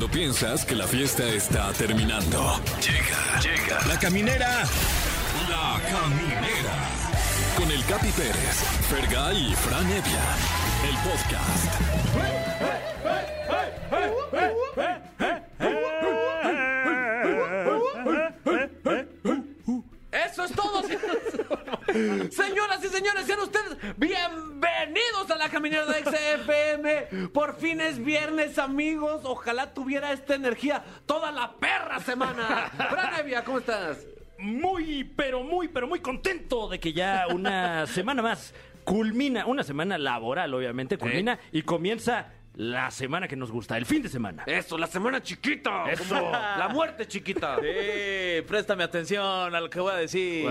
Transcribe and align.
Cuando 0.00 0.16
piensas 0.16 0.64
que 0.64 0.74
la 0.74 0.86
fiesta 0.86 1.28
está 1.28 1.70
terminando. 1.74 2.58
Llega, 2.80 3.38
llega. 3.42 3.86
La 3.86 3.98
caminera. 3.98 4.64
La 5.46 5.78
caminera. 5.90 6.88
Con 7.54 7.70
el 7.70 7.84
Capi 7.84 8.08
Pérez, 8.12 8.64
Fergay 8.88 9.52
y 9.52 9.54
Fran 9.54 9.84
Evia. 9.84 10.24
El 10.88 10.96
podcast. 11.04 11.80
Eso 13.44 13.59
Señoras 22.30 22.84
y 22.84 22.88
señores, 22.88 23.26
sean 23.26 23.40
ustedes 23.40 23.76
bienvenidos 23.96 25.30
a 25.30 25.36
la 25.36 25.48
caminera 25.48 25.86
de 25.86 26.04
XFM. 26.04 27.28
Por 27.28 27.56
fin 27.56 27.80
es 27.80 28.02
viernes, 28.02 28.58
amigos. 28.58 29.22
Ojalá 29.24 29.74
tuviera 29.74 30.12
esta 30.12 30.34
energía 30.34 30.84
toda 31.06 31.30
la 31.32 31.56
perra 31.56 31.98
semana. 32.00 32.70
Fran 32.90 33.20
Evia, 33.20 33.44
¿cómo 33.44 33.58
estás? 33.58 33.98
muy, 34.40 35.04
pero 35.04 35.42
muy, 35.42 35.68
pero 35.68 35.86
muy 35.86 36.00
contento 36.00 36.68
de 36.68 36.80
que 36.80 36.92
ya 36.92 37.26
una 37.32 37.86
semana 37.86 38.22
más 38.22 38.54
culmina, 38.84 39.46
una 39.46 39.62
semana 39.62 39.98
laboral, 39.98 40.52
obviamente, 40.54 40.96
culmina 40.98 41.38
y 41.52 41.62
comienza 41.62 42.32
la 42.54 42.90
semana 42.90 43.28
que 43.28 43.36
nos 43.36 43.50
gusta, 43.50 43.76
el 43.76 43.86
fin 43.86 44.02
de 44.02 44.08
semana. 44.08 44.42
Eso, 44.46 44.76
la 44.76 44.86
semana 44.86 45.22
chiquita. 45.22 45.90
Eso. 45.90 46.14
La 46.30 46.68
muerte 46.68 47.06
chiquita. 47.06 47.56
Sí, 47.60 48.42
préstame 48.46 48.84
atención 48.84 49.54
a 49.54 49.60
lo 49.60 49.70
que 49.70 49.80
voy 49.80 49.92
a 49.92 49.96
decir. 49.96 50.46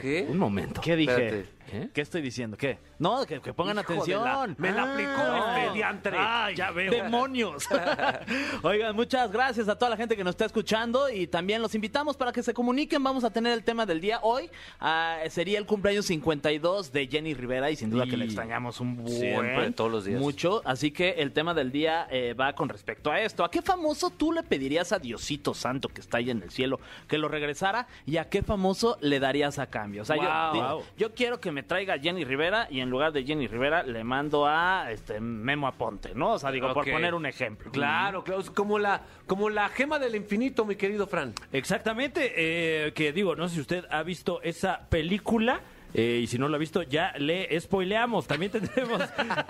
¿Qué? 0.00 0.26
Un 0.28 0.38
momento. 0.38 0.80
¿Qué 0.80 0.96
dije? 0.96 1.12
Espérate. 1.12 1.63
¿Qué? 1.74 1.88
¿Qué 1.92 2.00
estoy 2.00 2.22
diciendo? 2.22 2.56
¿Qué? 2.56 2.78
No, 2.98 3.26
que, 3.26 3.40
que 3.40 3.52
pongan 3.52 3.78
Hijo 3.78 3.92
atención. 3.92 4.24
la- 4.24 4.54
me 4.58 4.70
la 4.72 4.92
aplicó 4.92 5.10
Ah. 5.16 5.56
este 5.58 5.74
diantre. 5.74 6.16
Ay, 6.18 6.54
Ya 6.56 6.70
veo. 6.70 6.90
Demonios. 6.90 7.66
Oigan, 8.62 8.94
muchas 8.94 9.30
gracias 9.32 9.68
a 9.68 9.76
toda 9.76 9.90
la 9.90 9.96
gente 9.96 10.16
que 10.16 10.24
nos 10.24 10.32
está 10.32 10.44
escuchando 10.44 11.08
y 11.08 11.26
también 11.26 11.60
los 11.62 11.74
invitamos 11.74 12.16
para 12.16 12.32
que 12.32 12.42
se 12.42 12.54
comuniquen. 12.54 13.02
Vamos 13.02 13.24
a 13.24 13.30
tener 13.30 13.52
el 13.52 13.64
tema 13.64 13.86
del 13.86 14.00
día 14.00 14.20
hoy. 14.22 14.48
Ah, 14.80 15.18
sería 15.28 15.58
el 15.58 15.66
cumpleaños 15.66 16.06
52 16.06 16.92
de 16.92 17.06
Jenny 17.08 17.34
Rivera 17.34 17.70
y 17.70 17.76
sin 17.76 17.90
duda 17.90 18.06
Y- 18.06 18.10
que 18.10 18.16
le 18.16 18.24
extrañamos 18.26 18.80
un 18.80 18.96
buen, 18.96 19.08
Siempre, 19.18 19.70
todos 19.72 19.90
los 19.90 20.04
días. 20.04 20.20
Mucho. 20.20 20.62
Así 20.64 20.90
que 20.92 21.10
el 21.18 21.32
tema 21.32 21.54
del 21.54 21.72
día 21.72 22.06
eh, 22.10 22.34
va 22.34 22.52
con 22.54 22.68
respecto 22.68 23.10
a 23.10 23.20
esto. 23.20 23.44
¿A 23.44 23.50
qué 23.50 23.62
famoso 23.62 24.10
tú 24.10 24.32
le 24.32 24.42
pedirías 24.44 24.92
a 24.92 24.98
Diosito 24.98 25.54
Santo 25.54 25.88
que 25.88 26.00
está 26.00 26.18
ahí 26.18 26.30
en 26.30 26.42
el 26.42 26.50
cielo 26.50 26.78
que 27.08 27.18
lo 27.18 27.28
regresara 27.28 27.86
y 28.06 28.18
a 28.18 28.28
qué 28.28 28.42
famoso 28.42 28.96
le 29.00 29.18
darías 29.20 29.58
a 29.58 29.66
cambio? 29.66 30.02
O 30.02 30.04
sea, 30.04 30.14
Wow. 30.16 30.24
yo, 30.54 30.68
Wow. 30.76 30.84
yo 30.96 31.14
quiero 31.14 31.40
que 31.40 31.50
me 31.50 31.62
traiga 31.66 31.98
Jenny 31.98 32.24
Rivera 32.24 32.66
y 32.70 32.80
en 32.80 32.90
lugar 32.90 33.12
de 33.12 33.24
Jenny 33.24 33.46
Rivera 33.46 33.82
le 33.82 34.04
mando 34.04 34.46
a 34.46 34.90
este 34.90 35.20
Memo 35.20 35.66
Aponte, 35.66 36.14
¿no? 36.14 36.32
O 36.32 36.38
sea, 36.38 36.50
digo, 36.50 36.72
por 36.72 36.88
poner 36.90 37.14
un 37.14 37.26
ejemplo. 37.26 37.70
Claro, 37.72 38.22
claro. 38.24 38.40
Es 38.40 38.50
como 38.50 38.78
la, 38.78 39.02
como 39.26 39.50
la 39.50 39.68
gema 39.68 39.98
del 39.98 40.14
infinito, 40.16 40.64
mi 40.64 40.76
querido 40.76 41.06
Fran. 41.06 41.32
Exactamente, 41.52 42.32
eh, 42.36 42.92
que 42.92 43.12
digo, 43.12 43.34
no 43.36 43.48
sé 43.48 43.56
si 43.56 43.60
usted 43.60 43.84
ha 43.90 44.02
visto 44.02 44.40
esa 44.42 44.86
película. 44.88 45.60
eh, 45.94 46.20
y 46.22 46.26
si 46.26 46.38
no 46.38 46.48
lo 46.48 46.56
ha 46.56 46.58
visto, 46.58 46.82
ya 46.82 47.12
le 47.18 47.58
spoileamos. 47.60 48.26
También 48.26 48.50
tendremos, 48.58 49.00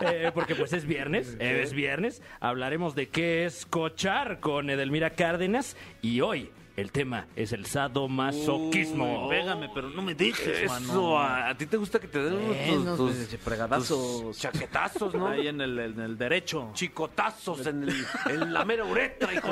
eh, 0.01 0.31
porque 0.35 0.55
pues 0.55 0.73
es 0.75 0.85
viernes, 0.87 1.37
eh, 1.41 1.63
es 1.63 1.73
viernes, 1.73 2.23
hablaremos 2.41 2.95
de 2.95 3.09
qué 3.09 3.47
es 3.47 3.65
cochar 3.67 4.41
con 4.41 4.69
Edelmira 4.71 5.11
Cárdenas. 5.11 5.77
Y 6.03 6.21
hoy 6.21 6.51
el 6.77 6.91
tema 6.91 7.27
es 7.37 7.53
el 7.53 7.67
sadomasoquismo. 7.67 9.29
Pégame, 9.29 9.69
pero 9.75 9.91
no 9.91 10.03
me 10.03 10.15
dejes, 10.15 10.63
Eso, 10.63 10.73
mano. 10.73 11.19
a, 11.19 11.49
a 11.51 11.57
ti 11.57 11.67
te 11.67 11.77
gusta 11.77 11.99
que 12.01 12.09
te 12.09 12.19
den 12.23 12.35
unos 12.35 12.57
Eh, 12.57 12.97
tus, 12.97 13.41
fregadazos. 13.41 14.23
tus 14.23 14.39
chaquetazos, 14.39 15.15
¿no? 15.15 15.29
Ahí 15.29 15.47
en 15.49 15.61
el, 15.61 15.79
en 15.79 16.01
el 16.01 16.19
derecho. 16.19 16.71
Chicotazos 16.75 17.67
en, 17.67 17.85
el, 17.85 18.07
en 18.31 18.53
la 18.53 18.65
mera 18.65 18.85
uretra, 18.85 19.33
hijo 19.33 19.49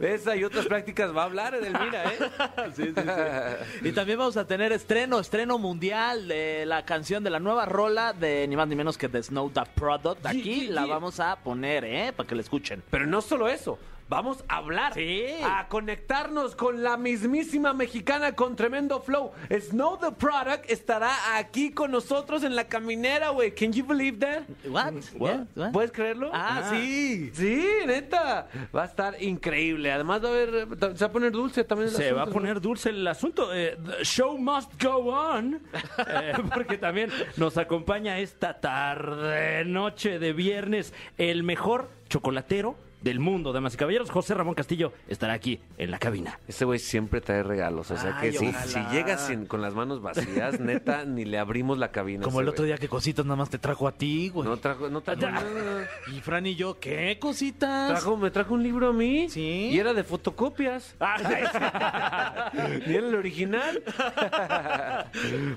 de. 0.00 0.14
Esa 0.14 0.36
y 0.36 0.44
otras 0.44 0.66
prácticas 0.66 1.14
va 1.16 1.22
a 1.22 1.24
hablar 1.26 1.54
Edelmira, 1.54 2.04
¿eh? 2.12 2.18
Sí, 2.74 2.84
sí, 2.86 2.92
sí. 2.94 3.88
Y 3.88 3.92
también 3.92 4.18
vamos 4.18 4.36
a 4.36 4.46
tener 4.46 4.72
estreno, 4.72 5.20
estreno 5.20 5.58
mundial 5.58 6.26
de 6.28 6.64
la 6.66 6.84
canción 6.84 7.22
de 7.24 7.30
la 7.30 7.38
nueva 7.40 7.66
rola 7.66 8.12
de 8.12 8.46
ni 8.48 8.56
más 8.56 8.68
ni 8.68 8.74
menos 8.76 8.98
que 8.98 9.08
The 9.08 9.22
Snow 9.22 9.50
The 9.50 9.62
Product. 9.74 10.26
Aquí 10.26 10.66
la 10.68 10.86
vamos 10.86 11.20
a 11.20 11.36
poner, 11.36 11.84
¿eh? 11.84 12.12
Para 12.16 12.28
que 12.28 12.34
la 12.34 12.40
escuchen. 12.42 12.82
Pero 12.90 13.06
no 13.06 13.20
solo 13.20 13.48
eso. 13.48 13.78
Vamos 14.12 14.44
a 14.46 14.56
hablar, 14.58 14.92
Sí. 14.92 15.24
a 15.42 15.68
conectarnos 15.68 16.54
con 16.54 16.82
la 16.82 16.98
mismísima 16.98 17.72
mexicana 17.72 18.34
con 18.34 18.56
tremendo 18.56 19.00
flow. 19.00 19.32
Snow 19.50 19.96
the 19.98 20.12
Product 20.12 20.70
estará 20.70 21.38
aquí 21.38 21.70
con 21.72 21.90
nosotros 21.92 22.44
en 22.44 22.54
la 22.54 22.64
caminera, 22.68 23.30
güey. 23.30 23.54
Can 23.54 23.72
you 23.72 23.86
believe 23.86 24.18
that? 24.18 24.42
What? 24.68 24.92
What? 25.18 25.46
Yeah, 25.56 25.72
¿Puedes 25.72 25.92
creerlo? 25.92 26.30
Ah, 26.34 26.68
sí. 26.68 27.30
Sí, 27.32 27.66
neta. 27.86 28.48
Va 28.76 28.82
a 28.82 28.84
estar 28.84 29.22
increíble. 29.22 29.90
Además 29.90 30.22
va 30.22 30.28
a 30.28 30.32
haber, 30.32 30.68
se 30.98 31.04
va 31.04 31.06
a 31.06 31.12
poner 31.12 31.32
dulce 31.32 31.64
también. 31.64 31.88
el 31.88 31.94
Se 31.96 32.12
va 32.12 32.24
a 32.24 32.26
poner 32.26 32.60
dulce 32.60 32.90
el 32.90 33.06
asunto. 33.06 33.54
eh, 33.54 33.78
the 33.82 34.04
show 34.04 34.36
must 34.36 34.70
go 34.82 34.96
on. 35.10 35.58
Eh, 36.06 36.34
porque 36.54 36.76
también 36.76 37.10
nos 37.38 37.56
acompaña 37.56 38.18
esta 38.18 38.60
tarde, 38.60 39.64
noche 39.64 40.18
de 40.18 40.34
viernes, 40.34 40.92
el 41.16 41.44
mejor 41.44 41.88
chocolatero 42.10 42.76
del 43.02 43.20
mundo, 43.20 43.52
damas 43.52 43.74
y 43.74 43.76
caballeros. 43.76 44.10
José 44.10 44.34
Ramón 44.34 44.54
Castillo 44.54 44.92
estará 45.08 45.32
aquí 45.34 45.60
en 45.78 45.90
la 45.90 45.98
cabina. 45.98 46.38
Ese 46.48 46.64
güey 46.64 46.78
siempre 46.78 47.20
trae 47.20 47.42
regalos. 47.42 47.90
O 47.90 47.96
sea 47.96 48.18
Ay, 48.18 48.30
que 48.32 48.38
si, 48.38 48.52
llegas 48.92 49.26
sin- 49.26 49.46
con 49.46 49.60
las 49.62 49.74
manos 49.74 50.00
vacías, 50.02 50.60
neta, 50.60 51.04
ni 51.06 51.24
le 51.24 51.38
abrimos 51.38 51.78
la 51.78 51.90
cabina. 51.90 52.24
Como 52.24 52.40
el 52.40 52.48
otro 52.48 52.64
día 52.64 52.78
que 52.78 52.88
cositas 52.88 53.24
nada 53.24 53.36
más 53.36 53.50
te 53.50 53.58
trajo 53.58 53.88
a 53.88 53.92
ti, 53.92 54.28
güey. 54.28 54.48
No 54.48 54.56
trajo, 54.56 54.88
no 54.88 55.00
trajo 55.00 55.20
nada. 55.30 55.88
Y 56.14 56.20
Fran 56.20 56.46
y 56.46 56.54
yo, 56.54 56.78
¿qué 56.78 57.18
cositas? 57.20 57.90
Trajo, 57.90 58.16
me 58.16 58.30
trajo 58.30 58.54
un 58.54 58.62
libro 58.62 58.88
a 58.88 58.92
mí. 58.92 59.28
Sí. 59.28 59.68
Y 59.72 59.78
era 59.78 59.92
de 59.94 60.04
fotocopias. 60.04 60.94
Ni 62.86 62.94
era 62.94 63.06
el 63.08 63.14
original. 63.14 63.82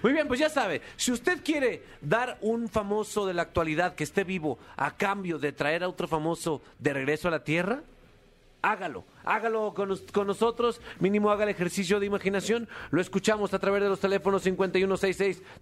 Muy 0.01 0.13
bien, 0.13 0.27
pues 0.27 0.39
ya 0.39 0.49
sabe, 0.49 0.81
si 0.95 1.11
usted 1.11 1.39
quiere 1.43 1.83
dar 2.01 2.37
un 2.41 2.67
famoso 2.69 3.25
de 3.25 3.33
la 3.33 3.43
actualidad 3.43 3.95
que 3.95 4.03
esté 4.03 4.23
vivo 4.23 4.57
a 4.77 4.95
cambio 4.95 5.37
de 5.39 5.51
traer 5.51 5.83
a 5.83 5.87
otro 5.89 6.07
famoso 6.07 6.61
de 6.79 6.93
regreso 6.93 7.27
a 7.27 7.31
la 7.31 7.34
Tierra, 7.43 7.81
hágalo. 8.61 9.03
Hágalo 9.27 9.73
con, 9.73 9.89
nos- 9.89 10.01
con 10.11 10.27
nosotros, 10.27 10.79
mínimo 10.99 11.31
haga 11.31 11.43
el 11.45 11.49
ejercicio 11.49 11.99
de 11.99 12.05
imaginación. 12.05 12.67
Lo 12.91 13.01
escuchamos 13.01 13.53
a 13.55 13.59
través 13.59 13.81
de 13.81 13.89
los 13.89 13.99
teléfonos 13.99 14.45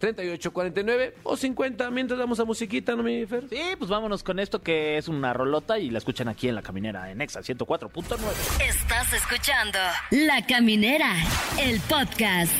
5166-3849 0.01 1.13
o 1.23 1.37
50 1.37 1.89
mientras 1.91 2.19
damos 2.19 2.39
a 2.39 2.45
musiquita, 2.45 2.95
¿no, 2.95 3.03
mi 3.03 3.25
Fer? 3.25 3.47
Sí, 3.49 3.61
pues 3.77 3.89
vámonos 3.89 4.23
con 4.23 4.39
esto 4.39 4.61
que 4.61 4.97
es 4.97 5.07
una 5.07 5.33
rolota 5.33 5.79
y 5.79 5.89
la 5.89 5.97
escuchan 5.97 6.27
aquí 6.27 6.47
en 6.49 6.55
la 6.55 6.61
caminera 6.61 7.09
en 7.11 7.21
Exa 7.21 7.41
104.9. 7.41 8.17
Estás 8.67 9.13
escuchando 9.13 9.79
La 10.11 10.45
Caminera, 10.45 11.13
el 11.61 11.79
podcast. 11.81 12.53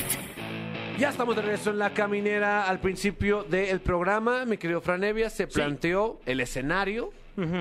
Ya 0.98 1.08
estamos 1.10 1.34
de 1.36 1.42
regreso 1.42 1.70
en 1.70 1.78
la 1.80 1.90
caminera 1.92 2.68
al 2.68 2.78
principio 2.80 3.42
del 3.44 3.80
programa. 3.80 4.44
Mi 4.44 4.56
querido 4.58 4.80
Franevia, 4.80 5.28
se 5.28 5.46
planteó 5.48 6.20
el 6.24 6.40
escenario 6.40 7.10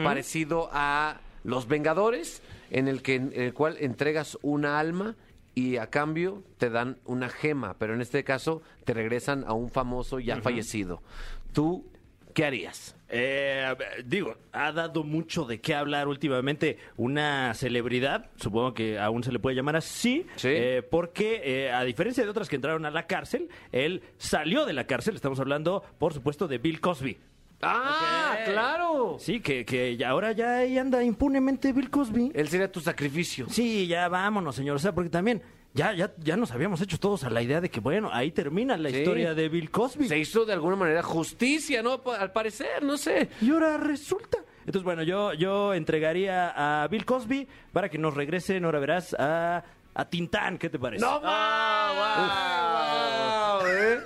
parecido 0.03 0.69
a 0.71 1.17
Los 1.43 1.67
Vengadores, 1.67 2.41
en 2.71 2.87
el, 2.87 3.01
que, 3.01 3.15
en 3.15 3.33
el 3.33 3.53
cual 3.53 3.77
entregas 3.79 4.37
una 4.41 4.79
alma 4.79 5.15
y 5.55 5.77
a 5.77 5.87
cambio 5.87 6.43
te 6.57 6.69
dan 6.69 6.97
una 7.05 7.29
gema, 7.29 7.75
pero 7.77 7.93
en 7.93 8.01
este 8.01 8.23
caso 8.23 8.61
te 8.85 8.93
regresan 8.93 9.43
a 9.47 9.53
un 9.53 9.69
famoso 9.69 10.19
ya 10.19 10.41
fallecido. 10.41 11.03
¿Tú 11.51 11.85
qué 12.33 12.45
harías? 12.45 12.95
Eh, 13.09 13.75
digo, 14.05 14.35
ha 14.51 14.71
dado 14.71 15.03
mucho 15.03 15.45
de 15.45 15.61
qué 15.61 15.75
hablar 15.75 16.07
últimamente 16.07 16.79
una 16.97 17.53
celebridad, 17.53 18.31
supongo 18.37 18.73
que 18.73 18.97
aún 18.97 19.21
se 19.23 19.31
le 19.31 19.37
puede 19.37 19.55
llamar 19.55 19.75
así, 19.75 20.25
Sí. 20.37 20.47
eh, 20.51 20.81
porque 20.89 21.41
eh, 21.43 21.71
a 21.71 21.83
diferencia 21.83 22.23
de 22.23 22.29
otras 22.31 22.49
que 22.49 22.55
entraron 22.55 22.87
a 22.87 22.89
la 22.89 23.05
cárcel, 23.05 23.49
él 23.71 24.01
salió 24.17 24.65
de 24.65 24.73
la 24.73 24.87
cárcel, 24.87 25.13
estamos 25.13 25.39
hablando, 25.39 25.83
por 25.99 26.13
supuesto, 26.15 26.47
de 26.47 26.57
Bill 26.57 26.81
Cosby. 26.81 27.19
¡Ah, 27.65 28.37
claro! 28.45 29.17
Sí, 29.19 29.39
que, 29.39 29.65
que 29.65 29.95
ya- 29.97 30.09
ahora 30.09 30.31
ya 30.31 30.57
ahí 30.57 30.77
anda 30.77 31.03
impunemente 31.03 31.71
Bill 31.73 31.89
Cosby. 31.89 32.31
Él 32.33 32.47
sería 32.49 32.71
tu 32.71 32.79
sacrificio. 32.79 33.47
Sí, 33.49 33.87
ya 33.87 34.07
vámonos, 34.09 34.55
señor. 34.55 34.75
O 34.75 34.79
sea, 34.79 34.93
porque 34.93 35.09
también 35.09 35.41
ya, 35.73 35.93
ya, 35.93 36.13
ya 36.19 36.37
nos 36.37 36.51
habíamos 36.51 36.81
hecho 36.81 36.99
todos 36.99 37.23
a 37.23 37.29
la 37.29 37.41
idea 37.41 37.61
de 37.61 37.69
que, 37.69 37.79
bueno, 37.79 38.09
ahí 38.13 38.31
termina 38.31 38.77
la 38.77 38.89
Sí. 38.89 38.97
historia 38.97 39.33
de 39.33 39.49
Bill 39.49 39.71
Cosby. 39.71 40.07
Se 40.07 40.17
hizo 40.19 40.45
de 40.45 40.53
alguna 40.53 40.75
manera 40.75 41.01
justicia, 41.03 41.81
¿no? 41.81 42.01
Pa- 42.01 42.17
Al 42.17 42.31
parecer, 42.31 42.83
no 42.83 42.97
sé. 42.97 43.29
Y 43.41 43.51
ahora 43.51 43.77
resulta. 43.77 44.37
Entonces, 44.59 44.83
bueno, 44.83 45.03
yo, 45.03 45.33
yo 45.33 45.73
entregaría 45.73 46.83
a 46.83 46.87
Bill 46.87 47.05
Cosby 47.05 47.47
para 47.73 47.89
que 47.89 47.97
nos 47.97 48.13
regresen, 48.13 48.63
ahora 48.65 48.79
verás, 48.79 49.13
a, 49.19 49.63
a 49.93 50.05
Tintán. 50.09 50.57
¿Qué 50.57 50.69
te 50.69 50.79
parece? 50.79 51.03
¡No 51.03 51.19
Ah, 51.23 53.59
más! 53.61 53.69
¿eh? 53.69 53.99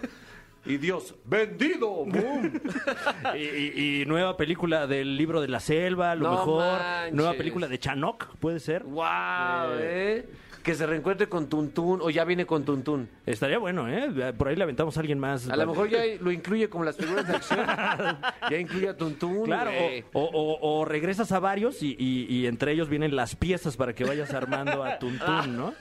Y 0.67 0.77
Dios, 0.77 1.15
vendido. 1.25 1.89
¡Boom! 2.05 2.59
Y, 3.35 3.39
y- 3.39 4.01
y 4.01 4.05
nueva 4.05 4.35
película 4.37 4.87
del 4.87 5.15
libro 5.17 5.41
de 5.41 5.47
la 5.47 5.59
selva, 5.59 6.11
a 6.11 6.15
lo 6.15 6.25
No 6.25 6.31
mejor. 6.31 6.63
manches. 6.79 7.13
Nueva 7.13 7.33
película 7.33 7.67
de 7.67 7.79
Chanok, 7.79 8.35
puede 8.37 8.59
ser. 8.59 8.83
¡Wow! 8.83 9.03
¿eh? 9.79 10.25
Que 10.67 10.75
se 10.75 10.85
reencuentre 10.85 11.29
con 11.29 11.47
Tuntún 11.47 12.01
o 12.01 12.09
ya 12.09 12.25
viene 12.25 12.45
con 12.45 12.65
Tuntún. 12.65 13.07
Estaría 13.25 13.57
bueno, 13.57 13.87
¿eh? 13.87 14.33
Por 14.37 14.49
ahí 14.49 14.55
le 14.57 14.63
aventamos 14.63 14.97
a 14.97 14.99
alguien 14.99 15.17
más. 15.17 15.47
A 15.49 15.55
lo 15.55 15.65
mejor 15.65 15.87
ya 15.89 16.01
lo 16.19 16.29
incluye 16.29 16.69
como 16.69 16.83
las 16.83 16.97
figuras 16.97 17.25
de 17.25 17.35
acción. 17.37 17.65
ya 18.51 18.57
incluye 18.57 18.89
a 18.89 18.97
Tuntún. 18.97 19.45
Claro, 19.45 19.71
güey. 19.71 20.03
o, 20.11 20.21
o- 20.23 20.57
o- 20.57 20.79
o 20.81 20.85
regresas 20.85 21.31
a 21.31 21.39
varios 21.39 21.81
y, 21.81 21.95
y- 21.97 22.25
y 22.29 22.47
entre 22.47 22.73
ellos 22.73 22.89
vienen 22.89 23.15
las 23.15 23.35
piezas 23.37 23.77
para 23.77 23.93
que 23.95 24.03
vayas 24.03 24.33
armando 24.33 24.83
a 24.83 24.99
Tuntún, 24.99 25.55
¿no? 25.55 25.73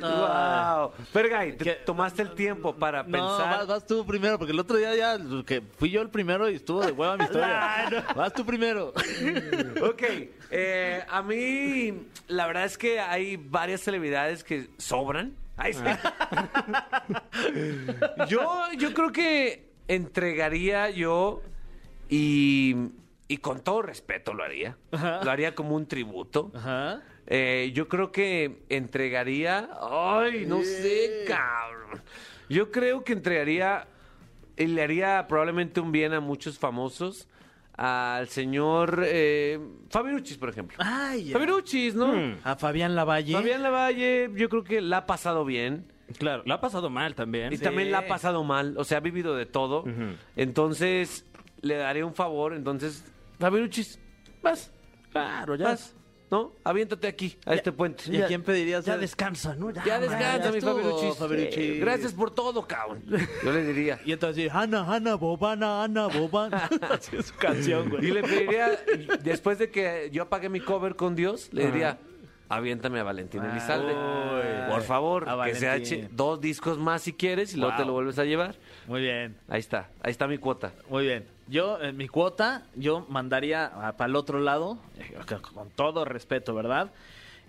Wow. 0.00 0.92
Fergay, 1.12 1.56
tomaste 1.84 2.22
el 2.22 2.30
tiempo 2.34 2.74
para 2.74 3.02
No, 3.04 3.10
pensar. 3.12 3.58
vas, 3.58 3.66
vas 3.66 3.86
tú 3.86 4.04
primero, 4.06 4.38
porque 4.38 4.52
el 4.52 4.60
otro 4.60 4.76
día 4.76 4.94
ya 4.94 5.18
que 5.46 5.62
fui 5.78 5.90
yo 5.90 6.02
el 6.02 6.10
primero 6.10 6.48
y 6.50 6.56
estuvo 6.56 6.80
de 6.84 6.92
hueva 6.92 7.16
mi 7.16 7.24
historia. 7.24 8.04
Vas 8.16 8.32
tú 8.32 8.44
primero. 8.44 8.88
Ok, 9.82 10.02
eh, 10.50 11.04
a 11.08 11.22
mí 11.22 12.08
la 12.28 12.46
verdad 12.46 12.64
es 12.64 12.78
que 12.78 13.00
hay 13.00 13.36
varias 13.36 13.80
celebridades 13.80 14.44
que 14.44 14.68
sobran. 14.78 15.36
Ay, 15.56 15.74
sí. 15.74 15.82
yo, 18.28 18.72
yo 18.78 18.94
creo 18.94 19.12
que 19.12 19.70
entregaría 19.88 20.90
yo 20.90 21.42
y, 22.08 22.74
y 23.28 23.36
con 23.38 23.60
todo 23.60 23.82
respeto 23.82 24.32
lo 24.32 24.42
haría. 24.44 24.76
Lo 24.90 25.30
haría 25.30 25.54
como 25.54 25.76
un 25.76 25.86
tributo. 25.86 26.50
Ajá. 26.54 27.02
Eh, 27.26 27.70
yo 27.74 27.88
creo 27.88 28.10
que 28.10 28.64
entregaría. 28.68 29.68
Ay, 29.80 30.46
no 30.46 30.62
sé, 30.62 31.24
cabrón. 31.28 32.02
Yo 32.48 32.70
creo 32.72 33.04
que 33.04 33.12
entregaría. 33.12 33.86
y 34.56 34.66
Le 34.66 34.82
haría 34.82 35.26
probablemente 35.28 35.80
un 35.80 35.92
bien 35.92 36.12
a 36.12 36.20
muchos 36.20 36.58
famosos. 36.58 37.28
Al 37.82 38.28
señor 38.28 39.02
eh, 39.06 39.58
Fabiruchis, 39.88 40.36
por 40.36 40.50
ejemplo. 40.50 40.76
Ay, 40.80 41.24
ya. 41.24 41.32
Fabiruchis, 41.32 41.94
¿no? 41.94 42.36
A 42.44 42.54
Fabián 42.56 42.94
Lavalle. 42.94 43.32
Fabián 43.32 43.62
Lavalle, 43.62 44.30
yo 44.34 44.50
creo 44.50 44.62
que 44.62 44.82
la 44.82 44.98
ha 44.98 45.06
pasado 45.06 45.46
bien. 45.46 45.90
Claro, 46.18 46.42
la 46.44 46.56
ha 46.56 46.60
pasado 46.60 46.90
mal 46.90 47.14
también. 47.14 47.54
Y 47.54 47.56
también 47.56 47.90
la 47.90 48.00
ha 48.00 48.06
pasado 48.06 48.44
mal. 48.44 48.74
O 48.76 48.84
sea, 48.84 48.98
ha 48.98 49.00
vivido 49.00 49.34
de 49.34 49.46
todo. 49.46 49.84
Entonces, 50.36 51.24
le 51.62 51.76
daré 51.76 52.04
un 52.04 52.12
favor. 52.12 52.52
Entonces, 52.52 53.02
Fabiruchis, 53.38 53.98
vas. 54.42 54.70
Claro, 55.10 55.54
ya. 55.54 55.68
Vas. 55.68 55.96
¿No? 56.30 56.52
Aviéntate 56.62 57.08
aquí, 57.08 57.36
a 57.44 57.54
este 57.54 57.72
puente. 57.72 58.04
¿Y 58.06 58.22
a 58.22 58.26
quién 58.28 58.42
pedirías? 58.44 58.84
Ya 58.84 58.96
descansa, 58.96 59.56
¿no? 59.56 59.70
Ya, 59.72 59.84
Ya 59.84 59.98
descansa, 59.98 60.38
ya 60.44 60.52
mi 60.52 60.60
Fabiruchis. 60.60 61.16
Fabiruchis. 61.16 61.56
Eh, 61.58 61.78
Gracias 61.80 62.12
por 62.12 62.30
todo, 62.32 62.66
cabrón. 62.68 63.02
Yo 63.44 63.52
le 63.52 63.64
diría. 63.64 63.98
Y 64.04 64.12
entonces, 64.12 64.48
Ana, 64.52 64.84
Ana, 64.94 65.16
Bobana, 65.16 65.82
Ana, 65.82 66.06
Bobana. 66.06 66.70
Así 66.90 67.16
es 67.16 67.26
su 67.26 67.34
canción, 67.34 67.90
güey. 67.90 68.06
Y 68.06 68.10
le 68.12 68.22
pediría, 68.22 68.78
después 69.24 69.58
de 69.58 69.70
que 69.70 70.08
yo 70.12 70.22
apagué 70.22 70.48
mi 70.48 70.60
cover 70.60 70.94
con 70.94 71.16
Dios, 71.16 71.48
le 71.52 71.66
diría, 71.66 71.98
aviéntame 72.48 73.00
a 73.00 73.02
Valentín 73.02 73.42
Elizalde. 73.44 73.92
Uy. 73.92 74.70
Por 74.70 74.82
favor, 74.82 75.28
A 75.28 75.44
que 75.46 75.54
se 75.56 75.74
eche 75.74 76.08
dos 76.12 76.40
discos 76.40 76.78
más 76.78 77.02
si 77.02 77.12
quieres 77.12 77.54
y 77.54 77.56
luego 77.56 77.74
te 77.76 77.84
lo 77.84 77.92
vuelves 77.92 78.20
a 78.20 78.24
llevar. 78.24 78.54
Muy 78.86 79.00
bien, 79.00 79.36
Ahí 79.48 79.58
está, 79.58 79.90
ahí 80.00 80.12
está 80.12 80.28
mi 80.28 80.38
cuota. 80.38 80.72
muy 80.88 81.06
bien. 81.06 81.26
Yo, 81.50 81.82
en 81.82 81.96
mi 81.96 82.06
cuota, 82.06 82.62
yo 82.76 83.04
mandaría 83.08 83.70
para 83.96 84.08
el 84.08 84.16
otro 84.16 84.38
lado, 84.38 84.78
eh, 84.98 85.14
con 85.52 85.70
todo 85.70 86.04
respeto, 86.04 86.54
¿verdad? 86.54 86.92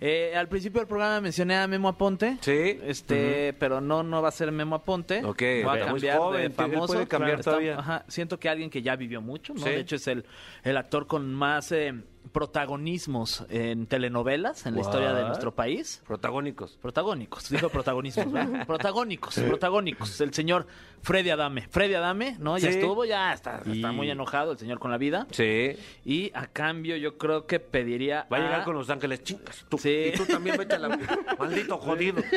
Eh, 0.04 0.34
al 0.34 0.48
principio 0.48 0.80
del 0.80 0.88
programa 0.88 1.20
mencioné 1.20 1.56
a 1.56 1.68
Memo 1.68 1.86
Aponte. 1.86 2.36
Sí. 2.40 2.80
Este, 2.82 3.52
pero 3.52 3.80
no, 3.80 4.02
no 4.02 4.20
va 4.20 4.30
a 4.30 4.32
ser 4.32 4.50
Memo 4.50 4.74
Aponte. 4.74 5.24
Ok, 5.24 5.42
ok. 5.62 5.68
a 5.70 5.78
cambiar 5.78 6.18
joven, 6.18 6.42
de 6.42 6.50
famoso. 6.50 6.92
puede 6.94 7.06
cambiar 7.06 7.40
todavía. 7.40 7.78
ajá, 7.78 8.04
siento 8.08 8.40
que 8.40 8.48
alguien 8.48 8.68
que 8.68 8.82
ya 8.82 8.96
vivió 8.96 9.20
mucho, 9.20 9.54
¿no? 9.54 9.62
Sí. 9.62 9.70
De 9.70 9.78
hecho, 9.78 9.94
es 9.94 10.08
el, 10.08 10.24
el 10.64 10.76
actor 10.76 11.06
con 11.06 11.32
más 11.32 11.70
eh, 11.70 11.94
protagonismos 12.32 13.44
en 13.50 13.86
telenovelas 13.86 14.66
en 14.66 14.74
la 14.74 14.80
historia 14.82 15.12
de 15.12 15.24
nuestro 15.24 15.54
país. 15.54 16.02
Protagónicos. 16.06 16.78
Protagónicos, 16.80 17.48
dijo 17.48 17.68
protagonismos, 17.68 18.32
¿verdad? 18.32 18.66
protagónicos, 18.66 19.34
protagónicos. 19.38 20.20
El 20.20 20.32
señor 20.32 20.66
Freddy 21.02 21.30
Adame. 21.30 21.66
Freddy 21.68 21.94
Adame, 21.94 22.36
¿no? 22.38 22.56
Ya 22.58 22.70
Sí. 22.70 22.78
estuvo, 22.78 23.04
ya 23.04 23.32
está, 23.32 23.60
Y- 23.66 23.76
está 23.76 23.92
muy 23.92 24.10
enojado 24.10 24.52
el 24.52 24.58
señor 24.58 24.78
con 24.78 24.90
la 24.90 24.98
vida. 24.98 25.26
Sí. 25.30 25.72
Y 26.04 26.30
a 26.34 26.46
cambio 26.46 26.96
yo 26.96 27.18
creo 27.18 27.46
que 27.46 27.58
pediría 27.60 28.26
Va 28.32 28.36
a 28.36 28.40
llegar 28.40 28.64
con 28.64 28.74
Los 28.76 28.88
Ángeles, 28.90 29.22
chingas. 29.24 29.66
Tú. 29.68 29.78
Sí. 29.78 30.10
Y 30.14 30.16
tú 30.16 30.24
también 30.26 30.56
vete 30.56 30.76
a 30.76 30.78
la... 30.78 30.88
Maldito 31.38 31.78
jodido. 31.78 32.22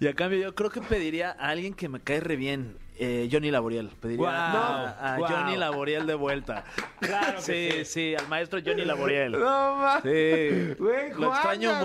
Y 0.00 0.06
a 0.06 0.14
cambio 0.14 0.38
yo 0.40 0.54
creo 0.54 0.70
que 0.70 0.80
pediría 0.80 1.30
a 1.32 1.48
alguien 1.48 1.74
que 1.74 1.88
me 1.88 2.00
cae 2.00 2.20
re 2.20 2.36
bien. 2.36 2.76
Eh, 2.98 3.28
Johnny 3.30 3.50
Laboriel. 3.50 3.88
Pediría 4.00 5.14
a. 5.14 5.18
Johnny 5.18 5.56
Laboriel 5.56 6.06
de 6.06 6.14
vuelta. 6.14 6.64
Claro 7.00 7.40
sí, 7.40 7.52
que 7.52 7.84
sí, 7.84 8.14
al 8.14 8.28
maestro 8.28 8.60
Johnny 8.64 8.84
Laboriel. 8.84 9.32
No, 9.32 9.38
ma. 9.76 10.00
Sí. 10.02 10.74
Güey, 10.78 11.12
Lo 11.14 11.32
extraño 11.32 11.70
Juanga, 11.70 11.78
un 11.78 11.82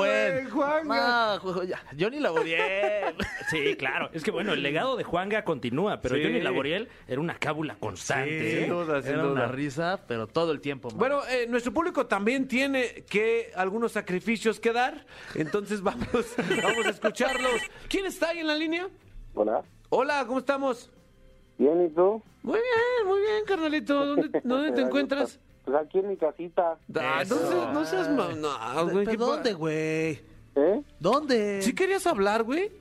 buen. 1.43 1.55
güey, 1.55 1.73
Johnny 1.99 2.19
Laboriel. 2.19 3.15
Sí, 3.49 3.75
claro. 3.75 4.09
Es 4.13 4.23
que 4.23 4.31
bueno, 4.31 4.53
el 4.53 4.63
legado 4.63 4.95
de 4.95 5.03
Juanga 5.03 5.43
continúa, 5.43 5.99
pero 5.99 6.15
Sí. 6.15 6.23
Johnny 6.23 6.39
Laboriel 6.39 6.87
era 7.07 7.19
una 7.19 7.35
cábula 7.35 7.75
constante. 7.79 8.51
Sin 8.51 8.63
¿eh? 8.63 8.67
duda, 8.67 9.01
sin 9.01 9.11
Era 9.11 9.27
una 9.27 9.47
risa, 9.47 9.99
pero 10.07 10.27
todo 10.27 10.51
el 10.53 10.61
tiempo. 10.61 10.89
man. 10.89 10.97
Bueno, 10.97 11.21
eh, 11.29 11.47
nuestro 11.49 11.73
público 11.73 12.05
también 12.05 12.47
tiene 12.47 13.03
que 13.09 13.51
algunos 13.55 13.91
sacrificios 13.91 14.59
que 14.59 14.71
dar, 14.71 15.05
entonces 15.35 15.81
vamos, 15.81 16.07
vamos 16.63 16.85
a 16.85 16.89
escucharlos. 16.89 17.61
¿Quién 17.89 18.05
está 18.05 18.29
ahí 18.29 18.39
en 18.39 18.47
la 18.47 18.55
línea? 18.55 18.87
Hola. 19.33 19.61
Hola, 19.89 20.23
¿cómo 20.25 20.39
estamos? 20.39 20.89
Bien, 21.57 21.85
¿y 21.85 21.89
tú? 21.89 22.21
Muy 22.43 22.59
bien, 22.59 23.07
muy 23.07 23.19
bien, 23.21 23.45
carnalito. 23.45 24.05
¿Dónde, 24.15 24.41
dónde 24.43 24.71
te 24.71 24.81
encuentras? 24.81 25.39
Pues 25.65 25.77
aquí 25.77 25.99
en 25.99 26.09
mi 26.09 26.17
casita. 26.17 26.77
Ah, 26.95 27.23
no, 27.29 27.35
seas- 27.35 27.73
no 27.73 27.85
seas... 27.85 28.09
ma- 28.09 28.33
no, 28.33 28.89
güey, 28.89 29.05
¿qué 29.05 29.11
¿Pero 29.11 29.19
pa- 29.27 29.31
¿Dónde, 29.35 29.53
güey? 29.53 30.21
¿Eh? 30.55 30.81
¿Dónde? 30.99 31.61
¿Sí 31.61 31.73
querías 31.75 32.05
hablar, 32.07 32.43
güey? 32.43 32.71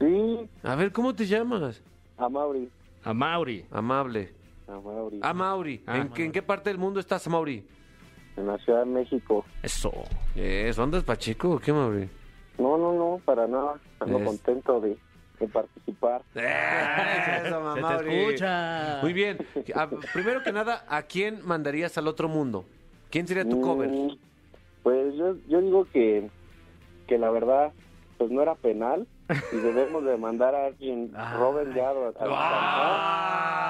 Sí, 0.00 0.48
A 0.62 0.74
ver, 0.74 0.90
¿cómo 0.92 1.14
te 1.14 1.26
llamas? 1.26 1.80
a 2.16 2.28
Mauri. 2.28 2.68
A 3.04 3.12
Mauri. 3.12 3.64
Amable. 3.70 4.32
A 4.66 4.78
Mauri. 4.80 5.20
Ah, 5.22 5.34
Mauri. 5.34 5.82
Ah, 5.86 5.98
¿En, 5.98 6.08
qué- 6.08 6.24
¿En 6.24 6.32
qué 6.32 6.42
parte 6.42 6.70
del 6.70 6.78
mundo 6.78 6.98
estás, 7.00 7.28
Mauri? 7.28 7.66
En 8.36 8.46
la 8.46 8.56
Ciudad 8.58 8.80
de 8.80 8.86
México. 8.86 9.44
Eso. 9.62 9.92
Eso, 10.34 10.82
¿andas 10.82 11.04
pacheco 11.04 11.50
o 11.50 11.58
qué, 11.58 11.72
Mauri? 11.72 12.08
No, 12.58 12.78
no, 12.78 12.92
no, 12.94 13.20
para 13.24 13.46
nada. 13.46 13.78
Ando 14.00 14.18
Es- 14.18 14.24
contento 14.24 14.80
de, 14.80 14.96
de 15.40 15.48
participar. 15.48 16.22
Eso, 16.34 17.74
Se 17.74 18.04
te 18.04 18.22
escucha. 18.24 18.98
Muy 19.02 19.12
bien. 19.12 19.38
A- 19.74 19.88
primero 20.12 20.42
que 20.42 20.52
nada, 20.52 20.84
¿a 20.88 21.02
quién 21.02 21.40
mandarías 21.44 21.96
al 21.98 22.08
otro 22.08 22.28
mundo? 22.28 22.64
¿Quién 23.10 23.26
sería 23.26 23.44
tu 23.48 23.60
cover? 23.60 23.88
Mm, 23.90 24.16
Pues 24.82 25.14
yo, 25.14 25.34
yo 25.48 25.60
digo 25.60 25.86
que, 25.92 26.28
que 27.06 27.18
la 27.18 27.30
verdad, 27.30 27.72
pues 28.18 28.30
no 28.30 28.42
era 28.42 28.54
penal 28.54 29.06
y 29.52 29.56
debemos 29.56 30.04
de 30.04 30.16
mandar 30.16 30.54
a 30.54 30.66
alguien, 30.66 31.12
Robin 31.38 31.72
ya 31.74 31.90
al 31.90 31.96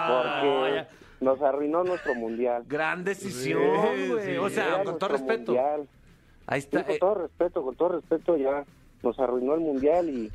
porque 0.08 0.86
nos 1.20 1.40
arruinó 1.42 1.84
nuestro 1.84 2.14
mundial. 2.14 2.64
Gran 2.66 3.04
decisión, 3.04 3.62
güey. 4.08 4.26
sí. 4.26 4.36
O 4.36 4.48
sea, 4.50 4.66
Era 4.74 4.84
con 4.84 4.98
todo 4.98 5.10
respeto. 5.10 5.52
mundial. 5.52 5.88
Ahí 6.46 6.60
Sí, 6.60 6.68
está. 6.70 6.84
con 6.84 6.94
eh, 6.94 6.98
todo 6.98 7.14
respeto, 7.14 7.62
con 7.62 7.76
todo 7.76 7.88
respeto 7.90 8.36
ya 8.36 8.64
nos 9.02 9.18
arruinó 9.18 9.54
el 9.54 9.60
mundial 9.60 10.08
y 10.10 10.30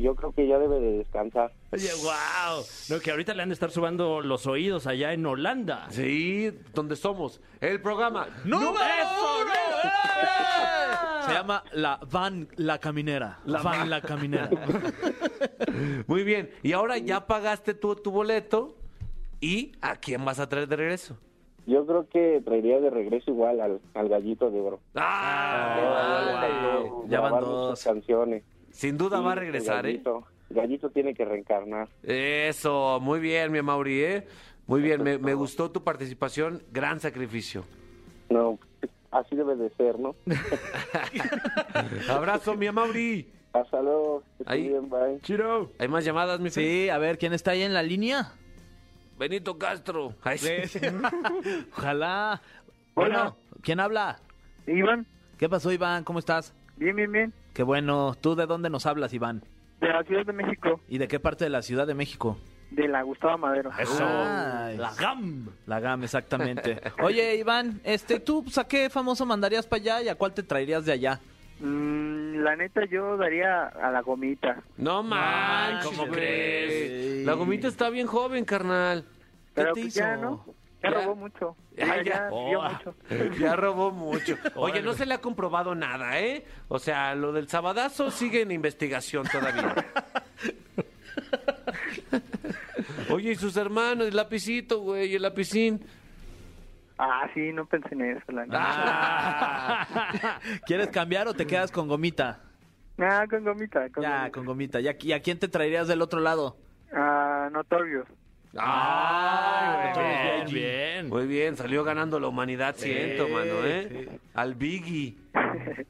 yo 0.00 0.14
creo 0.14 0.32
que 0.32 0.46
ya 0.46 0.58
debe 0.58 0.80
de 0.80 0.98
descansar. 0.98 1.52
Oye, 1.72 1.88
wow. 2.02 2.62
No, 2.90 3.00
que 3.00 3.10
ahorita 3.10 3.34
le 3.34 3.42
han 3.42 3.48
de 3.48 3.54
estar 3.54 3.70
subando 3.70 4.20
los 4.20 4.46
oídos 4.46 4.86
allá 4.86 5.12
en 5.12 5.24
Holanda. 5.26 5.86
sí, 5.90 6.50
donde 6.74 6.96
somos. 6.96 7.40
El 7.60 7.80
programa. 7.82 8.26
¡No! 8.44 8.58
¡Eso, 8.60 8.74
no! 8.74 9.50
Se 11.26 11.32
llama 11.34 11.62
La 11.72 12.00
Van 12.10 12.48
La 12.56 12.78
Caminera. 12.78 13.38
La 13.44 13.62
Van 13.62 13.88
La 13.90 14.00
Caminera. 14.00 14.48
Muy 16.06 16.24
bien. 16.24 16.50
Y 16.62 16.72
ahora 16.72 16.98
ya 16.98 17.26
pagaste 17.26 17.74
tu, 17.74 17.94
tu 17.96 18.10
boleto. 18.10 18.76
¿Y 19.40 19.72
a 19.80 19.96
quién 19.96 20.24
vas 20.24 20.38
a 20.38 20.48
traer 20.48 20.68
de 20.68 20.76
regreso? 20.76 21.16
Yo 21.66 21.86
creo 21.86 22.08
que 22.08 22.42
traería 22.44 22.80
de 22.80 22.90
regreso 22.90 23.30
igual 23.30 23.60
al, 23.60 23.80
al 23.94 24.08
gallito 24.08 24.50
de 24.50 24.60
oro. 24.60 24.80
¡Ah! 24.96 25.76
Pero 26.40 27.04
Ya 27.08 27.20
van 27.20 27.40
dos. 27.40 27.82
canciones. 27.84 28.42
Sin 28.80 28.96
duda 28.96 29.18
Sí, 29.18 29.24
va 29.24 29.32
a 29.32 29.34
regresar, 29.34 29.84
el 29.84 29.90
¿eh? 29.90 29.92
gallito, 29.98 30.26
el 30.48 30.56
gallito 30.56 30.88
tiene 30.88 31.12
que 31.12 31.22
reencarnar. 31.26 31.90
Eso, 32.02 32.98
muy 32.98 33.20
bien, 33.20 33.52
mi 33.52 33.60
Mauri, 33.60 34.00
¿eh? 34.02 34.26
Muy 34.66 34.80
bien, 34.80 35.02
me, 35.02 35.18
me 35.18 35.34
gustó 35.34 35.70
tu 35.70 35.84
participación. 35.84 36.62
Gran 36.72 36.98
sacrificio. 36.98 37.66
No, 38.30 38.58
así 39.10 39.36
debe 39.36 39.54
de 39.56 39.68
ser, 39.76 39.98
¿no? 39.98 40.14
Abrazo, 42.08 42.54
mi 42.56 42.70
Mauri. 42.70 43.30
Hasta 43.52 43.82
luego. 43.82 44.22
Ahí. 44.46 44.68
bien, 44.68 44.88
bye. 44.88 45.20
Chiro. 45.20 45.72
¿Hay 45.78 45.88
más 45.88 46.02
llamadas, 46.02 46.40
mi? 46.40 46.48
Sí, 46.48 46.88
a 46.88 46.96
ver, 46.96 47.18
¿quién 47.18 47.34
está 47.34 47.50
ahí 47.50 47.60
en 47.60 47.74
la 47.74 47.82
línea? 47.82 48.32
Benito 49.18 49.58
Castro. 49.58 50.14
Ay, 50.22 50.38
sí. 50.38 50.48
Ojalá. 51.76 52.40
Hola. 52.94 53.08
Bueno, 53.24 53.36
¿quién 53.60 53.78
habla? 53.78 54.20
Iván, 54.66 55.06
¿Qué 55.36 55.50
pasó, 55.50 55.70
Iván? 55.70 56.02
¿Cómo 56.02 56.18
estás? 56.18 56.54
Bien, 56.80 56.96
bien, 56.96 57.12
bien. 57.12 57.32
Qué 57.54 57.62
bueno. 57.62 58.14
¿Tú 58.20 58.34
de 58.34 58.46
dónde 58.46 58.70
nos 58.70 58.86
hablas, 58.86 59.12
Iván? 59.14 59.42
De 59.80 59.88
la 59.88 60.02
Ciudad 60.02 60.26
de 60.26 60.32
México. 60.32 60.80
¿Y 60.88 60.98
de 60.98 61.06
qué 61.08 61.20
parte 61.20 61.44
de 61.44 61.50
la 61.50 61.62
Ciudad 61.62 61.86
de 61.86 61.94
México? 61.94 62.36
De 62.70 62.86
la 62.88 63.02
Gustavo 63.02 63.38
Madero. 63.38 63.70
Eso. 63.78 64.04
Ay. 64.06 64.76
La 64.76 64.92
GAM. 64.94 65.48
La 65.66 65.80
GAM, 65.80 66.02
exactamente. 66.04 66.80
Oye, 67.02 67.36
Iván, 67.36 67.80
este, 67.84 68.20
¿tú 68.20 68.42
pues, 68.44 68.58
a 68.58 68.66
qué 68.68 68.90
famoso 68.90 69.24
mandarías 69.26 69.66
para 69.66 69.80
allá 69.82 70.02
y 70.02 70.08
a 70.08 70.14
cuál 70.14 70.34
te 70.34 70.42
traerías 70.42 70.84
de 70.84 70.92
allá? 70.92 71.20
Mm, 71.60 72.42
la 72.42 72.56
neta, 72.56 72.84
yo 72.86 73.16
daría 73.16 73.66
a 73.68 73.90
la 73.90 74.00
gomita. 74.02 74.62
No 74.76 75.02
manches, 75.02 75.90
¿cómo 75.90 76.10
crees? 76.10 77.26
La 77.26 77.34
gomita 77.34 77.68
está 77.68 77.90
bien 77.90 78.06
joven, 78.06 78.44
carnal. 78.44 79.04
Pero 79.54 79.72
te 79.72 79.82
pues 79.82 79.94
ya? 79.94 80.16
¿no? 80.16 80.44
Ya, 80.82 80.90
Ya. 80.90 81.00
robó 81.00 81.16
mucho. 81.16 81.56
Ya, 82.04 82.28
Oh. 82.30 82.62
mucho. 82.62 82.94
Ya 83.40 83.56
robó 83.56 83.90
mucho. 83.90 84.36
Oye, 84.54 84.82
no 84.82 84.92
se 84.94 85.06
le 85.06 85.14
ha 85.14 85.18
comprobado 85.20 85.74
nada, 85.74 86.18
¿eh? 86.20 86.44
O 86.68 86.78
sea, 86.78 87.14
lo 87.14 87.32
del 87.32 87.48
sabadazo 87.48 88.10
sigue 88.10 88.42
en 88.42 88.50
investigación 88.50 89.26
todavía. 89.30 89.74
Oye, 93.10 93.32
y 93.32 93.34
sus 93.36 93.56
hermanos, 93.56 94.06
el 94.08 94.16
lapicito, 94.16 94.80
güey, 94.80 95.14
el 95.14 95.22
lapicín. 95.22 95.84
Ah, 96.98 97.28
sí, 97.34 97.52
no 97.52 97.64
pensé 97.66 97.88
en 97.94 98.02
eso, 98.16 98.30
la. 98.32 98.46
Ah. 98.52 100.38
¿Quieres 100.66 100.88
cambiar 100.88 101.26
o 101.28 101.34
te 101.34 101.46
quedas 101.46 101.70
con 101.72 101.88
gomita? 101.88 102.40
Ah, 102.98 103.24
con 103.28 103.42
gomita. 103.42 103.88
Con 103.90 104.02
Ya, 104.02 104.10
gomita. 104.18 104.30
con 104.32 104.44
gomita. 104.46 104.80
¿Y 104.80 104.88
a, 104.88 104.96
y 105.00 105.12
a 105.12 105.20
quién 105.20 105.38
te 105.38 105.48
traerías 105.48 105.88
del 105.88 106.02
otro 106.02 106.20
lado? 106.20 106.56
Ah, 106.92 107.48
Notorious. 107.52 108.06
Ay, 108.56 109.92
güey. 109.94 110.04
Bien, 110.04 110.46
bien. 110.52 111.08
Muy 111.08 111.26
bien, 111.26 111.56
salió 111.56 111.84
ganando 111.84 112.18
la 112.20 112.28
humanidad, 112.28 112.74
siento, 112.76 113.28
mano, 113.28 113.64
¿eh? 113.64 114.08
Al 114.34 114.54
Biggie. 114.54 115.14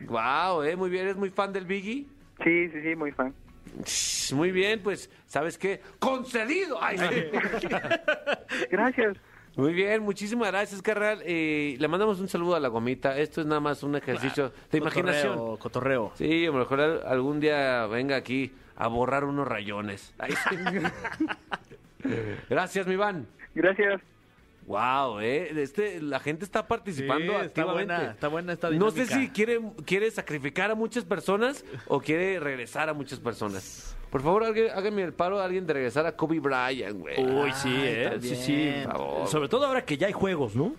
Wow, 0.00 0.62
¿eh? 0.62 0.76
Muy 0.76 0.90
bien, 0.90 1.04
¿eres 1.04 1.16
muy 1.16 1.28
fan 1.30 1.52
del 1.52 1.66
Biggie? 1.66 2.06
Sí, 2.44 2.68
sí, 2.70 2.80
sí, 2.82 2.94
muy 2.96 3.10
fan. 3.10 3.34
Muy 4.32 4.52
bien, 4.52 4.80
pues, 4.80 5.10
¿sabes 5.26 5.58
qué? 5.58 5.80
¡Concedido! 5.98 6.78
Ay, 6.80 6.96
sí. 6.98 7.68
Gracias. 8.70 9.16
Muy 9.56 9.72
bien, 9.74 10.02
muchísimas 10.02 10.48
gracias, 10.52 10.80
carnal. 10.82 11.20
Eh, 11.24 11.76
le 11.80 11.88
mandamos 11.88 12.20
un 12.20 12.28
saludo 12.28 12.54
a 12.54 12.60
la 12.60 12.68
gomita. 12.68 13.18
Esto 13.18 13.40
es 13.40 13.46
nada 13.48 13.60
más 13.60 13.82
un 13.82 13.96
ejercicio 13.96 14.52
de 14.70 14.78
imaginación. 14.78 15.32
Cotorreo, 15.36 15.58
cotorreo. 15.58 16.12
Sí, 16.14 16.44
a 16.46 16.50
lo 16.52 16.58
mejor 16.58 16.80
al- 16.80 17.02
algún 17.04 17.40
día 17.40 17.86
venga 17.86 18.14
aquí 18.14 18.52
a 18.76 18.86
borrar 18.86 19.24
unos 19.24 19.48
rayones. 19.48 20.14
Ay, 20.18 20.32
sí. 20.48 20.56
gracias, 22.50 22.86
mi 22.86 22.94
Iván. 22.94 23.26
Gracias. 23.54 24.00
Wow, 24.66 25.20
eh, 25.20 25.50
este, 25.62 26.02
la 26.02 26.20
gente 26.20 26.44
está 26.44 26.68
participando 26.68 27.24
Sí, 27.24 27.30
está 27.30 27.42
activamente. 27.46 27.94
buena, 27.94 28.10
está 28.12 28.28
buena 28.28 28.52
esta 28.52 28.70
No 28.70 28.90
sé 28.90 29.04
dinámica. 29.04 29.18
si 29.20 29.30
quiere, 29.30 29.60
quiere 29.86 30.10
sacrificar 30.10 30.70
a 30.70 30.74
muchas 30.74 31.04
personas 31.06 31.64
o 31.86 32.00
quiere 32.00 32.38
regresar 32.38 32.90
a 32.90 32.92
muchas 32.92 33.18
personas. 33.18 33.96
Por 34.10 34.20
favor, 34.22 34.44
alguien- 34.44 34.70
háganme 34.74 35.04
el 35.04 35.14
paro 35.14 35.40
a 35.40 35.44
alguien 35.46 35.66
de 35.66 35.72
regresar 35.72 36.04
a 36.04 36.12
Kobe 36.16 36.38
Bryant, 36.40 36.98
güey. 37.00 37.16
Uy, 37.18 37.50
sí, 37.52 37.68
Ay, 37.68 37.82
¿eh? 37.86 38.18
Sí, 38.20 38.36
sí. 38.36 38.72
Por 38.84 38.92
favor. 38.92 39.28
Sobre 39.28 39.48
todo 39.48 39.64
ahora 39.66 39.84
que 39.86 39.96
ya 39.96 40.06
hay 40.06 40.12
juegos, 40.12 40.54
¿no? 40.54 40.74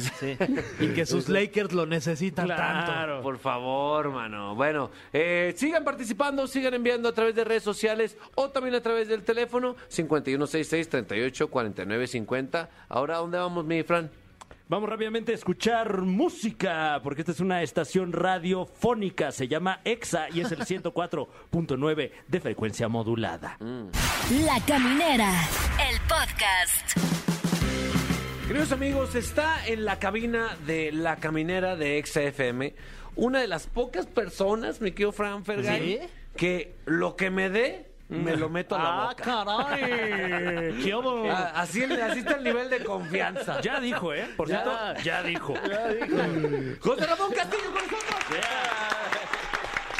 Sí. 0.00 0.36
Y 0.80 0.88
que 0.88 1.06
sus 1.06 1.28
Lakers 1.28 1.72
lo 1.72 1.86
necesitan 1.86 2.48
tanto. 2.48 3.22
Por 3.22 3.38
favor, 3.38 4.10
mano. 4.10 4.54
Bueno, 4.54 4.90
eh, 5.12 5.52
sigan 5.56 5.84
participando, 5.84 6.46
sigan 6.46 6.74
enviando 6.74 7.08
a 7.08 7.12
través 7.12 7.34
de 7.34 7.44
redes 7.44 7.62
sociales 7.62 8.16
o 8.34 8.50
también 8.50 8.74
a 8.74 8.80
través 8.80 9.08
del 9.08 9.22
teléfono 9.22 9.76
5166-384950. 9.90 12.68
Ahora, 12.88 13.16
¿a 13.16 13.18
dónde 13.18 13.38
vamos, 13.38 13.64
mi 13.64 13.82
Fran? 13.82 14.10
Vamos 14.68 14.88
rápidamente 14.88 15.32
a 15.32 15.34
escuchar 15.34 16.00
música, 16.00 17.00
porque 17.02 17.20
esta 17.22 17.32
es 17.32 17.40
una 17.40 17.62
estación 17.62 18.12
radiofónica, 18.12 19.30
se 19.30 19.46
llama 19.46 19.80
EXA 19.84 20.30
y 20.30 20.40
es 20.40 20.50
el 20.52 20.60
104.9 20.60 22.10
de 22.28 22.40
frecuencia 22.40 22.88
modulada. 22.88 23.58
La 23.60 24.60
Caminera, 24.66 25.30
el 25.90 26.00
podcast. 26.08 27.41
Queridos 28.52 28.72
amigos, 28.72 29.14
está 29.14 29.66
en 29.66 29.86
la 29.86 29.98
cabina 29.98 30.58
de 30.66 30.92
la 30.92 31.16
caminera 31.16 31.74
de 31.74 32.04
XFM 32.04 32.74
una 33.16 33.40
de 33.40 33.46
las 33.48 33.66
pocas 33.66 34.04
personas, 34.04 34.78
mi 34.82 34.90
querido 34.92 35.10
Fran 35.10 35.42
Fergay, 35.42 36.00
¿Sí? 36.02 36.08
que 36.36 36.74
lo 36.84 37.16
que 37.16 37.30
me 37.30 37.48
dé, 37.48 37.86
me 38.10 38.36
lo 38.36 38.50
meto 38.50 38.74
a 38.74 38.78
la 38.82 38.88
¡Ah, 39.04 39.08
boca. 39.08 39.22
caray! 39.24 40.74
¿Qué 40.84 40.94
hubo? 40.94 41.30
Ah, 41.30 41.52
Así, 41.54 41.82
así 41.82 42.18
está 42.18 42.34
el 42.34 42.44
nivel 42.44 42.68
de 42.68 42.84
confianza. 42.84 43.58
Ya 43.62 43.80
dijo, 43.80 44.12
¿eh? 44.12 44.28
Por 44.36 44.46
Ya. 44.50 44.62
cierto, 44.62 45.02
ya 45.02 45.22
dijo. 45.22 45.54
José 45.54 47.06
Ramón 47.06 47.32
Castillo 47.32 47.72
con 47.72 47.82
nosotros. 47.90 48.44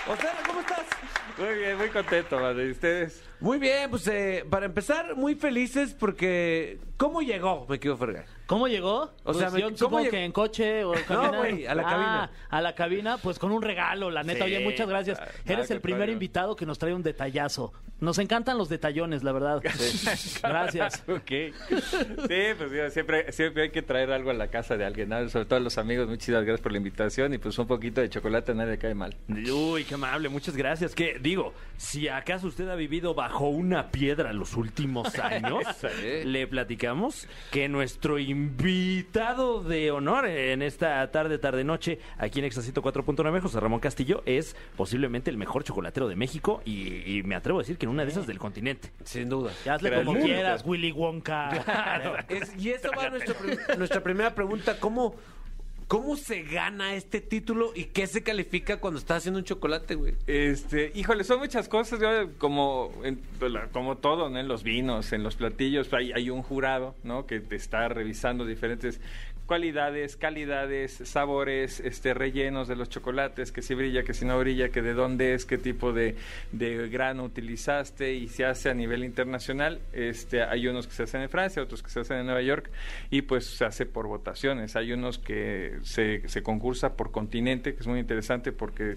José, 0.05 0.29
¿cómo 0.47 0.61
estás? 0.61 0.85
Muy 1.39 1.55
bien, 1.55 1.79
muy 1.79 1.89
contento, 1.89 2.39
madre. 2.39 2.67
¿Y 2.67 2.71
ustedes? 2.73 3.23
Muy 3.41 3.59
bien, 3.59 3.89
pues 3.89 4.07
eh, 4.09 4.45
para 4.51 4.67
empezar, 4.67 5.17
muy 5.17 5.37
felices 5.37 5.97
porque... 5.99 6.79
¿Cómo 6.99 7.23
llegó, 7.23 7.67
me 7.69 7.81
querido 7.81 7.97
Fergay? 7.97 8.25
¿Cómo 8.47 8.69
llegó? 8.69 9.11
O 9.25 9.33
sea, 9.35 9.49
Pues 9.49 9.53
me- 9.55 9.61
yo 9.61 9.67
¿cómo 9.67 9.77
supongo 9.79 9.99
llegó? 10.01 10.11
que 10.11 10.25
en 10.25 10.33
coche 10.33 10.85
o 10.85 10.93
caminando. 11.07 11.39
güey, 11.39 11.67
a 11.67 11.75
la 11.75 11.83
Ah, 11.83 11.91
cabina. 11.91 12.31
a 12.51 12.61
la 12.61 12.75
cabina, 12.75 13.17
pues 13.19 13.39
con 13.39 13.51
un 13.53 13.63
regalo, 13.63 14.11
la 14.11 14.23
neta. 14.23 14.45
Sí. 14.47 14.55
Oye, 14.55 14.65
muchas 14.65 14.89
gracias. 14.89 15.19
Ah, 15.21 15.29
Eres 15.47 15.71
al 15.71 15.77
el 15.77 15.81
primer 15.81 15.99
contrario. 16.01 16.13
invitado 16.15 16.57
que 16.57 16.67
nos 16.67 16.79
trae 16.79 16.93
un 16.93 17.03
detallazo. 17.03 17.73
Nos 18.01 18.19
encantan 18.19 18.59
los 18.59 18.69
detallones, 18.69 19.23
la 19.23 19.31
verdad. 19.31 19.63
Gracias. 20.43 21.05
ok. 21.09 21.31
Sí, 21.31 22.43
pues 22.59 22.71
digo, 22.73 22.91
siempre, 22.91 23.31
siempre 23.33 23.63
hay 23.65 23.71
que 23.71 23.83
traer 23.83 24.11
algo 24.11 24.31
a 24.31 24.35
la 24.35 24.49
casa 24.49 24.77
de 24.77 24.85
alguien, 24.85 25.09
¿no? 25.09 25.29
sobre 25.29 25.45
todo 25.45 25.59
a 25.59 25.61
los 25.61 25.79
amigos. 25.79 26.09
Muchas 26.09 26.29
gracias 26.45 26.61
por 26.61 26.73
la 26.73 26.79
invitación 26.79 27.33
y 27.35 27.39
pues 27.39 27.57
un 27.59 27.67
poquito 27.69 28.01
de 28.01 28.11
chocolate 28.11 28.53
a 28.53 28.55
nadie 28.57 28.73
le 28.73 28.79
cae 28.79 28.95
mal. 28.95 29.17
Uy, 29.29 29.85
qué 29.85 29.95
amable, 29.95 30.29
muchas 30.29 30.57
gracias. 30.57 30.95
Que 30.97 31.19
digo, 31.21 31.55
si 31.77 32.09
acaso 32.09 32.49
usted 32.49 32.69
ha 32.69 32.75
vivido 32.75 33.15
bajo 33.15 33.49
una 33.49 33.91
piedra 33.93 34.33
los 34.33 34.57
últimos 34.57 35.17
años, 35.21 35.63
Sí. 35.81 36.25
le 36.25 36.47
platicamos 36.49 37.29
que 37.53 37.69
nuestro 37.69 38.19
invitado 38.19 38.42
de 38.43 39.91
honor 39.91 40.27
en 40.27 40.63
esta 40.63 41.11
tarde, 41.11 41.39
tarde, 41.39 41.65
noche, 41.65 41.99
aquí 42.19 42.39
en 42.39 42.45
Exacito 42.45 42.83
4.9, 42.83 43.41
José 43.41 43.61
Ramón 43.61 43.81
Castillo, 43.81 44.23
es 44.27 44.57
posiblemente 44.77 45.31
el 45.31 45.37
mejor 45.37 45.65
chocolatero 45.65 46.09
de 46.09 46.17
México 46.17 46.63
y, 46.65 47.19
y 47.19 47.23
me 47.23 47.35
atrevo 47.35 47.59
a 47.61 47.63
decir 47.63 47.79
que 47.79 47.87
en 47.87 47.91
una 47.91 48.05
de 48.05 48.11
esas 48.11 48.27
del 48.27 48.39
continente. 48.39 48.91
Sin 49.05 49.29
duda. 49.29 49.53
Ya 49.65 49.75
hazle 49.75 49.93
como 50.05 50.15
quieras, 50.19 50.63
Willy 50.67 50.93
Wonka. 50.93 51.51
Es- 52.29 52.53
y 52.59 52.71
esa 52.71 52.91
va 52.91 53.11
nuestra, 53.11 53.35
nuestra 53.77 54.03
primera 54.03 54.35
pregunta. 54.35 54.79
¿Cómo, 54.81 55.15
¿Cómo 55.93 56.17
se 56.17 56.43
gana 56.45 56.95
este 56.95 57.21
título 57.21 57.73
y 57.75 57.85
qué 57.85 58.07
se 58.07 58.23
califica 58.23 58.79
cuando 58.79 58.99
estás 58.99 59.19
haciendo 59.19 59.41
un 59.41 59.45
chocolate, 59.45 59.95
güey? 59.95 60.15
Este, 60.27 60.91
híjole, 60.95 61.23
son 61.23 61.39
muchas 61.41 61.69
cosas, 61.69 62.01
como, 62.39 62.91
en- 63.05 63.21
como 63.73 63.99
todo, 63.99 64.31
¿no? 64.31 64.39
En 64.39 64.49
los 64.49 64.63
vinos, 64.63 65.13
en 65.13 65.23
los 65.23 65.37
platillos, 65.37 65.93
hay, 65.93 66.13
hay 66.13 66.31
un 66.31 66.43
jurado, 66.43 66.95
¿no? 67.05 67.27
Que 67.27 67.41
te 67.41 67.57
está 67.57 67.89
revisando 67.91 68.47
diferentes 68.47 69.03
cualidades, 69.47 70.17
calidades, 70.17 70.93
sabores, 71.05 71.81
este, 71.81 72.15
rellenos 72.15 72.69
de 72.69 72.77
los 72.77 72.89
chocolates, 72.89 73.53
que 73.53 73.63
si 73.63 73.75
brilla, 73.75 74.03
que 74.03 74.15
si 74.15 74.25
no 74.25 74.39
brilla, 74.39 74.71
que 74.71 74.83
de 74.83 74.95
dónde 74.95 75.35
es, 75.35 75.45
qué 75.45 75.59
tipo 75.59 75.93
de, 75.93 76.17
de 76.53 76.89
grano 76.89 77.25
utilizaste 77.25 78.15
y 78.15 78.29
se 78.29 78.45
hace 78.45 78.71
a 78.71 78.75
nivel 78.75 79.05
internacional. 79.05 79.81
Este, 79.93 80.43
hay 80.43 80.67
unos 80.69 80.87
que 80.87 80.95
se 80.95 81.03
hacen 81.05 81.23
en 81.23 81.29
Francia, 81.29 81.63
otros 81.63 81.83
que 81.83 81.91
se 81.91 82.01
hacen 82.01 82.19
en 82.19 82.27
Nueva 82.27 82.43
York 82.43 82.71
y 83.11 83.23
pues 83.23 83.47
se 83.47 83.65
hace 83.65 83.87
por 83.87 84.07
votaciones. 84.07 84.77
Hay 84.77 84.93
unos 84.93 85.19
que 85.19 85.79
se, 85.83 86.27
se 86.29 86.43
concursa 86.43 86.97
por 86.97 87.11
continente, 87.11 87.75
que 87.75 87.81
es 87.81 87.87
muy 87.87 88.01
interesante 88.01 88.53
porque 88.53 88.97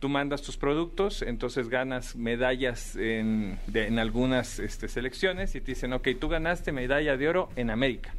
tú 0.00 0.08
mandas 0.08 0.42
tus 0.42 0.56
productos, 0.56 1.22
entonces 1.22 1.68
ganas 1.68 2.16
medallas 2.16 2.96
en, 2.96 3.58
de- 3.68 3.86
en 3.86 3.98
algunas 3.98 4.58
este, 4.58 4.88
selecciones 4.88 5.54
y 5.54 5.60
te 5.60 5.72
dicen, 5.72 5.92
ok, 5.92 6.08
tú 6.18 6.28
ganaste 6.28 6.72
medalla 6.72 7.16
de 7.16 7.28
oro 7.28 7.50
en 7.54 7.70
América. 7.70 8.12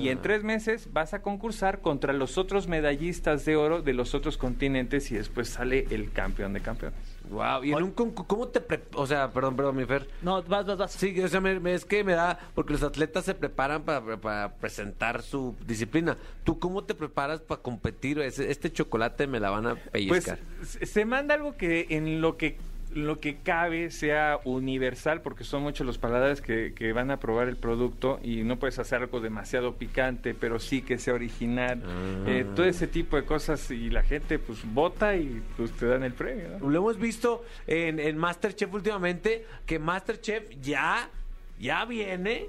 Y 0.00 0.08
en 0.10 0.20
tres 0.20 0.44
meses 0.44 0.88
vas 0.92 1.14
a 1.14 1.22
concursar 1.22 1.80
contra 1.80 2.12
los 2.12 2.38
otros 2.38 2.68
medallistas 2.68 3.44
de 3.44 3.56
oro 3.56 3.82
de 3.82 3.94
los 3.94 4.14
otros 4.14 4.36
continentes 4.36 5.10
y 5.10 5.14
después 5.16 5.48
sale 5.48 5.86
el 5.90 6.10
campeón 6.12 6.52
de 6.52 6.60
campeones. 6.60 6.98
Wow. 7.30 7.64
¿Y 7.64 7.72
en 7.72 7.82
un 7.82 7.90
concurso, 7.92 8.26
cómo 8.26 8.48
te 8.48 8.60
pre- 8.60 8.82
O 8.94 9.06
sea, 9.06 9.30
perdón, 9.30 9.56
perdón, 9.56 9.76
mi 9.76 9.84
Fer. 9.84 10.08
No, 10.22 10.42
vas, 10.42 10.66
vas, 10.66 10.78
vas. 10.78 10.92
Sí, 10.92 11.20
o 11.20 11.28
sea, 11.28 11.40
me- 11.40 11.60
me- 11.60 11.74
es 11.74 11.84
que 11.84 12.02
me 12.04 12.12
da, 12.14 12.38
porque 12.54 12.72
los 12.72 12.82
atletas 12.82 13.24
se 13.24 13.34
preparan 13.34 13.82
para, 13.82 14.16
para 14.18 14.54
presentar 14.54 15.22
su 15.22 15.54
disciplina. 15.66 16.16
¿Tú 16.44 16.58
cómo 16.58 16.84
te 16.84 16.94
preparas 16.94 17.40
para 17.40 17.60
competir? 17.62 18.18
Este 18.20 18.72
chocolate 18.72 19.26
me 19.26 19.40
la 19.40 19.50
van 19.50 19.66
a 19.66 19.74
Pues 19.74 19.90
pellizcar. 19.92 20.38
se- 20.64 20.86
se 20.86 21.04
manda 21.04 21.34
algo 21.34 21.56
que 21.56 21.86
en 21.90 22.20
lo 22.20 22.36
que 22.36 22.58
lo 22.94 23.20
que 23.20 23.36
cabe 23.36 23.90
sea 23.90 24.38
universal 24.44 25.20
porque 25.22 25.44
son 25.44 25.62
muchos 25.62 25.86
los 25.86 25.98
paladares 25.98 26.40
que, 26.40 26.72
que 26.74 26.92
van 26.92 27.10
a 27.10 27.18
probar 27.18 27.48
el 27.48 27.56
producto 27.56 28.18
y 28.22 28.44
no 28.44 28.58
puedes 28.58 28.78
hacer 28.78 29.02
algo 29.02 29.20
demasiado 29.20 29.74
picante 29.76 30.34
pero 30.34 30.58
sí 30.58 30.82
que 30.82 30.98
sea 30.98 31.14
original 31.14 31.82
Eh, 32.26 32.44
todo 32.54 32.66
ese 32.66 32.86
tipo 32.86 33.16
de 33.16 33.24
cosas 33.24 33.70
y 33.70 33.90
la 33.90 34.02
gente 34.02 34.38
pues 34.38 34.60
vota 34.64 35.16
y 35.16 35.42
pues 35.56 35.72
te 35.72 35.86
dan 35.86 36.02
el 36.02 36.12
premio 36.12 36.58
¿no? 36.58 36.68
Lo 36.70 36.78
hemos 36.78 36.98
visto 36.98 37.44
en, 37.66 37.98
en 37.98 38.16
Masterchef 38.16 38.72
últimamente, 38.72 39.44
que 39.66 39.78
Masterchef 39.78 40.48
ya, 40.60 41.08
ya 41.58 41.84
viene 41.84 42.46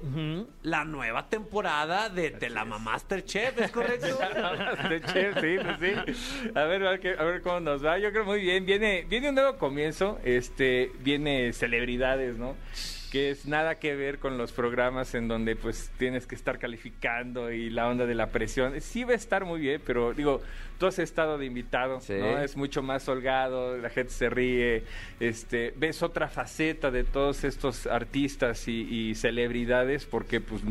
la 0.62 0.84
nueva 0.84 1.28
temporada 1.28 2.08
de 2.08 2.30
Te 2.30 2.48
la 2.48 2.64
Masterchef, 2.64 3.58
¿es 3.60 3.70
correcto? 3.72 4.18
De 4.88 5.00
chef, 5.02 5.40
sí, 5.40 5.56
pues 5.62 5.78
sí. 5.80 6.50
A 6.54 6.64
ver, 6.64 6.86
a 6.86 6.90
ver, 6.90 7.20
a 7.20 7.24
ver 7.24 7.42
cómo 7.42 7.60
nos 7.60 7.84
va. 7.84 7.98
Yo 7.98 8.12
creo 8.12 8.24
muy 8.24 8.40
bien. 8.40 8.64
Viene, 8.64 9.04
viene 9.08 9.30
un 9.30 9.34
nuevo 9.34 9.58
comienzo. 9.58 10.18
Este, 10.24 10.92
viene 11.00 11.52
celebridades, 11.52 12.36
¿no? 12.36 12.54
Que 13.10 13.30
es 13.30 13.46
nada 13.46 13.74
que 13.78 13.96
ver 13.96 14.18
con 14.18 14.38
los 14.38 14.52
programas 14.52 15.14
en 15.14 15.26
donde 15.28 15.56
pues 15.56 15.90
tienes 15.98 16.26
que 16.26 16.34
estar 16.34 16.58
calificando 16.58 17.50
y 17.50 17.68
la 17.70 17.88
onda 17.88 18.06
de 18.06 18.14
la 18.14 18.28
presión. 18.28 18.80
Sí 18.80 19.04
va 19.04 19.12
a 19.12 19.16
estar 19.16 19.44
muy 19.44 19.60
bien, 19.60 19.82
pero 19.84 20.12
digo, 20.14 20.40
tú 20.78 20.86
has 20.86 20.98
estado 20.98 21.36
de 21.36 21.46
invitado, 21.46 22.00
Sí. 22.00 22.14
¿no? 22.14 22.38
Es 22.38 22.56
mucho 22.56 22.82
más 22.82 23.08
holgado, 23.08 23.76
la 23.78 23.90
gente 23.90 24.12
se 24.12 24.30
ríe, 24.30 24.84
este, 25.18 25.74
ves 25.76 26.02
otra 26.02 26.28
faceta 26.28 26.90
de 26.90 27.04
todos 27.04 27.44
estos 27.44 27.86
artistas 27.86 28.68
y, 28.68 28.82
y 29.10 29.14
celebridades 29.14 30.06
porque 30.06 30.40
pues 30.40 30.62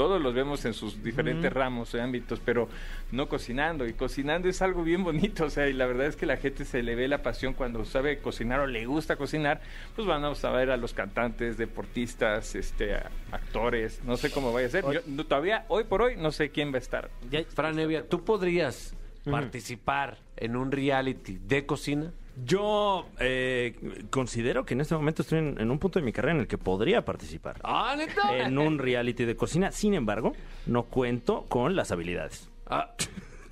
todos 0.00 0.18
los 0.22 0.32
vemos 0.32 0.64
en 0.64 0.72
sus 0.72 1.02
diferentes 1.02 1.52
ramos 1.52 1.92
o 1.94 2.00
ámbitos, 2.00 2.40
pero 2.42 2.70
no 3.12 3.28
cocinando. 3.28 3.86
Y 3.86 3.92
cocinando 3.92 4.48
es 4.48 4.62
algo 4.62 4.82
bien 4.82 5.04
bonito, 5.04 5.44
o 5.44 5.50
sea, 5.50 5.68
y 5.68 5.74
la 5.74 5.84
verdad 5.84 6.06
es 6.06 6.16
que 6.16 6.24
la 6.24 6.38
gente 6.38 6.64
se 6.64 6.82
le 6.82 6.94
ve 6.94 7.06
la 7.06 7.22
pasión 7.22 7.52
cuando 7.52 7.84
sabe 7.84 8.16
cocinar 8.20 8.60
o 8.60 8.66
le 8.66 8.86
gusta 8.86 9.16
cocinar, 9.16 9.60
pues 9.94 10.08
vamos 10.08 10.42
a 10.42 10.52
ver 10.52 10.70
a 10.70 10.78
los 10.78 10.94
cantantes, 10.94 11.58
deportistas, 11.58 12.54
este, 12.54 12.94
actores, 13.30 14.00
no 14.04 14.16
sé 14.16 14.30
cómo 14.30 14.54
vaya 14.54 14.68
a 14.68 14.70
ser. 14.70 14.84
Yo 14.90 15.00
no- 15.06 15.24
todavía, 15.26 15.66
hoy 15.68 15.84
por 15.84 16.00
hoy, 16.00 16.16
no 16.16 16.32
sé 16.32 16.48
quién 16.48 16.72
va 16.72 16.76
a 16.76 16.78
estar. 16.78 17.10
Ya- 17.30 17.44
Fran 17.44 17.78
Evia, 17.78 18.08
¿tú 18.08 18.24
podrías 18.24 18.94
participar 19.30 20.16
en 20.38 20.56
un 20.56 20.72
reality 20.72 21.38
de 21.46 21.66
cocina? 21.66 22.10
Yo 22.44 23.08
eh, 23.18 24.06
considero 24.10 24.64
que 24.64 24.74
en 24.74 24.80
este 24.80 24.94
momento 24.94 25.22
estoy 25.22 25.38
en, 25.38 25.60
en 25.60 25.70
un 25.70 25.78
punto 25.78 25.98
de 25.98 26.04
mi 26.04 26.12
carrera 26.12 26.34
en 26.34 26.40
el 26.40 26.46
que 26.46 26.58
podría 26.58 27.04
participar 27.04 27.60
¡Ah, 27.64 27.94
neta! 27.96 28.36
en 28.36 28.56
un 28.58 28.78
reality 28.78 29.24
de 29.24 29.36
cocina. 29.36 29.72
Sin 29.72 29.94
embargo, 29.94 30.32
no 30.66 30.84
cuento 30.84 31.46
con 31.48 31.76
las 31.76 31.92
habilidades. 31.92 32.48
Ah, 32.66 32.94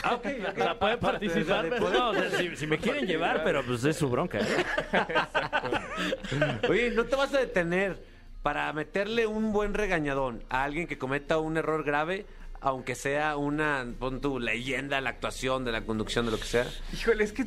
ah, 0.05 0.15
ok, 0.15 0.27
ok. 0.27 0.59
O 0.59 0.63
sea, 0.63 0.79
puede 0.79 0.97
participar, 0.99 1.81
No, 1.81 2.11
o 2.11 2.15
sea, 2.15 2.31
si, 2.31 2.57
si 2.57 2.67
me 2.67 2.79
quieren 2.79 3.07
llevar, 3.07 3.43
pero 3.45 3.65
pues 3.65 3.85
es 3.85 3.97
su 3.97 4.09
bronca. 4.09 4.39
¿eh? 4.39 4.45
Oye, 6.69 6.91
¿no 6.93 7.05
te 7.05 7.17
vas 7.17 7.35
a 7.35 7.39
detener 7.39 8.03
para 8.43 8.73
meterle 8.73 9.27
un 9.27 9.53
buen 9.53 9.75
regañadón 9.75 10.45
a 10.49 10.65
alguien 10.65 10.87
que 10.87 10.99
cometa 10.99 11.39
un 11.39 11.57
error 11.57 11.85
grave, 11.85 12.27
aunque 12.61 12.95
sea 12.95 13.37
una, 13.37 13.87
pon 13.99 14.21
tu 14.21 14.39
leyenda 14.39 14.97
de 14.97 15.03
la 15.03 15.11
actuación, 15.11 15.65
de 15.65 15.73
la 15.73 15.83
conducción, 15.83 16.27
de 16.27 16.33
lo 16.33 16.39
que 16.39 16.45
sea? 16.45 16.67
Híjole, 16.93 17.25
es 17.25 17.33
que... 17.33 17.45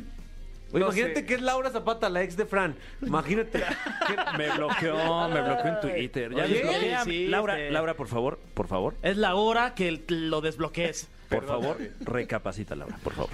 Oye, 0.72 0.80
no 0.80 0.86
imagínate 0.86 1.14
sé. 1.20 1.26
que 1.26 1.34
es 1.34 1.40
Laura 1.42 1.70
Zapata, 1.70 2.08
la 2.08 2.22
ex 2.22 2.36
de 2.36 2.46
Fran. 2.46 2.74
Imagínate. 3.02 3.60
que- 3.60 4.16
Me 4.38 4.50
bloqueó, 4.56 5.28
me 5.28 5.40
bloqueó 5.42 5.66
en 5.66 5.80
Twitter. 5.80 6.34
Ya 6.34 6.46
desbloquea. 6.46 7.04
sí, 7.04 7.26
Laura, 7.28 7.58
Laura, 7.70 7.94
por 7.94 8.08
favor, 8.08 8.38
por 8.54 8.66
favor, 8.68 8.94
Es 9.02 9.16
la 9.16 9.34
hora 9.34 9.74
que 9.74 10.02
lo 10.08 10.40
desbloquees. 10.40 11.08
por 11.28 11.46
favor, 11.46 11.76
recapacita, 12.00 12.74
Laura, 12.74 12.96
por 13.02 13.12
favor. 13.14 13.30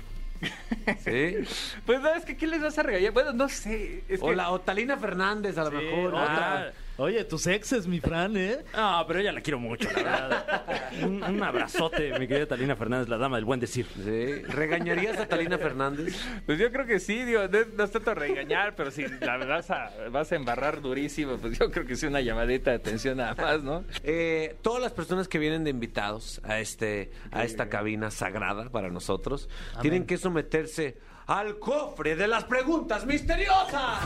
¿Sí? 1.04 1.36
Pues 1.84 2.00
no, 2.00 2.14
es 2.14 2.24
que 2.24 2.36
¿qué 2.36 2.46
les 2.46 2.62
vas 2.62 2.78
a 2.78 2.82
regañar? 2.82 3.12
Bueno, 3.12 3.32
no 3.32 3.48
sé. 3.48 4.04
Es 4.08 4.20
O 4.22 4.26
que... 4.28 4.36
la 4.36 4.50
o 4.50 4.60
Talina 4.60 4.96
Fernández, 4.96 5.58
a 5.58 5.64
lo 5.64 5.70
mejor. 5.72 6.14
ah, 6.16 6.22
otra. 6.22 6.72
Oye, 7.00 7.22
tus 7.22 7.46
exes, 7.46 7.86
mi 7.86 8.00
Fran, 8.00 8.36
¿eh? 8.36 8.64
No, 8.76 9.04
pero 9.06 9.20
ella 9.20 9.30
la 9.30 9.40
quiero 9.40 9.60
mucho, 9.60 9.88
la 9.92 10.02
verdad. 10.02 10.64
Un, 11.04 11.22
un 11.22 11.42
abrazote, 11.44 12.18
mi 12.18 12.26
querida 12.26 12.46
Talina 12.46 12.74
Fernández, 12.74 13.08
la 13.08 13.16
dama 13.18 13.36
del 13.36 13.44
buen 13.44 13.60
decir. 13.60 13.86
Sí. 13.94 14.42
¿Regañarías 14.42 15.16
a 15.18 15.28
Talina 15.28 15.58
Fernández? 15.58 16.20
Pues 16.44 16.58
yo 16.58 16.72
creo 16.72 16.86
que 16.86 16.98
sí, 16.98 17.24
digo, 17.24 17.42
no, 17.46 17.58
no 17.76 17.84
es 17.84 17.92
tanto 17.92 18.14
regañar, 18.16 18.74
pero 18.74 18.90
si 18.90 19.02
la 19.06 19.36
verdad 19.36 19.58
vas 19.58 19.70
a, 19.70 20.08
vas 20.10 20.32
a 20.32 20.34
embarrar 20.34 20.80
durísimo, 20.80 21.36
pues 21.36 21.56
yo 21.56 21.70
creo 21.70 21.86
que 21.86 21.94
sí 21.94 22.06
una 22.06 22.20
llamadita 22.20 22.70
de 22.72 22.78
atención 22.78 23.18
nada 23.18 23.36
más, 23.36 23.62
¿no? 23.62 23.84
Eh, 24.02 24.56
todas 24.62 24.82
las 24.82 24.90
personas 24.90 25.28
que 25.28 25.38
vienen 25.38 25.62
de 25.62 25.70
invitados 25.70 26.40
a 26.42 26.58
este 26.58 27.12
a 27.30 27.44
esta 27.44 27.68
cabina 27.68 28.10
sagrada 28.10 28.70
para 28.70 28.90
nosotros 28.90 29.48
tienen 29.82 30.04
que 30.04 30.18
someterse 30.18 30.98
al 31.28 31.58
cofre 31.58 32.16
de 32.16 32.26
las 32.26 32.44
preguntas 32.44 33.04
misteriosas. 33.04 34.00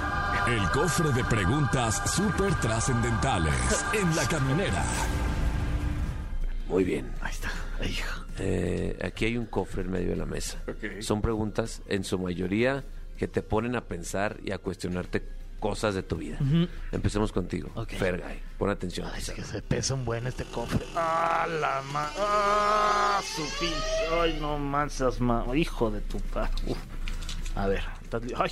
El 0.49 0.69
cofre 0.71 1.13
de 1.13 1.23
preguntas 1.23 2.03
súper 2.11 2.53
trascendentales 2.57 3.85
en 3.93 4.15
la 4.17 4.27
caminera. 4.27 4.83
Muy 6.69 6.83
bien. 6.83 7.13
Ahí 7.21 7.31
está. 7.31 7.51
Eh, 8.39 8.99
aquí 9.05 9.27
hay 9.27 9.37
un 9.37 9.47
cofre 9.47 9.83
en 9.83 9.93
medio 9.93 10.11
de 10.11 10.17
la 10.17 10.27
mesa. 10.27 10.59
Son 11.01 11.23
preguntas 11.23 11.83
en 11.87 12.03
su 12.03 12.19
mayoría 12.19 12.85
que 13.17 13.29
te 13.29 13.41
ponen 13.43 13.77
a 13.77 13.85
pensar 13.85 14.39
y 14.43 14.51
a 14.51 14.59
cuestionarte 14.59 15.23
cosas 15.61 15.95
de 15.95 16.03
tu 16.03 16.17
vida. 16.17 16.39
Empecemos 16.91 17.31
contigo. 17.31 17.71
Ok. 17.77 17.91
Fergay, 17.91 18.43
pon 18.59 18.69
atención. 18.69 19.09
Ay, 19.15 19.21
es 19.21 19.31
que 19.31 19.45
se 19.45 19.63
pesa 19.63 19.95
un 19.95 20.05
buen 20.05 20.27
este 20.27 20.45
cofre. 20.47 20.85
¡Ah, 20.97 21.47
la 21.49 21.83
ma... 21.93 22.11
¡Ah, 22.19 23.21
su 23.23 23.43
pinche! 23.61 24.21
¡Ay, 24.21 24.39
no 24.41 24.59
mansas, 24.59 25.21
ma... 25.21 25.47
Hijo 25.55 25.89
de 25.93 26.01
tu 26.01 26.19
pa... 26.19 26.51
A 27.55 27.67
ver, 27.67 27.83
Ay, 28.37 28.51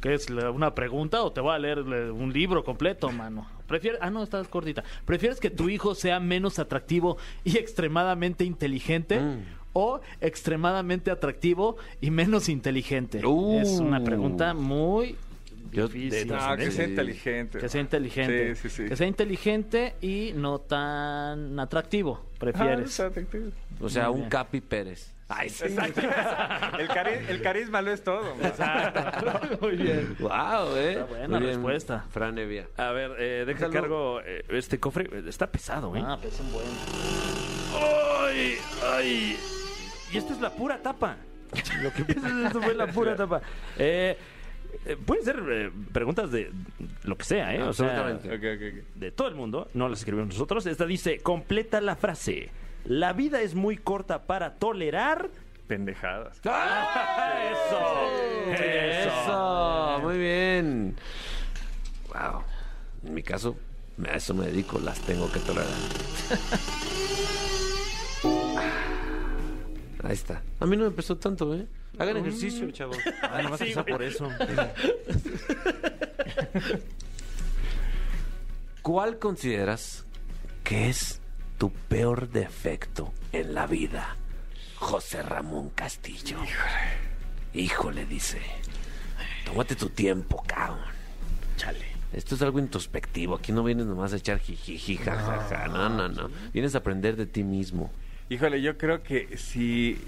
¿qué 0.00 0.14
es? 0.14 0.28
¿Una 0.30 0.74
pregunta 0.74 1.22
o 1.22 1.32
te 1.32 1.40
voy 1.40 1.54
a 1.54 1.58
leer 1.58 1.78
le- 1.78 2.10
un 2.10 2.32
libro 2.32 2.64
completo, 2.64 3.10
mano? 3.10 3.46
¿Prefieres... 3.68 4.00
Ah, 4.02 4.10
no, 4.10 4.22
estás 4.22 4.48
cortita. 4.48 4.82
¿Prefieres 5.04 5.38
que 5.40 5.50
tu 5.50 5.68
hijo 5.68 5.94
sea 5.94 6.18
menos 6.20 6.58
atractivo 6.58 7.16
y 7.44 7.56
extremadamente 7.58 8.44
inteligente? 8.44 9.20
O 9.72 10.00
extremadamente 10.20 11.10
atractivo 11.10 11.76
y 12.00 12.10
menos 12.10 12.48
inteligente. 12.48 13.24
Uh. 13.26 13.60
Es 13.60 13.78
una 13.80 14.02
pregunta 14.02 14.54
muy 14.54 15.16
Yo- 15.72 15.86
difícil. 15.88 16.28
de- 16.28 16.34
No, 16.36 16.56
que 16.56 16.70
sea 16.70 16.88
inteligente. 16.88 17.58
Que 17.58 17.68
sea 17.68 17.80
inteligente. 17.80 18.54
Sí, 18.56 18.68
sí, 18.68 18.76
sí. 18.82 18.88
Que 18.88 18.96
sea 18.96 19.06
inteligente 19.06 19.94
y 20.00 20.32
no 20.34 20.60
tan 20.60 21.58
atractivo, 21.60 22.24
prefieres. 22.38 22.98
Ah, 23.00 23.06
exacto. 23.06 23.38
O 23.80 23.88
sea, 23.88 24.04
Muy 24.06 24.14
un 24.14 24.20
bien. 24.22 24.30
Capi 24.30 24.60
Pérez. 24.60 25.12
Ay, 25.28 25.48
sí. 25.50 25.64
Exacto. 25.64 26.00
El, 26.78 26.88
cari- 26.88 27.28
el 27.28 27.42
carisma 27.42 27.82
lo 27.82 27.90
es 27.90 28.04
todo. 28.04 28.22
¿no? 28.22 29.58
Muy 29.60 29.76
bien. 29.76 30.16
Wow, 30.20 30.76
eh. 30.76 30.90
Está 30.92 31.04
buena 31.04 31.28
Muy 31.28 31.38
bien, 31.40 31.50
respuesta. 31.54 32.04
Fran 32.10 32.38
Evia. 32.38 32.68
A 32.76 32.90
ver, 32.92 33.12
eh, 33.18 33.44
deja 33.46 33.68
cargo 33.70 34.20
eh, 34.24 34.44
este 34.50 34.78
cofre. 34.78 35.08
Está 35.28 35.48
pesado, 35.50 35.96
¿eh? 35.96 36.02
Ah, 36.04 36.16
pues 36.20 36.38
un 36.38 36.52
buen. 36.52 36.66
¡Ay! 37.74 38.56
¡Ay! 38.92 39.36
Y 40.12 40.18
esta 40.18 40.32
es 40.32 40.40
la 40.40 40.50
pura 40.50 40.78
tapa. 40.80 41.16
Lo 41.82 41.92
que 41.92 42.02
esto 42.12 42.60
fue 42.62 42.74
la 42.74 42.86
pura 42.86 43.16
tapa. 43.16 43.40
Eh, 43.78 44.16
eh, 44.84 44.96
pueden 45.04 45.24
ser 45.24 45.42
eh, 45.48 45.70
preguntas 45.92 46.30
de 46.30 46.50
lo 47.04 47.16
que 47.16 47.24
sea, 47.24 47.54
¿eh? 47.54 47.62
O 47.62 47.72
sea, 47.72 48.04
de 48.14 49.10
todo 49.10 49.28
el 49.28 49.34
mundo. 49.34 49.68
No 49.74 49.88
las 49.88 50.00
escribimos 50.00 50.28
nosotros. 50.28 50.66
Esta 50.66 50.86
dice: 50.86 51.18
completa 51.20 51.80
la 51.80 51.96
frase. 51.96 52.50
La 52.86 53.12
vida 53.12 53.40
es 53.42 53.54
muy 53.56 53.76
corta 53.76 54.26
para 54.26 54.54
tolerar. 54.54 55.30
Pendejadas. 55.66 56.38
¡Eso! 56.38 56.52
Eso, 58.52 59.98
muy 60.02 60.18
bien. 60.18 60.96
Wow. 62.08 62.44
En 63.04 63.14
mi 63.14 63.24
caso, 63.24 63.56
a 64.08 64.12
eso 64.14 64.34
me 64.34 64.46
dedico, 64.46 64.78
las 64.78 65.00
tengo 65.00 65.30
que 65.32 65.40
tolerar. 65.40 65.66
Ahí 70.04 70.12
está. 70.12 70.42
A 70.60 70.66
mí 70.66 70.76
no 70.76 70.82
me 70.84 70.88
empezó 70.90 71.16
tanto, 71.16 71.52
¿eh? 71.56 71.66
Hagan 71.98 72.18
ejercicio, 72.18 72.70
chavos. 72.70 72.98
Ah, 73.22 73.42
no 73.42 73.50
vas 73.50 73.60
a 73.60 73.64
empezar 73.64 73.84
por 73.84 74.02
eso. 74.04 74.30
¿Cuál 78.82 79.18
consideras 79.18 80.06
que 80.62 80.88
es 80.88 81.20
tu 81.58 81.70
peor 81.70 82.28
defecto 82.28 83.12
en 83.32 83.54
la 83.54 83.66
vida? 83.66 84.16
José 84.76 85.22
Ramón 85.22 85.70
Castillo. 85.70 86.38
Híjole, 87.54 88.04
dice. 88.06 88.40
Tómate 89.44 89.74
tu 89.76 89.88
tiempo, 89.88 90.42
cabrón. 90.46 90.78
Chale. 91.56 91.86
Esto 92.12 92.34
es 92.34 92.42
algo 92.42 92.58
introspectivo. 92.58 93.36
Aquí 93.36 93.52
no 93.52 93.64
vienes 93.64 93.86
nomás 93.86 94.12
a 94.12 94.16
echar 94.16 94.38
jijiji, 94.38 94.96
jajaja. 94.96 95.68
No, 95.68 95.88
no, 95.88 96.08
no. 96.08 96.30
Vienes 96.52 96.74
a 96.74 96.78
aprender 96.78 97.16
de 97.16 97.26
ti 97.26 97.42
mismo. 97.42 97.90
Híjole, 98.28 98.60
yo 98.60 98.76
creo 98.76 99.02
que 99.02 99.36
si, 99.38 99.98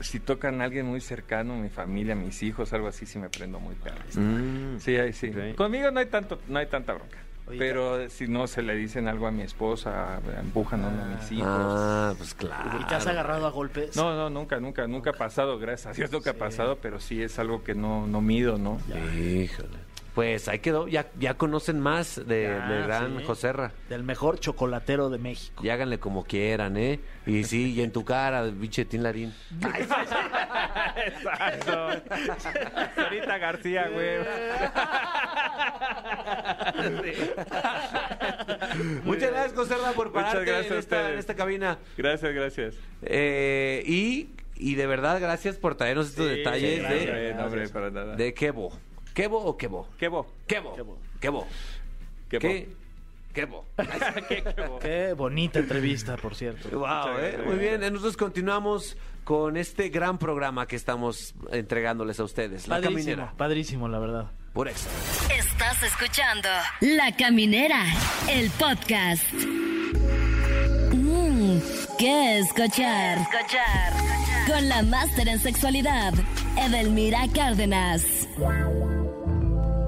si 0.00 0.20
tocan 0.20 0.60
a 0.60 0.64
alguien 0.64 0.86
muy 0.86 1.00
cercano, 1.00 1.56
mi 1.56 1.68
familia, 1.68 2.14
mis 2.14 2.42
hijos, 2.42 2.72
algo 2.72 2.88
así, 2.88 3.06
sí 3.06 3.18
me 3.18 3.28
prendo 3.28 3.58
muy 3.58 3.74
perro. 3.74 4.02
Mm. 4.14 4.78
Sí, 4.78 4.96
ahí 4.96 5.12
sí. 5.12 5.32
Conmigo 5.56 5.90
no 5.90 6.00
hay 6.00 6.06
tanto, 6.06 6.40
no 6.48 6.58
hay 6.58 6.66
tanta 6.66 6.92
bronca. 6.92 7.18
Oye, 7.48 7.58
Pero 7.58 8.08
si 8.10 8.28
no 8.28 8.46
se 8.46 8.62
le 8.62 8.74
dicen 8.74 9.08
algo 9.08 9.26
a 9.26 9.30
mi 9.30 9.42
esposa, 9.42 10.20
empujan 10.38 10.84
a 10.84 10.88
uno 10.88 11.02
a 11.02 11.06
mis 11.06 11.32
hijos. 11.32 11.46
Ah, 11.48 12.14
pues 12.16 12.34
claro. 12.34 12.78
¿Y 12.80 12.84
te 12.84 12.94
has 12.94 13.06
agarrado 13.06 13.46
a 13.46 13.50
golpes? 13.50 13.96
No, 13.96 14.14
no, 14.14 14.28
nunca, 14.30 14.60
nunca, 14.60 14.86
nunca 14.86 15.10
ha 15.10 15.14
pasado, 15.14 15.58
gracias 15.58 15.94
a 15.94 15.96
Dios 15.96 16.12
nunca 16.12 16.30
ha 16.30 16.34
pasado, 16.34 16.78
pero 16.80 17.00
sí 17.00 17.22
es 17.22 17.38
algo 17.38 17.64
que 17.64 17.74
no, 17.74 18.06
no 18.06 18.20
mido, 18.20 18.58
¿no? 18.58 18.78
Híjole. 19.16 19.87
Pues 20.18 20.48
ahí 20.48 20.58
quedó. 20.58 20.88
Ya, 20.88 21.06
ya 21.20 21.34
conocen 21.34 21.78
más 21.78 22.20
de, 22.26 22.42
Ya, 22.42 22.66
de 22.68 22.82
gran 22.82 23.18
sí. 23.18 23.24
Joserra. 23.24 23.70
Del 23.88 24.02
mejor 24.02 24.40
chocolatero 24.40 25.10
de 25.10 25.18
México. 25.18 25.64
Y 25.64 25.68
háganle 25.68 26.00
como 26.00 26.24
quieran, 26.24 26.76
¿eh? 26.76 26.98
Y 27.24 27.44
sí, 27.44 27.72
y 27.74 27.82
en 27.82 27.92
tu 27.92 28.04
cara, 28.04 28.44
Tin 28.90 29.04
Larín. 29.04 29.32
Exacto. 29.62 30.16
Sarita 32.96 33.38
García, 33.38 33.88
güey. 33.92 34.18
Muchas 39.04 39.30
gracias, 39.30 39.52
Joserra, 39.54 39.92
por 39.92 40.08
Muchas 40.08 40.24
pararte 40.24 40.50
gracias 40.50 40.72
en, 40.72 40.78
esta, 40.78 40.96
ustedes. 40.96 41.12
en 41.12 41.18
esta 41.20 41.34
cabina. 41.36 41.78
Gracias, 41.96 42.34
gracias. 42.34 42.74
Eh, 43.02 43.84
y, 43.86 44.30
y 44.56 44.74
de 44.74 44.86
verdad, 44.88 45.20
gracias 45.20 45.58
por 45.58 45.76
traernos 45.76 46.08
estos 46.08 46.28
detalles 46.28 46.80
Gracias, 46.80 47.04
de, 47.06 47.12
güey, 47.12 47.34
no, 47.34 47.44
hombre, 47.44 47.68
para 47.68 47.90
nada. 47.92 48.16
de 48.16 48.34
Kebo. 48.34 48.72
¿Kebo 49.18 49.38
o 49.38 49.56
Kebo? 49.56 49.88
¿Qué 49.98 50.06
bo? 50.06 50.28
Kebo. 50.46 50.76
Kebo. 50.76 50.96
Kebo. 51.18 51.46
¿Qué 52.28 52.38
¿Qué, 52.38 52.68
qué 53.34 53.44
bo. 53.46 53.64
Qué 54.78 55.12
bonita 55.14 55.58
entrevista, 55.58 56.16
por 56.16 56.36
cierto. 56.36 56.68
Wow, 56.70 57.18
¿eh? 57.18 57.42
Muy 57.44 57.56
bien, 57.56 57.80
nosotros 57.80 58.16
continuamos 58.16 58.96
con 59.24 59.56
este 59.56 59.88
gran 59.88 60.18
programa 60.18 60.68
que 60.68 60.76
estamos 60.76 61.34
entregándoles 61.50 62.20
a 62.20 62.22
ustedes, 62.22 62.68
La 62.68 62.76
Padrísimo, 62.76 62.94
Caminera, 62.96 63.32
padrísimo, 63.36 63.88
la 63.88 63.98
verdad. 63.98 64.30
por 64.52 64.68
Exa. 64.68 64.88
Estás 65.36 65.82
escuchando 65.82 66.48
La 66.80 67.10
Caminera, 67.16 67.86
el 68.30 68.48
podcast. 68.50 69.24
Mmm, 70.94 71.58
¿qué 71.98 72.38
escuchar? 72.38 73.18
Escuchar. 73.18 73.92
Con 74.46 74.68
la 74.68 74.84
máster 74.84 75.26
en 75.26 75.40
sexualidad, 75.40 76.14
Edelmira 76.56 77.26
Cárdenas. 77.34 78.04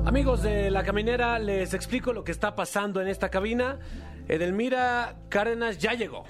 Amigos 0.07 0.43
de 0.43 0.71
La 0.71 0.83
Caminera, 0.83 1.39
les 1.39 1.73
explico 1.75 2.13
lo 2.13 2.25
que 2.25 2.33
está 2.33 2.55
pasando 2.57 3.01
en 3.01 3.09
esta 3.09 3.29
cabina. 3.31 3.79
Edelmira 4.29 5.15
Cárdenas 5.29 5.79
ya 5.79 5.93
llegó. 5.95 6.25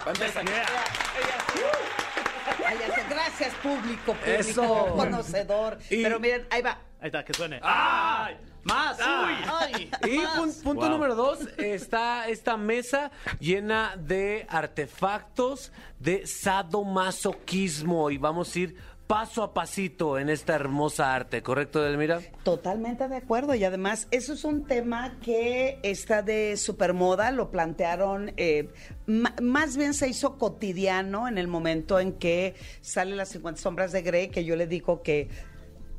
Gracias, 3.09 3.55
público, 3.63 4.15
público 4.15 4.25
Eso. 4.27 4.87
conocedor. 4.97 5.79
Y- 5.89 6.03
Pero 6.03 6.21
miren, 6.21 6.47
ahí 6.51 6.63
va. 6.63 6.79
Ahí 7.01 7.07
está, 7.07 7.25
que 7.25 7.33
suene. 7.33 7.61
¡Ay! 7.63 8.37
¡Más! 8.65 8.99
¡Ay! 9.01 9.91
Y 10.07 10.19
Más. 10.19 10.37
pun- 10.39 10.63
punto 10.63 10.81
Wow. 10.83 10.91
número 10.91 11.15
dos, 11.15 11.39
está 11.57 12.29
esta 12.29 12.59
mesa 12.59 13.11
llena 13.39 13.95
de 13.97 14.45
artefactos 14.51 15.73
de 15.99 16.27
sadomasoquismo 16.27 18.11
y 18.11 18.19
vamos 18.19 18.55
a 18.55 18.59
ir 18.59 18.77
paso 19.11 19.43
a 19.43 19.53
pasito 19.53 20.21
en 20.21 20.29
esta 20.29 20.55
hermosa 20.55 21.13
arte, 21.13 21.43
¿correcto, 21.43 21.85
Edelmira? 21.85 22.21
Totalmente 22.45 23.09
de 23.09 23.17
acuerdo. 23.17 23.57
Y 23.57 23.65
además, 23.65 24.07
eso 24.13 24.35
es 24.35 24.45
un 24.45 24.65
tema 24.67 25.17
que 25.21 25.81
está 25.83 26.23
de 26.23 26.57
supermoda. 26.57 27.33
Lo 27.33 27.51
plantearon, 27.51 28.33
eh, 28.37 28.69
más 29.09 29.77
bien 29.77 29.95
se 29.95 30.07
hizo 30.07 30.39
cotidiano 30.39 31.27
en 31.27 31.39
el 31.39 31.49
momento 31.49 31.99
en 31.99 32.13
que 32.13 32.55
sale 32.83 33.17
Las 33.17 33.31
50 33.31 33.61
Sombras 33.61 33.91
de 33.91 34.03
Grey, 34.03 34.29
que 34.29 34.45
yo 34.45 34.55
le 34.55 34.69
digo 34.69 35.03
que 35.03 35.29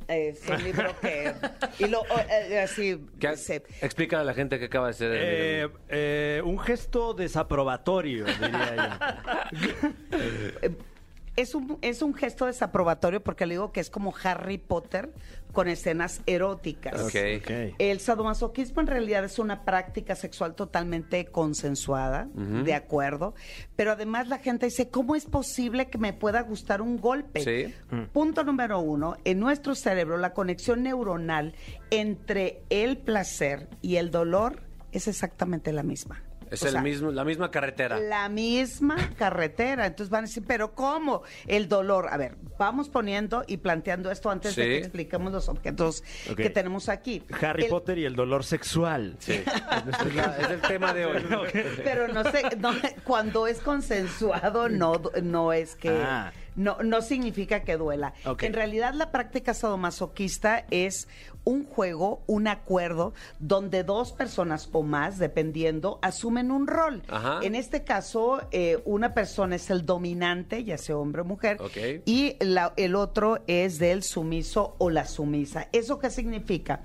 eh, 0.07 0.33
fue 0.41 0.55
un 0.55 0.63
libro 0.63 0.95
que. 1.01 1.33
Y 1.79 1.87
lo, 1.87 2.03
eh, 2.29 2.59
así. 2.61 2.97
¿Qué- 3.19 3.35
se- 3.35 3.63
Explícale 3.81 4.21
a 4.21 4.25
la 4.25 4.33
gente 4.33 4.57
que 4.57 4.65
acaba 4.65 4.87
de 4.87 4.93
ser. 4.93 5.11
Eh, 5.13 5.69
eh, 5.89 6.41
un 6.45 6.59
gesto 6.59 7.13
desaprobatorio, 7.13 8.23
diría 8.25 8.99
yo. 9.51 10.69
Es 11.35 11.55
un, 11.55 11.77
es 11.81 12.01
un 12.01 12.13
gesto 12.13 12.45
desaprobatorio 12.45 13.23
porque 13.23 13.45
le 13.45 13.55
digo 13.55 13.71
que 13.71 13.79
es 13.79 13.89
como 13.89 14.13
Harry 14.23 14.57
Potter 14.57 15.13
con 15.51 15.67
escenas 15.67 16.21
eróticas. 16.25 17.01
Ok. 17.01 17.15
El 17.79 17.99
sadomasoquismo 17.99 18.81
en 18.81 18.87
realidad 18.87 19.23
es 19.23 19.39
una 19.39 19.63
práctica 19.63 20.15
sexual 20.15 20.55
totalmente 20.55 21.25
consensuada, 21.25 22.27
de 22.33 22.73
acuerdo, 22.73 23.33
pero 23.75 23.91
además 23.91 24.27
la 24.27 24.39
gente 24.39 24.65
dice, 24.65 24.89
¿cómo 24.89 25.15
es 25.15 25.25
posible 25.25 25.89
que 25.89 25.97
me 25.97 26.13
pueda 26.13 26.41
gustar 26.41 26.81
un 26.81 26.97
golpe? 26.97 27.41
Sí. 27.41 27.73
Punto 28.13 28.43
número 28.43 28.79
uno, 28.79 29.17
en 29.23 29.39
nuestro 29.39 29.75
cerebro 29.75 30.17
la 30.17 30.33
conexión 30.33 30.83
neuronal 30.83 31.53
entre 31.89 32.61
el 32.69 32.97
placer 32.97 33.67
y 33.81 33.97
el 33.97 34.11
dolor 34.11 34.63
es 34.91 35.07
exactamente 35.07 35.71
la 35.71 35.83
misma. 35.83 36.23
Es 36.51 36.61
O 36.63 36.65
el 36.67 36.73
sea, 36.73 36.81
mismo, 36.81 37.11
la 37.11 37.23
misma 37.23 37.49
carretera. 37.49 37.97
la 37.99 38.27
misma 38.29 38.97
carretera. 39.17 39.85
Entonces 39.87 40.09
van 40.11 40.25
a 40.25 40.27
decir, 40.27 40.43
pero 40.45 40.75
¿cómo? 40.75 41.23
El 41.47 41.69
dolor. 41.69 42.09
A 42.11 42.17
ver, 42.17 42.35
vamos 42.59 42.89
poniendo 42.89 43.43
y 43.47 43.57
planteando 43.57 44.11
esto 44.11 44.29
antes 44.29 44.55
de 44.55 44.63
Sí. 44.63 44.69
que 44.69 44.77
expliquemos 44.79 45.31
los 45.31 45.47
objetos 45.49 46.03
que 46.35 46.49
tenemos 46.49 46.89
aquí. 46.89 47.23
Harry 47.41 47.63
El- 47.63 47.69
Potter 47.69 47.97
y 47.99 48.05
el 48.05 48.15
dolor 48.15 48.43
sexual. 48.43 49.15
Sí. 49.19 49.33
es 49.33 50.49
el 50.49 50.61
tema 50.61 50.93
de 50.93 51.05
hoy. 51.05 51.23
Pero 51.83 52.07
no 52.09 52.23
sé, 52.25 52.43
no, 52.57 52.71
cuando 53.05 53.47
es 53.47 53.59
consensuado, 53.59 54.67
no, 54.69 55.01
no 55.23 55.53
es 55.53 55.75
que. 55.75 55.89
Ah. 55.89 56.33
No, 56.55 56.77
no 56.83 57.01
significa 57.01 57.63
que 57.63 57.77
duela. 57.77 58.13
En 58.47 58.53
realidad, 58.53 58.93
la 58.93 59.11
práctica 59.11 59.53
sadomasoquista 59.53 60.65
es 60.69 61.07
un 61.43 61.63
juego, 61.65 62.21
un 62.27 62.47
acuerdo, 62.47 63.13
donde 63.39 63.83
dos 63.83 64.11
personas 64.11 64.69
o 64.73 64.83
más, 64.83 65.17
dependiendo, 65.17 65.97
asumen 66.01 66.51
un 66.51 66.67
rol. 66.67 67.01
Ajá. 67.07 67.39
En 67.41 67.55
este 67.55 67.83
caso, 67.83 68.41
eh, 68.51 68.79
una 68.85 69.13
persona 69.13 69.55
es 69.55 69.69
el 69.69 69.85
dominante, 69.85 70.63
ya 70.63 70.77
sea 70.77 70.97
hombre 70.97 71.21
o 71.21 71.25
mujer, 71.25 71.57
y 72.05 72.35
la- 72.41 72.73
el 72.77 72.95
otro 72.95 73.39
es 73.47 73.79
del 73.79 74.03
sumiso 74.03 74.75
o 74.77 74.89
la 74.89 75.05
sumisa. 75.05 75.67
¿Eso 75.71 75.97
qué 75.99 76.09
significa? 76.09 76.81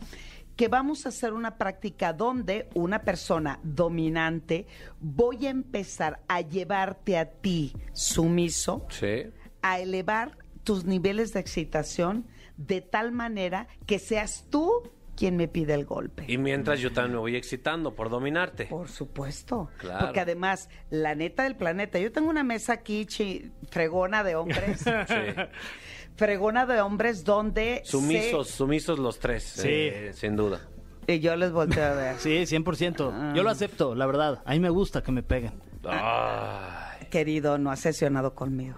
Que 0.57 0.68
vamos 0.68 1.05
a 1.05 1.11
hacer 1.11 1.35
una 1.35 1.57
práctica 1.59 2.14
donde 2.14 2.70
una 2.72 3.02
persona 3.02 3.61
dominante 3.62 4.66
voy 5.00 5.46
a 5.46 5.50
empezar 5.50 6.20
a 6.29 6.40
llevarte 6.40 7.18
a 7.18 7.26
ti 7.31 7.74
sumiso, 7.92 8.87
Sí. 8.88 9.24
A 9.72 9.81
elevar 9.81 10.38
tus 10.64 10.85
niveles 10.85 11.33
de 11.33 11.40
excitación 11.40 12.26
de 12.57 12.81
tal 12.81 13.12
manera 13.12 13.68
que 13.87 13.98
seas 13.98 14.46
tú 14.50 14.70
quien 15.16 15.37
me 15.37 15.48
pide 15.48 15.72
el 15.72 15.87
golpe. 15.87 16.24
Y 16.29 16.37
mientras 16.37 16.79
yo 16.81 16.92
también 16.92 17.12
me 17.14 17.18
voy 17.20 17.37
excitando 17.37 17.94
por 17.94 18.11
dominarte. 18.11 18.66
Por 18.66 18.88
supuesto. 18.88 19.70
Claro. 19.79 20.05
Porque 20.07 20.20
además, 20.20 20.68
la 20.90 21.14
neta 21.14 21.44
del 21.44 21.57
planeta, 21.57 21.98
yo 21.98 22.12
tengo 22.12 22.29
una 22.29 22.42
mesa 22.44 22.74
aquí 22.74 23.07
chi- 23.07 23.50
fregona 23.70 24.22
de 24.22 24.35
hombres. 24.37 24.85
Fregona 26.16 26.66
de 26.66 26.81
hombres 26.81 27.24
donde... 27.24 27.83
Sumisos, 27.85 28.48
sumisos 28.50 28.98
los 28.98 29.18
tres. 29.18 29.42
Sí. 29.44 29.68
eh, 29.68 30.11
sin 30.14 30.35
duda. 30.37 30.61
y 31.07 31.20
yo 31.20 31.37
les 31.37 31.52
volteo 31.52 31.85
a 31.85 31.92
ver. 31.94 32.16
Sí, 32.18 32.31
100%. 32.44 33.35
Yo 33.35 33.42
lo 33.42 33.50
acepto, 33.50 33.94
la 33.94 34.07
verdad. 34.07 34.42
A 34.44 34.52
mí 34.52 34.61
me 34.61 34.70
gusta 34.70 35.02
que 35.02 35.12
me 35.12 35.22
peguen. 35.22 35.52
Ay. 35.85 36.86
Querido, 37.11 37.59
no 37.59 37.71
has 37.71 37.81
sesionado 37.81 38.35
conmigo. 38.35 38.77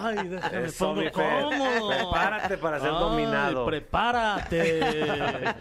Ay, 0.00 0.28
déjame 0.28 0.66
Eso, 0.66 0.86
pongo 0.86 1.00
mi 1.00 1.04
Fer. 1.04 1.12
cómodo. 1.12 1.88
Prepárate 1.88 2.58
para 2.58 2.78
ser 2.80 2.90
Ay, 2.90 2.98
dominado. 2.98 3.66
Prepárate. 3.66 4.80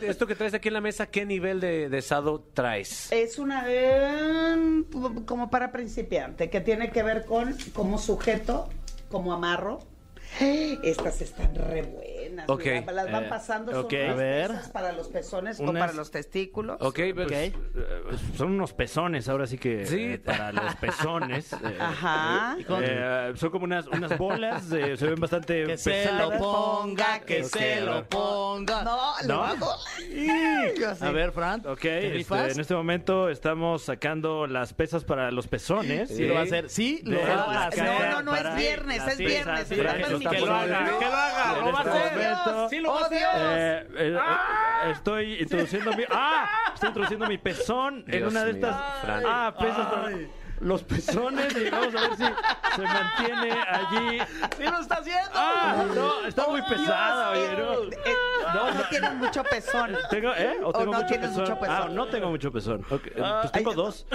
Esto 0.08 0.28
que 0.28 0.36
traes 0.36 0.54
aquí 0.54 0.68
en 0.70 0.76
la 0.76 0.82
mesa, 0.82 1.08
¿qué 1.08 1.26
nivel 1.26 1.60
de, 1.60 1.90
de 1.90 2.02
sado 2.02 2.42
traes? 2.54 3.12
Es 3.12 3.40
una... 3.40 3.64
eh, 3.68 4.84
como 5.26 5.50
para 5.50 5.72
principiante, 5.72 6.50
que 6.50 6.62
tiene 6.62 6.92
que 6.92 7.04
ver 7.04 7.26
con 7.26 7.56
como 7.74 7.98
sujeto, 7.98 8.70
como 9.10 9.34
amarro. 9.34 9.80
Estas 10.40 11.22
están 11.22 11.56
re 11.56 11.82
buenas. 11.84 12.17
Las 12.48 13.12
van 13.12 13.24
Eh, 13.26 13.28
pasando, 13.30 13.72
son 13.72 13.86
ok. 13.86 13.94
unas 13.94 14.10
A 14.10 14.14
ver. 14.16 14.48
pesas 14.48 14.70
para 14.70 14.92
los 14.94 15.08
pezones 15.08 15.60
o 15.60 15.74
para 15.74 15.94
los 15.94 16.12
testículos. 16.12 16.78
Ok, 16.82 17.00
pues, 17.14 17.32
Eh, 17.32 17.54
son 18.36 18.52
unos 18.54 18.74
pezones, 18.74 19.28
ahora 19.30 19.48
sí 19.48 19.58
que 19.58 19.86
Sí. 19.86 20.14
eh, 20.14 20.20
para 20.20 20.52
los 20.52 20.76
pezones. 20.76 21.52
eh, 21.54 21.78
Ajá. 21.80 22.58
eh, 22.82 23.34
son 23.36 23.50
como 23.50 23.66
unas, 23.66 23.88
unas 23.88 24.18
bolas, 24.18 24.72
eh, 24.72 24.98
se 24.98 25.08
ven 25.08 25.20
bastante 25.20 25.66
Que 25.66 25.78
se 25.78 26.12
lo 26.12 26.32
ponga, 26.38 27.20
que 27.20 27.44
se 27.44 27.82
lo 27.82 28.06
ponga. 28.08 28.84
No, 28.84 29.14
lo 29.24 29.36
¿No? 29.36 29.44
hago. 29.44 29.72
Sí. 29.98 30.28
A 31.02 31.12
ver, 31.12 31.32
Fran. 31.32 31.62
Ok, 31.68 31.80
¿te 31.82 32.18
este, 32.20 32.52
en 32.52 32.60
este 32.60 32.74
momento 32.76 33.30
estamos 33.30 33.84
sacando 33.84 34.48
las 34.48 34.74
pesas 34.74 35.04
para 35.04 35.32
los 35.32 35.48
pezones. 35.48 36.10
Sí, 36.10 36.26
lo 36.28 36.36
va 36.36 36.42
a 36.42 36.44
hacer. 36.44 36.70
Sí, 36.70 37.02
lo 37.04 37.18
De 37.20 37.26
va 37.26 37.34
a 37.44 37.54
la 37.54 37.66
hacer. 37.68 37.86
cara 37.86 38.10
No, 38.12 38.22
no, 38.22 38.32
no, 38.32 38.36
es 38.36 38.56
viernes, 38.56 39.08
es 39.08 39.18
viernes, 39.18 39.68
sí, 39.68 39.76
que 39.76 39.84
lo 39.84 39.90
haga, 39.90 40.06
que 40.08 40.46
lo 40.46 40.54
haga, 40.54 41.58
lo 41.60 41.72
va 41.74 41.80
a 41.80 41.84
este 41.84 41.90
hacer. 41.90 42.37
Momento, 42.46 42.70
Sí 42.70 42.80
lo 42.80 42.94
a 42.98 43.02
¡Oh, 43.02 43.08
eh, 43.12 43.88
eh, 43.98 44.18
eh, 44.18 44.92
estoy 44.92 45.34
introduciendo 45.42 45.94
mi 45.94 46.04
¡Ah! 46.10 46.48
Estoy 46.74 46.88
introduciendo 46.90 47.28
mi 47.28 47.38
pezón 47.38 48.04
en 48.08 48.12
Dios 48.20 48.32
una 48.32 48.44
de 48.46 48.54
mío, 48.54 48.68
estas 48.68 49.02
Fran. 49.02 49.24
ah, 49.26 49.56
pesas 49.60 49.88
para 49.88 50.10
los 50.60 50.84
pezones 50.84 51.56
y 51.56 51.70
vamos 51.70 51.94
a 51.96 52.02
ver 52.02 52.18
si 52.18 52.24
se 52.76 52.82
mantiene 52.82 53.52
allí. 53.62 54.20
¡Sí 54.58 54.64
lo 54.64 54.80
está 54.80 54.96
haciendo! 54.96 55.30
Ah, 55.34 55.86
no, 55.96 56.26
está 56.26 56.48
muy 56.48 56.62
pesada, 56.64 57.30
oye, 57.32 57.56
no. 57.58 57.84
Eh, 57.84 58.14
no, 58.54 58.72
no 58.74 58.84
tienes 58.90 59.14
mucho 59.16 59.44
pezón. 59.44 59.96
¿Tengo, 60.10 60.34
¿eh? 60.36 60.58
¿O 60.64 60.72
tengo 60.74 60.92
no 60.92 60.98
mucho 60.98 61.08
tienes 61.08 61.30
pezón? 61.30 61.44
mucho 61.44 61.60
pezón. 61.60 61.76
Ah, 61.78 61.90
no 61.92 62.08
tengo 62.08 62.30
mucho 62.30 62.52
pezón. 62.52 62.82
Eh, 62.90 63.12
pues 63.42 63.52
tengo 63.52 63.70
ay, 63.72 63.76
dos. 63.76 64.06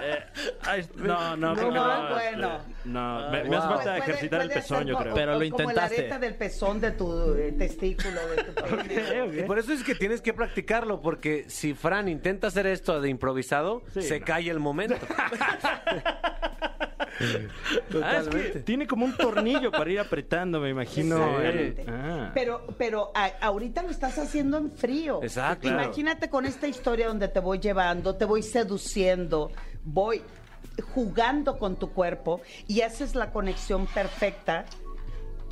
Eh, 0.00 0.24
ay, 0.66 0.88
no, 0.96 1.36
no, 1.36 1.54
No, 1.54 1.70
no. 1.70 2.08
bueno. 2.10 2.58
No, 2.84 3.30
me, 3.30 3.44
me 3.44 3.48
wow. 3.50 3.58
hace 3.58 3.68
falta 3.68 3.82
Puede- 3.84 3.98
ejercitar 3.98 4.40
el 4.42 4.50
pezón, 4.50 4.86
yo 4.86 4.96
creo. 4.96 5.14
Pero 5.14 5.26
lo 5.26 5.32
Como 5.32 5.40
la 5.40 5.46
intentaste. 5.64 5.96
areta 6.00 6.18
del 6.18 6.34
pezón 6.34 6.80
de 6.80 6.90
tu 6.92 7.34
eh, 7.34 7.52
testículo, 7.56 8.20
de 8.28 8.42
tu 8.44 9.46
por 9.46 9.58
eso 9.58 9.72
es 9.72 9.84
que 9.84 9.94
tienes 9.94 10.20
que 10.20 10.32
practicarlo, 10.34 11.00
porque 11.00 11.44
si 11.48 11.74
Fran 11.74 12.08
intenta 12.08 12.48
hacer 12.48 12.66
esto 12.66 13.00
de 13.00 13.08
improvisado, 13.08 13.82
Sí, 13.94 14.02
se 14.02 14.20
no. 14.20 14.26
cae 14.26 14.50
el 14.50 14.58
momento. 14.58 14.96
Ah, 18.02 18.18
es 18.20 18.28
que 18.28 18.60
tiene 18.60 18.86
como 18.86 19.04
un 19.04 19.16
tornillo 19.16 19.70
para 19.70 19.88
ir 19.90 20.00
apretando, 20.00 20.58
me 20.60 20.70
imagino. 20.70 21.16
Exactamente. 21.40 21.82
el- 21.82 21.88
ah. 21.90 22.30
Pero, 22.34 22.66
pero 22.78 23.12
a- 23.14 23.30
ahorita 23.40 23.82
lo 23.82 23.90
estás 23.90 24.18
haciendo 24.18 24.58
en 24.58 24.72
frío. 24.72 25.20
Exacto. 25.22 25.68
Imagínate 25.68 26.28
con 26.28 26.46
esta 26.46 26.66
historia 26.66 27.06
donde 27.08 27.28
te 27.28 27.38
voy 27.38 27.58
llevando, 27.60 28.16
te 28.16 28.24
voy 28.24 28.42
seduciendo, 28.42 29.52
voy 29.84 30.22
jugando 30.94 31.58
con 31.58 31.76
tu 31.76 31.92
cuerpo 31.92 32.40
y 32.66 32.80
haces 32.80 33.14
la 33.14 33.30
conexión 33.30 33.86
perfecta 33.86 34.64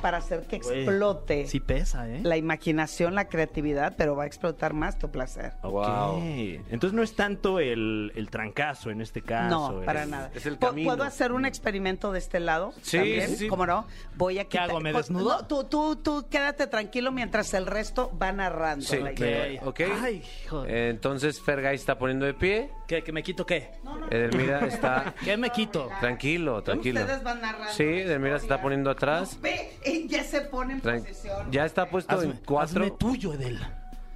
para 0.01 0.17
hacer 0.17 0.41
que 0.47 0.55
explote 0.57 1.47
Sí 1.47 1.59
pesa, 1.59 2.09
¿eh? 2.09 2.19
la 2.23 2.37
imaginación, 2.37 3.15
la 3.15 3.27
creatividad, 3.27 3.95
pero 3.97 4.15
va 4.15 4.23
a 4.23 4.27
explotar 4.27 4.73
más 4.73 4.97
tu 4.97 5.11
placer. 5.11 5.53
Ok. 5.61 5.71
Wow. 5.71 6.21
Entonces 6.69 6.93
no 6.93 7.03
es 7.03 7.15
tanto 7.15 7.59
el, 7.59 8.11
el 8.15 8.29
trancazo 8.29 8.89
en 8.89 9.01
este 9.01 9.21
caso. 9.21 9.71
No, 9.79 9.85
para 9.85 10.03
es- 10.03 10.09
nada. 10.09 10.31
es 10.33 10.45
el 10.45 10.57
¿Pu- 10.57 10.67
camino. 10.67 10.89
¿Puedo 10.89 11.03
hacer 11.03 11.31
un 11.31 11.45
experimento 11.45 12.11
de 12.11 12.19
este 12.19 12.39
lado? 12.39 12.73
Sí, 12.81 12.97
también? 12.97 13.35
sí. 13.37 13.47
¿Cómo 13.47 13.65
no? 13.65 13.85
Voy 14.15 14.39
a 14.39 14.45
quitar... 14.45 14.69
hago, 14.69 14.79
me 14.79 14.93
desnudo? 14.93 15.37
No, 15.41 15.45
tú, 15.47 15.63
tú, 15.65 15.95
tú 15.95 16.25
quédate 16.29 16.67
tranquilo 16.67 17.11
mientras 17.11 17.53
el 17.53 17.65
resto 17.65 18.11
va 18.21 18.31
narrando 18.31 18.85
Sí, 18.85 18.97
la 18.99 19.11
historia. 19.13 19.61
ok. 19.63 19.79
Ay, 20.01 20.23
hijo. 20.45 20.65
Eh, 20.65 20.89
Entonces 20.89 21.39
Fergay 21.41 21.75
está 21.75 21.97
poniendo 21.97 22.25
de 22.25 22.33
pie. 22.33 22.69
¿Qué, 22.87 23.03
que 23.03 23.11
me 23.11 23.23
quito 23.23 23.45
qué? 23.45 23.71
Edelmira 24.09 24.59
está 24.67 25.13
¿Qué 25.23 25.37
me 25.37 25.49
quito? 25.49 25.89
tranquilo, 25.99 26.61
tranquilo. 26.61 27.01
Ustedes 27.01 27.23
van 27.23 27.41
narrando 27.41 27.71
Sí, 27.73 27.83
Edelmira 27.83 28.37
se 28.39 28.45
está 28.45 28.61
poniendo 28.61 28.89
atrás. 28.89 29.39
Ve, 29.41 29.71
ya 30.09 30.23
se 30.23 30.41
pone 30.41 30.73
en 30.73 30.81
Tran- 30.81 30.99
posición. 31.01 31.51
Ya 31.51 31.65
está 31.65 31.89
puesto 31.89 32.21
en 32.21 32.31
Hazme- 32.33 32.39
cuatro. 32.45 32.83
hazme 32.83 32.91
tuyo, 32.97 33.33
Edel. 33.33 33.59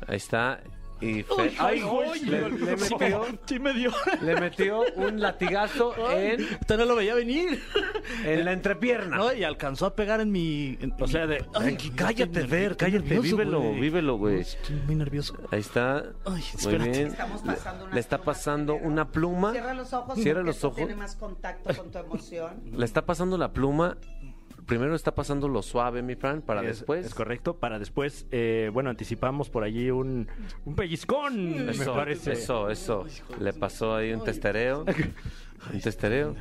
Ahí 0.07 0.17
está. 0.17 0.59
Y 1.01 1.23
Fer- 1.25 1.53
Ay, 1.59 1.81
le, 2.23 2.49
le 2.51 2.77
metió, 2.77 3.25
Sí 3.45 3.59
me 3.59 3.73
dio. 3.73 3.91
le 4.21 4.39
metió 4.39 4.81
un 4.95 5.19
latigazo 5.19 5.93
en, 6.17 6.41
Usted 6.41 6.77
no 6.77 6.85
lo 6.85 6.95
veía 6.95 7.13
venir. 7.13 7.61
en 8.23 8.45
la 8.45 8.53
entrepierna. 8.53 9.17
No, 9.17 9.33
y 9.33 9.43
alcanzó 9.43 9.88
a 9.88 9.95
pegar 9.95 10.21
en 10.21 10.31
mi. 10.31 10.77
en- 10.79 10.93
O 10.97 11.05
sea, 11.05 11.27
de- 11.27 11.45
Ay, 11.53 11.73
estoy 11.73 11.89
cállate, 11.91 12.39
estoy 12.43 12.75
cállate, 12.77 12.99
nervioso, 13.03 13.21
vívelo, 13.23 13.59
güey. 13.61 13.79
vívelo, 13.81 14.17
güey. 14.17 14.39
Estoy 14.39 14.75
muy 14.85 14.95
nervioso. 14.95 15.35
Ahí 15.51 15.59
está. 15.59 15.97
Ay, 16.25 16.41
Muy 16.63 16.75
bien. 16.77 17.07
Estamos 17.07 17.41
pasando 17.41 17.85
una 17.85 17.93
Le 17.93 17.99
está 17.99 18.17
pasando 18.21 18.73
primero. 18.75 18.93
una 18.93 19.11
pluma. 19.11 19.51
Cierra 19.51 19.73
los 19.73 19.91
ojos. 19.93 20.15
Cierra 20.17 20.39
porque 20.39 20.47
los 20.47 20.63
ojos. 20.63 20.77
Tiene 20.77 20.95
más 20.95 21.15
contacto 21.17 21.75
con 21.75 21.91
tu 21.91 21.97
emoción. 21.97 22.61
Le 22.71 22.85
está 22.85 23.05
pasando 23.05 23.38
la 23.38 23.51
pluma. 23.51 23.97
Primero 24.65 24.95
está 24.95 25.13
pasando 25.13 25.47
lo 25.47 25.62
suave, 25.62 26.01
mi 26.01 26.15
Fran, 26.15 26.41
para 26.41 26.62
es, 26.62 26.67
después. 26.67 27.06
Es 27.06 27.13
correcto. 27.13 27.58
Para 27.58 27.78
después, 27.80 28.25
eh, 28.32 28.69
bueno, 28.73 28.89
anticipamos 28.89 29.49
por 29.49 29.63
allí 29.63 29.91
un, 29.91 30.28
un 30.65 30.75
pellizcón, 30.75 31.65
me 31.65 31.71
Eso, 31.71 31.93
parece. 31.93 32.34
eso, 32.34 32.69
eso. 32.69 33.06
Le 33.39 33.54
pasó 33.54 33.95
ahí 33.95 34.12
un 34.13 34.23
testereo. 34.23 34.86
Un 35.73 35.82
testereo. 35.82 36.36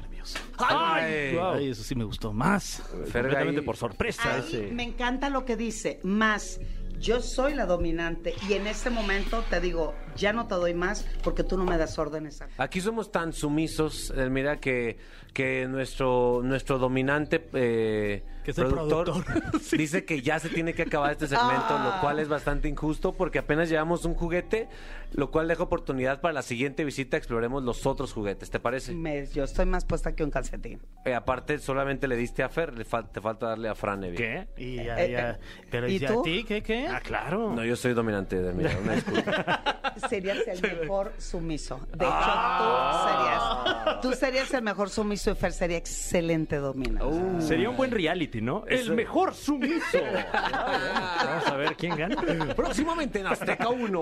¡Ay! 0.59 1.39
Eso 1.69 1.83
sí 1.83 1.95
me 1.95 2.05
gustó 2.05 2.33
más. 2.33 2.83
Completamente 2.91 3.63
por 3.63 3.77
sorpresa. 3.77 4.35
Ahí 4.35 4.41
ese. 4.41 4.73
me 4.73 4.83
encanta 4.83 5.31
lo 5.31 5.45
que 5.45 5.57
dice, 5.57 6.01
más 6.03 6.61
yo 6.99 7.21
soy 7.21 7.55
la 7.55 7.67
dominante 7.67 8.35
y 8.49 8.55
en 8.55 8.67
ese 8.67 8.89
momento 8.89 9.45
te 9.51 9.61
digo, 9.61 9.95
ya 10.17 10.33
no 10.33 10.47
te 10.47 10.55
doy 10.55 10.75
más 10.75 11.07
porque 11.23 11.45
tú 11.45 11.57
no 11.57 11.65
me 11.65 11.77
das 11.79 11.99
órdenes. 11.99 12.43
Aquí 12.59 12.81
somos 12.81 13.11
tan 13.13 13.33
sumisos, 13.33 14.13
eh, 14.17 14.29
mira, 14.31 14.59
que, 14.61 14.99
que 15.33 15.67
nuestro, 15.69 16.41
nuestro 16.45 16.79
dominante 16.79 17.47
eh, 17.55 18.23
Que 18.45 18.51
es 18.53 18.59
el 18.59 18.67
productor. 18.69 19.25
Sí. 19.61 19.77
dice 19.77 20.05
que 20.05 20.21
ya 20.23 20.39
se 20.39 20.49
tiene 20.49 20.75
que 20.75 20.83
acabar 20.83 21.13
este 21.13 21.27
segmento, 21.27 21.65
Ah. 21.71 21.95
lo 21.97 22.01
cual 22.01 22.19
es 22.19 22.29
bastante 22.29 22.69
injusto 22.69 23.13
porque 23.13 23.39
apenas 23.39 23.69
llevamos 23.69 24.05
un 24.05 24.15
juguete, 24.15 24.69
lo 25.13 25.31
cual 25.31 25.49
deja 25.49 25.63
oportunidad 25.63 26.21
para 26.21 26.35
la 26.35 26.43
siguiente 26.43 26.85
visita 26.85 27.17
exploremos 27.17 27.63
los 27.63 27.87
otros 27.87 28.13
juguetes, 28.13 28.51
¿te 28.51 28.61
parece? 28.61 28.93
Me- 28.95 29.27
yo 29.29 29.45
estoy 29.45 29.65
más 29.67 29.85
puesta 29.85 30.15
que 30.15 30.23
un 30.25 30.31
calcetín. 30.31 30.81
Eh, 31.05 31.15
aparte, 31.15 31.59
solamente 31.59 32.07
le 32.09 32.17
diste 32.17 32.43
a 32.43 32.49
Fer, 32.49 32.77
le 32.77 32.85
fal- 32.85 33.09
te 33.11 33.21
falta 33.21 33.47
darle 33.49 33.69
a 33.69 33.75
Fran, 33.75 34.05
Evia. 34.05 34.17
¿Qué? 34.19 34.49
Y, 34.63 34.77
ya, 34.77 35.03
Eh, 35.03 35.11
ya- 35.13 35.31
eh, 35.31 35.37
pero 35.71 35.89
¿y 35.89 35.97
¿y, 35.97 36.05
a 36.05 36.09
tú? 36.09 36.23
ti 36.23 36.45
qué 36.45 36.63
qué? 36.63 36.87
Ah, 36.89 37.01
claro. 37.01 37.53
No, 37.55 37.65
yo 37.65 37.77
soy 37.77 37.95
dominante, 37.95 38.41
de 38.41 38.53
mira, 38.53 38.77
una 38.83 38.95
disculpa. 38.95 39.83
Serías 40.09 40.39
el 40.47 40.63
mejor 40.81 41.13
sumiso. 41.19 41.81
De 41.93 42.05
hecho, 42.05 42.15
Ah. 42.15 43.01
tú 43.01 43.09
serías, 43.09 44.01
tú 44.03 44.13
serías 44.13 44.55
el 44.55 44.63
mejor 44.63 44.91
sumiso 44.91 45.31
y 45.31 45.35
Fer 45.35 45.53
sería 45.53 45.77
excelente 45.77 46.57
dominante. 46.57 47.05
Uh. 47.05 47.41
Sería 47.41 47.71
un 47.71 47.77
buen 47.77 47.91
reality, 47.91 48.41
¿no? 48.41 48.65
Eso- 48.69 48.91
El 48.91 48.97
mejor 48.97 49.35
sumiso. 49.35 49.99
Vamos 50.33 51.47
a 51.47 51.57
ver 51.57 51.77
quién 51.77 51.97
gana. 51.97 52.55
Próximamente 52.55 53.21
en 53.21 53.27
Azteca 53.27 53.69
1. 53.69 54.01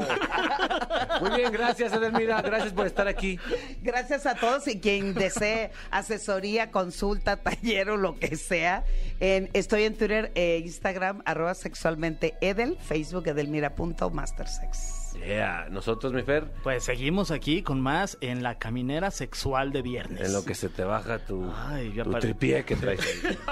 Muy 1.20 1.30
bien, 1.36 1.52
gracias, 1.52 1.92
Edelmira. 1.92 2.40
Gracias 2.42 2.72
por 2.72 2.86
estar 2.86 3.08
aquí. 3.08 3.38
Gracias 3.82 4.26
a 4.26 4.34
todos 4.34 4.66
y 4.68 4.80
quien 4.80 5.14
desee 5.14 5.70
asesoría, 5.90 6.70
consulta, 6.70 7.36
taller 7.36 7.90
o 7.90 7.96
lo 7.96 8.18
que 8.18 8.36
sea. 8.36 8.84
En- 9.20 9.50
estoy 9.52 9.84
en 9.84 9.96
Twitter 9.96 10.32
e 10.34 10.58
Instagram, 10.64 11.22
arroba 11.24 11.54
sexualmente 11.54 12.34
Edel, 12.40 12.76
Facebook 12.80 13.26
edelmira.mastersex. 13.28 15.01
Yeah, 15.26 15.68
nosotros, 15.70 16.12
mi 16.12 16.22
Fer, 16.22 16.44
Pues 16.62 16.84
seguimos 16.84 17.30
aquí 17.30 17.62
con 17.62 17.80
más 17.80 18.18
en 18.20 18.42
la 18.42 18.58
caminera 18.58 19.10
sexual 19.10 19.72
de 19.72 19.82
viernes. 19.82 20.20
en 20.26 20.32
lo 20.32 20.44
que 20.44 20.54
se 20.54 20.68
te 20.68 20.84
baja 20.84 21.18
tu, 21.20 21.50
Ay, 21.68 21.92
ya 21.94 22.04
tu 22.04 22.10
tripié 22.12 22.64
que 22.64 22.76
traes 22.76 23.00
ahí. 23.00 23.38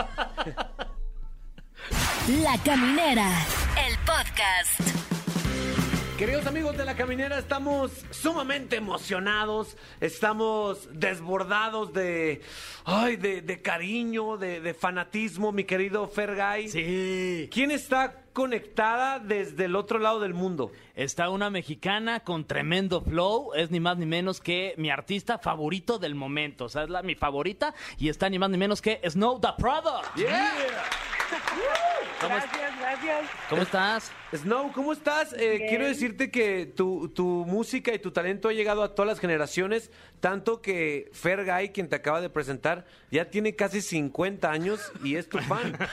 La 2.43 2.57
Caminera, 2.63 3.29
el 3.89 3.97
podcast. 4.07 4.81
Queridos 6.19 6.47
amigos 6.47 6.77
de 6.77 6.85
la 6.85 6.95
caminera, 6.97 7.39
estamos 7.39 8.05
sumamente 8.11 8.77
emocionados, 8.77 9.79
estamos 10.01 10.87
desbordados 10.93 11.95
de, 11.95 12.43
ay, 12.85 13.17
de, 13.17 13.41
de 13.41 13.63
cariño, 13.63 14.37
de, 14.37 14.61
de 14.61 14.75
fanatismo, 14.75 15.51
mi 15.51 15.65
querido 15.65 16.07
Fergay. 16.09 16.69
Sí. 16.69 17.49
¿Quién 17.51 17.71
está 17.71 18.17
conectada 18.35 19.19
desde 19.19 19.65
el 19.65 19.75
otro 19.75 19.99
lado 19.99 20.21
del 20.21 20.35
mundo? 20.35 20.71
Está 21.01 21.31
una 21.31 21.49
mexicana 21.49 22.21
con 22.21 22.45
tremendo 22.45 23.01
flow. 23.01 23.55
Es 23.55 23.71
ni 23.71 23.81
más 23.81 23.97
ni 23.97 24.05
menos 24.05 24.39
que 24.39 24.75
mi 24.77 24.91
artista 24.91 25.39
favorito 25.39 25.99
del 25.99 26.15
momento. 26.15 26.67
O 26.67 26.69
sea, 26.69 26.83
es 26.83 26.91
la, 26.91 27.03
mi 27.03 27.15
favorita. 27.15 27.73
Y 27.97 28.11
está 28.11 28.29
ni 28.29 28.39
más 28.39 28.51
ni 28.51 28.59
menos 28.59 28.83
que 28.83 29.01
Snow 29.09 29.41
the 29.41 29.49
Product. 29.57 30.15
Gracias, 32.21 32.79
gracias. 32.79 33.31
¿Cómo 33.49 33.63
estás? 33.63 34.13
Snow, 34.35 34.73
¿cómo 34.73 34.93
estás? 34.93 35.33
Eh, 35.33 35.65
quiero 35.71 35.87
decirte 35.87 36.31
que 36.31 36.67
tu, 36.67 37.09
tu 37.09 37.47
música 37.47 37.95
y 37.95 37.99
tu 37.99 38.11
talento 38.11 38.51
ha 38.51 38.53
llegado 38.53 38.83
a 38.83 38.95
todas 38.95 39.09
las 39.09 39.21
generaciones, 39.21 39.91
tanto 40.21 40.61
que 40.61 41.09
Fergay, 41.15 41.71
quien 41.73 41.89
te 41.89 41.97
acaba 41.97 42.21
de 42.21 42.29
presentar, 42.29 42.85
ya 43.11 43.31
tiene 43.31 43.57
casi 43.57 43.81
50 43.81 44.51
años 44.51 44.93
y 45.03 45.17
es 45.17 45.31
tu 45.31 45.39
fan. 45.39 45.79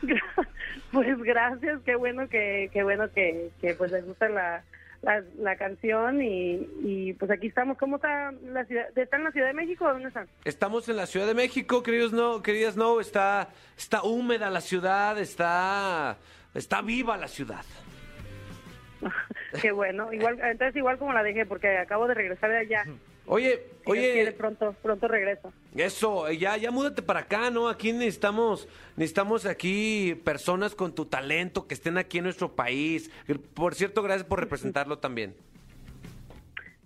Pues 0.92 1.18
gracias, 1.18 1.80
qué 1.84 1.96
bueno 1.96 2.28
que, 2.28 2.70
qué 2.72 2.82
bueno 2.82 3.10
que, 3.12 3.50
que 3.60 3.74
pues 3.74 3.92
les 3.92 4.06
gusta 4.06 4.28
la, 4.28 4.62
la, 5.02 5.22
la 5.38 5.56
canción 5.56 6.22
y, 6.22 6.66
y 6.80 7.12
pues 7.14 7.30
aquí 7.30 7.48
estamos. 7.48 7.76
¿Cómo 7.78 7.96
está 7.96 8.32
la 8.42 8.64
ciudad? 8.64 8.86
¿Está 8.96 9.16
en 9.16 9.24
la 9.24 9.32
Ciudad 9.32 9.48
de 9.48 9.54
México 9.54 9.84
o 9.84 9.92
dónde 9.92 10.08
están? 10.08 10.28
Estamos 10.44 10.88
en 10.88 10.96
la 10.96 11.06
Ciudad 11.06 11.26
de 11.26 11.34
México, 11.34 11.82
queridos 11.82 12.12
Snow, 12.12 12.42
querida 12.42 12.70
Snow, 12.72 13.00
está, 13.00 13.48
está 13.76 14.02
húmeda 14.02 14.50
la 14.50 14.60
ciudad, 14.60 15.18
está, 15.18 16.16
está 16.54 16.80
viva 16.80 17.16
la 17.16 17.28
ciudad. 17.28 17.64
Qué 19.60 19.72
bueno. 19.72 20.12
Igual, 20.12 20.40
entonces 20.42 20.76
igual 20.76 20.98
como 20.98 21.12
la 21.12 21.22
dejé 21.22 21.46
porque 21.46 21.78
acabo 21.78 22.06
de 22.08 22.14
regresar 22.14 22.50
de 22.50 22.58
allá. 22.58 22.84
Oye, 23.28 23.60
Si 23.84 23.92
Dios 23.92 24.04
quiere, 24.06 24.22
oye, 24.22 24.32
pronto, 24.32 24.74
pronto 24.82 25.06
regreso. 25.08 25.52
eso, 25.76 26.30
ya, 26.32 26.56
ya 26.56 26.70
múdate 26.70 27.02
para 27.02 27.20
acá, 27.20 27.50
¿no? 27.50 27.68
Aquí 27.68 27.92
necesitamos, 27.92 28.68
necesitamos 28.96 29.44
aquí 29.46 30.20
personas 30.24 30.74
con 30.74 30.94
tu 30.94 31.04
talento 31.06 31.66
que 31.66 31.74
estén 31.74 31.98
aquí 31.98 32.18
en 32.18 32.24
nuestro 32.24 32.52
país. 32.56 33.10
Por 33.54 33.74
cierto, 33.74 34.02
gracias 34.02 34.26
por 34.26 34.40
representarlo 34.40 34.98
también. 34.98 35.34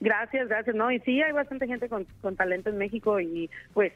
Gracias, 0.00 0.48
gracias. 0.48 0.74
No, 0.74 0.90
y 0.90 0.98
sí, 1.00 1.22
hay 1.22 1.31
bastante 1.33 1.68
gente 1.68 1.88
con, 1.88 2.07
con 2.20 2.35
talento 2.35 2.70
en 2.70 2.78
México 2.78 3.20
y 3.20 3.48
pues 3.72 3.92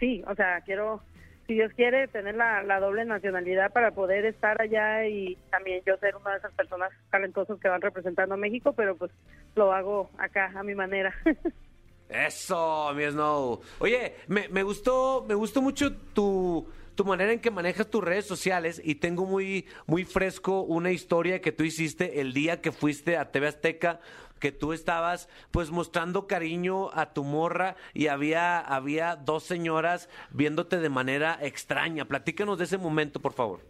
sí, 0.00 0.24
o 0.26 0.34
sea, 0.34 0.62
quiero, 0.62 1.02
si 1.46 1.52
Dios 1.52 1.70
quiere, 1.74 2.08
tener 2.08 2.36
la, 2.36 2.62
la 2.62 2.80
doble 2.80 3.04
nacionalidad 3.04 3.70
para 3.70 3.90
poder 3.90 4.24
estar 4.24 4.62
allá 4.62 5.06
y 5.06 5.36
también 5.50 5.82
yo 5.86 5.98
ser 5.98 6.16
una 6.16 6.30
de 6.30 6.38
esas 6.38 6.54
personas 6.54 6.90
talentosas 7.10 7.60
que 7.60 7.68
van 7.68 7.82
representando 7.82 8.34
a 8.34 8.38
México, 8.38 8.72
pero 8.72 8.96
pues 8.96 9.10
lo 9.54 9.74
hago 9.74 10.08
acá 10.16 10.50
a 10.54 10.62
mi 10.62 10.74
manera. 10.74 11.14
Eso, 12.12 12.92
mi 12.94 13.04
Snow. 13.04 13.60
Oye, 13.78 14.16
me, 14.28 14.48
me 14.48 14.62
gustó, 14.62 15.24
me 15.26 15.34
gustó 15.34 15.62
mucho 15.62 15.92
tu, 15.94 16.68
tu 16.94 17.04
manera 17.04 17.32
en 17.32 17.40
que 17.40 17.50
manejas 17.50 17.88
tus 17.88 18.04
redes 18.04 18.26
sociales 18.26 18.80
y 18.84 18.96
tengo 18.96 19.24
muy, 19.24 19.66
muy 19.86 20.04
fresco 20.04 20.62
una 20.62 20.90
historia 20.90 21.40
que 21.40 21.52
tú 21.52 21.64
hiciste 21.64 22.20
el 22.20 22.32
día 22.32 22.60
que 22.60 22.72
fuiste 22.72 23.16
a 23.16 23.30
TV 23.30 23.48
Azteca, 23.48 24.00
que 24.38 24.52
tú 24.52 24.72
estabas 24.72 25.28
pues 25.52 25.70
mostrando 25.70 26.26
cariño 26.26 26.90
a 26.92 27.12
tu 27.12 27.24
morra 27.24 27.76
y 27.94 28.08
había, 28.08 28.58
había 28.58 29.16
dos 29.16 29.44
señoras 29.44 30.08
viéndote 30.30 30.78
de 30.78 30.88
manera 30.88 31.38
extraña. 31.40 32.04
Platícanos 32.04 32.58
de 32.58 32.64
ese 32.64 32.78
momento, 32.78 33.20
por 33.20 33.32
favor. 33.32 33.60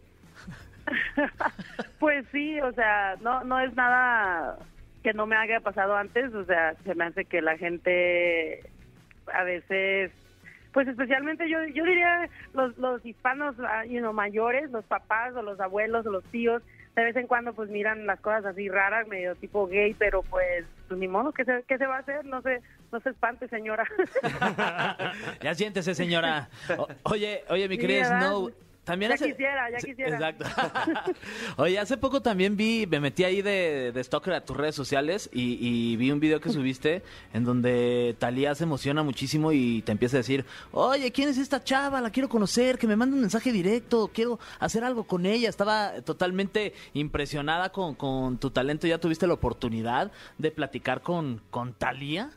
Pues 1.99 2.25
sí, 2.33 2.59
o 2.59 2.73
sea, 2.73 3.15
no 3.21 3.45
no 3.45 3.57
es 3.57 3.73
nada 3.75 4.59
que 5.03 5.13
no 5.13 5.25
me 5.25 5.35
haya 5.35 5.59
pasado 5.59 5.95
antes, 5.95 6.33
o 6.33 6.45
sea, 6.45 6.75
se 6.83 6.95
me 6.95 7.05
hace 7.05 7.25
que 7.25 7.41
la 7.41 7.57
gente 7.57 8.61
a 9.33 9.43
veces 9.43 10.11
pues 10.73 10.87
especialmente 10.87 11.47
yo 11.49 11.63
yo 11.65 11.83
diría 11.85 12.29
los 12.53 12.75
los 12.77 13.05
hispanos 13.05 13.55
ah, 13.59 13.85
you 13.85 13.99
know, 13.99 14.11
mayores, 14.13 14.71
los 14.71 14.83
papás 14.85 15.35
o 15.35 15.41
los 15.41 15.59
abuelos 15.59 16.05
o 16.07 16.11
los 16.11 16.23
tíos 16.25 16.63
de 16.95 17.03
vez 17.03 17.15
en 17.15 17.25
cuando 17.27 17.53
pues 17.53 17.69
miran 17.69 18.05
las 18.05 18.19
cosas 18.19 18.45
así 18.45 18.69
raras, 18.69 19.07
medio 19.07 19.35
tipo 19.35 19.65
gay, 19.67 19.95
pero 19.95 20.21
pues, 20.23 20.63
pues 20.87 20.99
ni 20.99 21.07
modo, 21.07 21.31
¿qué 21.31 21.43
se, 21.43 21.63
qué 21.67 21.77
se 21.79 21.87
va 21.87 21.95
a 21.97 21.99
hacer? 21.99 22.23
No 22.25 22.41
se, 22.43 22.61
no 22.91 22.99
se 22.99 23.09
espante, 23.09 23.47
señora. 23.47 23.83
ya 25.41 25.55
siéntese, 25.55 25.95
señora. 25.95 26.49
O- 26.77 26.87
oye, 27.03 27.43
oye, 27.49 27.67
mi 27.67 27.77
querida. 27.79 28.19
Snow. 28.19 28.51
También 28.83 29.09
Ya 29.09 29.15
hace... 29.15 29.29
quisiera, 29.31 29.69
ya 29.71 29.77
quisiera. 29.77 30.15
Exacto. 30.31 30.45
Oye, 31.57 31.79
hace 31.79 31.97
poco 31.97 32.21
también 32.21 32.57
vi, 32.57 32.85
me 32.87 32.99
metí 32.99 33.23
ahí 33.23 33.41
de, 33.41 33.91
de 33.93 34.03
stalker 34.03 34.33
a 34.33 34.43
tus 34.45 34.57
redes 34.57 34.75
sociales 34.75 35.29
y, 35.33 35.57
y 35.59 35.95
vi 35.95 36.11
un 36.11 36.19
video 36.19 36.39
que 36.41 36.49
subiste 36.51 37.01
en 37.33 37.43
donde 37.45 38.15
Talía 38.19 38.53
se 38.55 38.63
emociona 38.65 39.03
muchísimo 39.03 39.51
y 39.51 39.81
te 39.83 39.91
empieza 39.93 40.17
a 40.17 40.19
decir, 40.19 40.45
oye, 40.71 41.11
¿quién 41.11 41.29
es 41.29 41.37
esta 41.37 41.63
chava? 41.63 42.01
La 42.01 42.09
quiero 42.09 42.27
conocer, 42.29 42.77
que 42.77 42.87
me 42.87 42.95
mande 42.95 43.15
un 43.15 43.21
mensaje 43.21 43.51
directo, 43.51 44.11
quiero 44.13 44.39
hacer 44.59 44.83
algo 44.83 45.05
con 45.05 45.25
ella. 45.25 45.49
Estaba 45.49 46.01
totalmente 46.01 46.73
impresionada 46.93 47.71
con, 47.71 47.95
con 47.95 48.37
tu 48.37 48.51
talento. 48.51 48.85
¿Ya 48.87 48.97
tuviste 48.97 49.27
la 49.27 49.33
oportunidad 49.35 50.11
de 50.37 50.51
platicar 50.51 51.01
con, 51.01 51.41
con 51.49 51.73
Talía? 51.73 52.31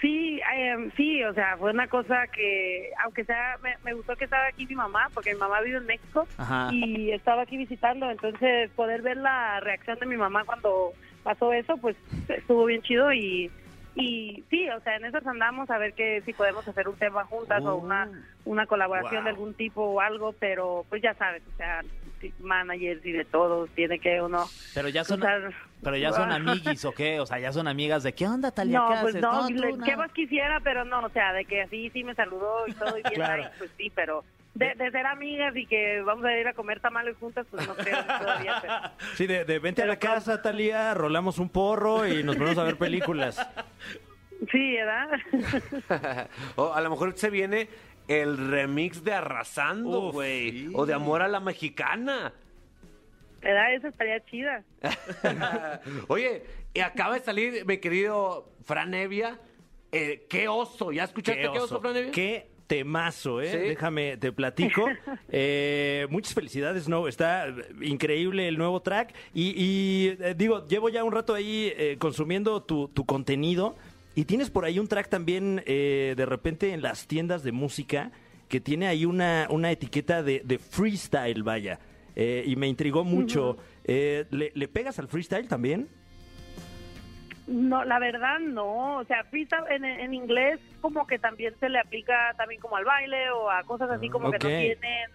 Sí, 0.00 0.40
em, 0.54 0.92
sí, 0.92 1.24
o 1.24 1.34
sea, 1.34 1.56
fue 1.56 1.72
una 1.72 1.88
cosa 1.88 2.28
que, 2.28 2.90
aunque 3.02 3.24
sea, 3.24 3.56
me, 3.62 3.74
me 3.82 3.94
gustó 3.94 4.14
que 4.14 4.24
estaba 4.24 4.46
aquí 4.46 4.64
mi 4.66 4.76
mamá, 4.76 5.10
porque 5.12 5.34
mi 5.34 5.40
mamá 5.40 5.60
vive 5.60 5.78
en 5.78 5.86
México 5.86 6.28
Ajá. 6.36 6.68
y 6.72 7.10
estaba 7.10 7.42
aquí 7.42 7.56
visitando, 7.56 8.08
entonces 8.08 8.70
poder 8.72 9.02
ver 9.02 9.16
la 9.16 9.58
reacción 9.60 9.98
de 9.98 10.06
mi 10.06 10.16
mamá 10.16 10.44
cuando 10.44 10.92
pasó 11.24 11.52
eso, 11.52 11.76
pues 11.78 11.96
estuvo 12.28 12.64
bien 12.66 12.82
chido 12.82 13.12
y, 13.12 13.50
y 13.96 14.44
sí, 14.48 14.68
o 14.70 14.80
sea, 14.80 14.96
en 14.96 15.06
eso 15.06 15.18
andamos 15.28 15.68
a 15.68 15.78
ver 15.78 15.94
que 15.94 16.22
si 16.22 16.32
podemos 16.32 16.66
hacer 16.68 16.88
un 16.88 16.96
tema 16.96 17.24
juntas 17.24 17.64
o 17.64 17.76
una, 17.76 18.08
una 18.44 18.66
colaboración 18.66 19.24
de 19.24 19.30
algún 19.30 19.54
tipo 19.54 19.82
o 19.82 20.00
algo, 20.00 20.32
pero 20.38 20.86
pues 20.88 21.02
ya 21.02 21.14
sabes, 21.14 21.42
o 21.52 21.56
sea, 21.56 21.82
managers 22.40 23.04
y 23.04 23.12
de 23.12 23.24
todos, 23.24 23.68
tiene 23.70 23.98
que 23.98 24.20
uno 24.20 24.46
Pero 24.74 24.88
ya 24.88 25.04
son, 25.04 25.20
usar- 25.20 25.52
pero 25.82 25.96
ya 25.96 26.12
son 26.12 26.30
amiguis 26.32 26.84
o 26.84 26.92
qué? 26.92 27.20
O 27.20 27.26
sea, 27.26 27.38
ya 27.38 27.52
son 27.52 27.68
amigas 27.68 28.02
de 28.02 28.12
qué 28.12 28.26
onda, 28.26 28.50
Talía, 28.50 28.78
No, 28.78 28.88
¿qué 28.88 28.94
pues 29.02 29.14
haces? 29.14 29.22
no, 29.22 29.46
tú, 29.48 29.54
le- 29.54 29.76
no. 29.76 29.84
¿qué 29.84 29.96
más 29.96 30.12
quisiera? 30.12 30.60
Pero 30.60 30.84
no, 30.84 31.00
o 31.04 31.08
sea, 31.10 31.32
de 31.32 31.44
que 31.44 31.62
así 31.62 31.90
sí 31.90 32.04
me 32.04 32.14
saludó 32.14 32.66
y 32.66 32.72
todo 32.72 32.90
y 32.98 33.02
bien, 33.02 33.14
Claro. 33.14 33.44
pues 33.58 33.70
sí, 33.76 33.90
pero 33.94 34.24
de, 34.54 34.74
de 34.74 34.90
ser 34.90 35.06
amigas 35.06 35.54
y 35.56 35.66
que 35.66 36.00
vamos 36.02 36.24
a 36.24 36.36
ir 36.36 36.48
a 36.48 36.52
comer 36.54 36.80
tamales 36.80 37.16
juntas, 37.18 37.46
pues 37.50 37.66
no 37.68 37.74
creo 37.76 37.98
todavía. 38.18 38.58
Pero, 38.60 38.74
Sí, 39.14 39.26
de, 39.26 39.44
de 39.44 39.58
vente 39.60 39.82
a 39.82 39.86
la 39.86 39.98
casa, 39.98 40.42
Talía, 40.42 40.94
rolamos 40.94 41.38
un 41.38 41.48
porro 41.48 42.06
y 42.08 42.24
nos 42.24 42.34
ponemos 42.36 42.58
a 42.58 42.64
ver 42.64 42.76
películas. 42.76 43.36
sí, 44.50 44.74
¿verdad? 44.76 45.08
o 46.56 46.72
a 46.74 46.80
lo 46.80 46.90
mejor 46.90 47.12
se 47.16 47.30
viene 47.30 47.68
el 48.08 48.50
remix 48.50 49.04
de 49.04 49.12
Arrasando, 49.12 50.10
güey. 50.12 50.50
sí. 50.50 50.70
O 50.74 50.86
de 50.86 50.94
Amor 50.94 51.22
a 51.22 51.28
la 51.28 51.40
Mexicana. 51.40 52.32
¿Verdad? 53.40 53.74
Esa 53.74 53.88
estaría 53.88 54.24
chida. 54.24 54.64
Oye, 56.08 56.42
y 56.74 56.80
acaba 56.80 57.14
de 57.14 57.20
salir, 57.20 57.64
mi 57.66 57.78
querido 57.78 58.50
Fran 58.64 58.92
Evia. 58.94 59.38
eh, 59.92 60.26
qué 60.28 60.48
oso. 60.48 60.90
¿Ya 60.92 61.04
escuchaste 61.04 61.42
qué 61.42 61.48
oso, 61.60 61.80
Fran 61.80 61.96
Evia? 61.96 62.10
Qué 62.12 62.48
temazo, 62.66 63.40
¿eh? 63.40 63.50
Sí. 63.50 63.58
Déjame, 63.58 64.16
te 64.16 64.32
platico. 64.32 64.86
Eh, 65.30 66.06
muchas 66.10 66.34
felicidades, 66.34 66.88
¿no? 66.88 67.06
Está 67.06 67.46
increíble 67.82 68.48
el 68.48 68.56
nuevo 68.58 68.80
track. 68.80 69.14
Y, 69.34 69.50
y, 69.56 70.16
eh, 70.20 70.34
digo, 70.36 70.66
llevo 70.66 70.88
ya 70.88 71.04
un 71.04 71.12
rato 71.12 71.34
ahí 71.34 71.72
eh, 71.76 71.96
consumiendo 71.98 72.62
tu, 72.62 72.88
tu 72.88 73.04
contenido. 73.06 73.76
Y 74.18 74.24
tienes 74.24 74.50
por 74.50 74.64
ahí 74.64 74.80
un 74.80 74.88
track 74.88 75.08
también, 75.08 75.62
eh, 75.64 76.14
de 76.16 76.26
repente, 76.26 76.72
en 76.72 76.82
las 76.82 77.06
tiendas 77.06 77.44
de 77.44 77.52
música, 77.52 78.10
que 78.48 78.58
tiene 78.58 78.88
ahí 78.88 79.04
una, 79.04 79.46
una 79.48 79.70
etiqueta 79.70 80.24
de, 80.24 80.42
de 80.44 80.58
freestyle, 80.58 81.44
vaya. 81.44 81.78
Eh, 82.16 82.42
y 82.44 82.56
me 82.56 82.66
intrigó 82.66 83.04
mucho. 83.04 83.58
Eh, 83.84 84.26
¿le, 84.32 84.50
le 84.56 84.66
pegas 84.66 84.98
al 84.98 85.06
freestyle 85.06 85.46
también? 85.46 85.88
No, 87.46 87.84
la 87.84 88.00
verdad 88.00 88.40
no, 88.40 88.96
o 88.96 89.04
sea, 89.04 89.22
freestyle 89.22 89.62
en, 89.70 89.84
en 89.84 90.12
inglés 90.12 90.58
como 90.80 91.06
que 91.06 91.20
también 91.20 91.54
se 91.60 91.68
le 91.68 91.78
aplica 91.78 92.34
también 92.36 92.60
como 92.60 92.74
al 92.74 92.84
baile 92.84 93.30
o 93.30 93.48
a 93.48 93.62
cosas 93.62 93.88
así 93.88 94.08
como 94.08 94.32
que 94.32 94.38
no 94.38 94.48
tienen 94.48 95.10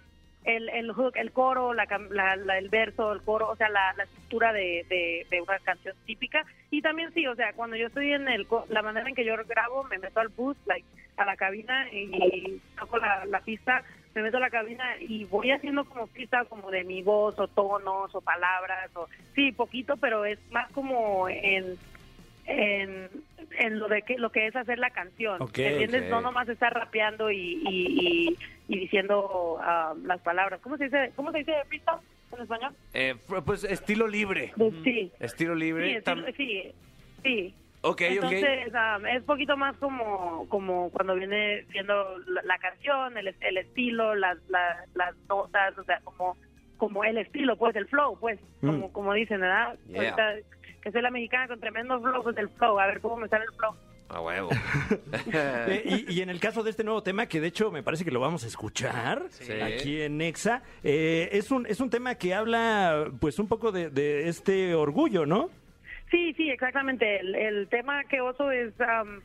el, 0.46 0.70
el 0.70 0.92
hook, 0.92 1.16
el 1.16 1.32
coro, 1.32 1.74
la, 1.74 1.86
la- 2.10 2.36
la- 2.36 2.58
el 2.58 2.70
verso, 2.70 3.12
el 3.14 3.22
coro, 3.22 3.50
o 3.50 3.56
sea, 3.56 3.70
la, 3.70 3.94
la 3.98 4.04
estructura 4.04 4.52
de, 4.54 4.86
de, 4.90 5.26
de 5.30 5.42
una 5.42 5.58
canción 5.60 5.96
típica. 6.06 6.46
Y 6.72 6.82
también 6.82 7.14
sí, 7.14 7.26
o 7.28 7.36
sea, 7.36 7.54
cuando 7.54 7.76
yo 7.76 7.88
estoy 7.88 8.14
en 8.14 8.28
el, 8.28 8.46
la 8.70 8.82
manera 8.82 9.08
en 9.08 9.16
que 9.16 9.26
yo 9.26 9.36
grabo, 9.48 9.84
me 9.86 9.98
meto 10.00 10.20
al 10.20 10.30
bus, 10.30 10.58
like, 10.66 10.86
a 11.18 11.26
la 11.26 11.36
cabina 11.36 11.88
y 11.92 12.60
toco 12.80 12.98
la, 12.98 13.40
pista, 13.42 13.84
me 14.16 14.24
meto 14.24 14.38
a 14.38 14.40
la 14.42 14.50
cabina 14.50 14.84
y 15.00 15.26
voy 15.26 15.52
haciendo 15.52 15.86
como 15.86 16.08
pistas 16.08 16.48
como 16.48 16.72
de 16.72 16.84
mi 16.84 17.04
voz 17.04 17.38
o 17.40 17.48
tonos 17.48 18.14
o 18.16 18.22
palabras, 18.22 18.90
o 18.96 19.08
sí, 19.36 19.52
poquito, 19.52 19.98
pero 19.98 20.26
es 20.26 20.40
más 20.52 20.72
como 20.72 21.30
en 21.30 21.78
en, 22.46 23.10
en 23.60 23.80
lo 23.80 23.88
de 23.88 24.02
que 24.02 24.18
lo 24.18 24.32
que 24.32 24.48
es 24.48 24.56
hacer 24.56 24.80
la 24.80 24.90
canción. 24.90 25.42
Ok, 25.42 25.58
¿Entiendes? 25.60 26.04
ok. 26.04 26.10
No 26.10 26.22
nomás 26.22 26.48
estar 26.50 26.74
rapeando 26.74 27.32
y, 27.32 27.62
y, 27.68 27.98
y, 28.00 28.38
y 28.68 28.80
diciendo 28.80 29.58
ah, 29.62 29.94
las 30.04 30.22
palabras. 30.22 30.60
¿Cómo 30.62 30.78
se 30.78 30.86
dice? 30.86 31.12
¿Cómo 31.16 31.32
se 31.32 31.40
dice 31.40 31.54
freestyle 31.68 31.98
en 32.36 32.42
español? 32.42 32.74
Eh, 32.94 33.16
pues 33.46 33.64
estilo 33.64 34.08
libre. 34.08 34.54
Sí. 34.84 35.12
Estilo 35.20 35.54
Sí, 35.54 35.60
libre. 35.60 35.98
es- 35.98 36.04
Tam- 36.06 36.26
sí, 36.36 36.72
sí. 37.24 37.54
ok, 37.82 37.92
ok. 37.92 38.02
Entonces, 38.02 38.74
um, 38.74 39.06
es 39.06 39.24
poquito 39.24 39.56
más 39.58 39.76
como 39.78 40.48
como 40.50 40.90
cuando 40.92 41.16
viene 41.16 41.64
siendo 41.72 42.18
la, 42.28 42.42
la 42.44 42.58
canción, 42.58 43.18
el, 43.18 43.36
el 43.40 43.58
estilo, 43.58 44.16
las, 44.16 44.38
las, 44.50 44.88
las 44.96 45.16
notas, 45.30 45.78
o 45.78 45.84
sea, 45.84 46.00
como 46.04 46.36
como 46.78 47.06
el 47.06 47.18
estilo, 47.18 47.56
pues, 47.56 47.74
el 47.78 47.88
flow, 47.88 48.18
pues, 48.20 48.38
como, 48.60 48.92
como 48.92 49.14
dicen, 49.14 49.40
¿verdad? 49.40 49.78
Yeah. 49.88 50.00
Ahorita 50.02 50.48
que 50.84 50.92
soy 50.92 51.02
la 51.02 51.10
mexicana 51.12 51.48
con 51.48 51.60
tremendo 51.60 52.00
flow, 52.02 52.22
pues 52.24 52.38
el 52.38 52.50
flow, 52.50 52.80
a 52.80 52.88
ver 52.88 53.00
cómo 53.02 53.18
me 53.18 53.28
sale 53.30 53.46
el 53.46 53.56
flow. 53.56 53.74
A 54.10 54.22
huevo. 54.22 54.50
Eh, 55.34 56.06
y, 56.08 56.14
y 56.20 56.22
en 56.22 56.30
el 56.30 56.40
caso 56.40 56.62
de 56.64 56.70
este 56.70 56.84
nuevo 56.84 57.02
tema, 57.02 57.26
que 57.28 57.40
de 57.40 57.48
hecho 57.48 57.72
me 57.72 57.82
parece 57.82 58.04
que 58.06 58.12
lo 58.12 58.20
vamos 58.20 58.44
a 58.44 58.48
escuchar 58.48 59.24
aquí 59.64 60.02
en 60.02 60.18
Nexa, 60.18 60.62
eh, 60.84 61.30
es, 61.32 61.50
un, 61.52 61.66
es 61.66 61.80
un 61.80 61.90
tema 61.90 62.16
que 62.16 62.34
habla 62.34 63.08
pues 63.20 63.40
un 63.40 63.48
poco 63.48 63.72
de, 63.72 63.90
de 63.90 64.28
este 64.28 64.76
orgullo, 64.76 65.26
¿no? 65.26 65.50
Sí, 66.12 66.34
sí, 66.34 66.50
exactamente. 66.50 67.20
El, 67.22 67.34
el 67.36 67.68
tema 67.70 68.04
que 68.04 68.22
oso 68.22 68.52
es... 68.52 68.74
am, 68.82 69.22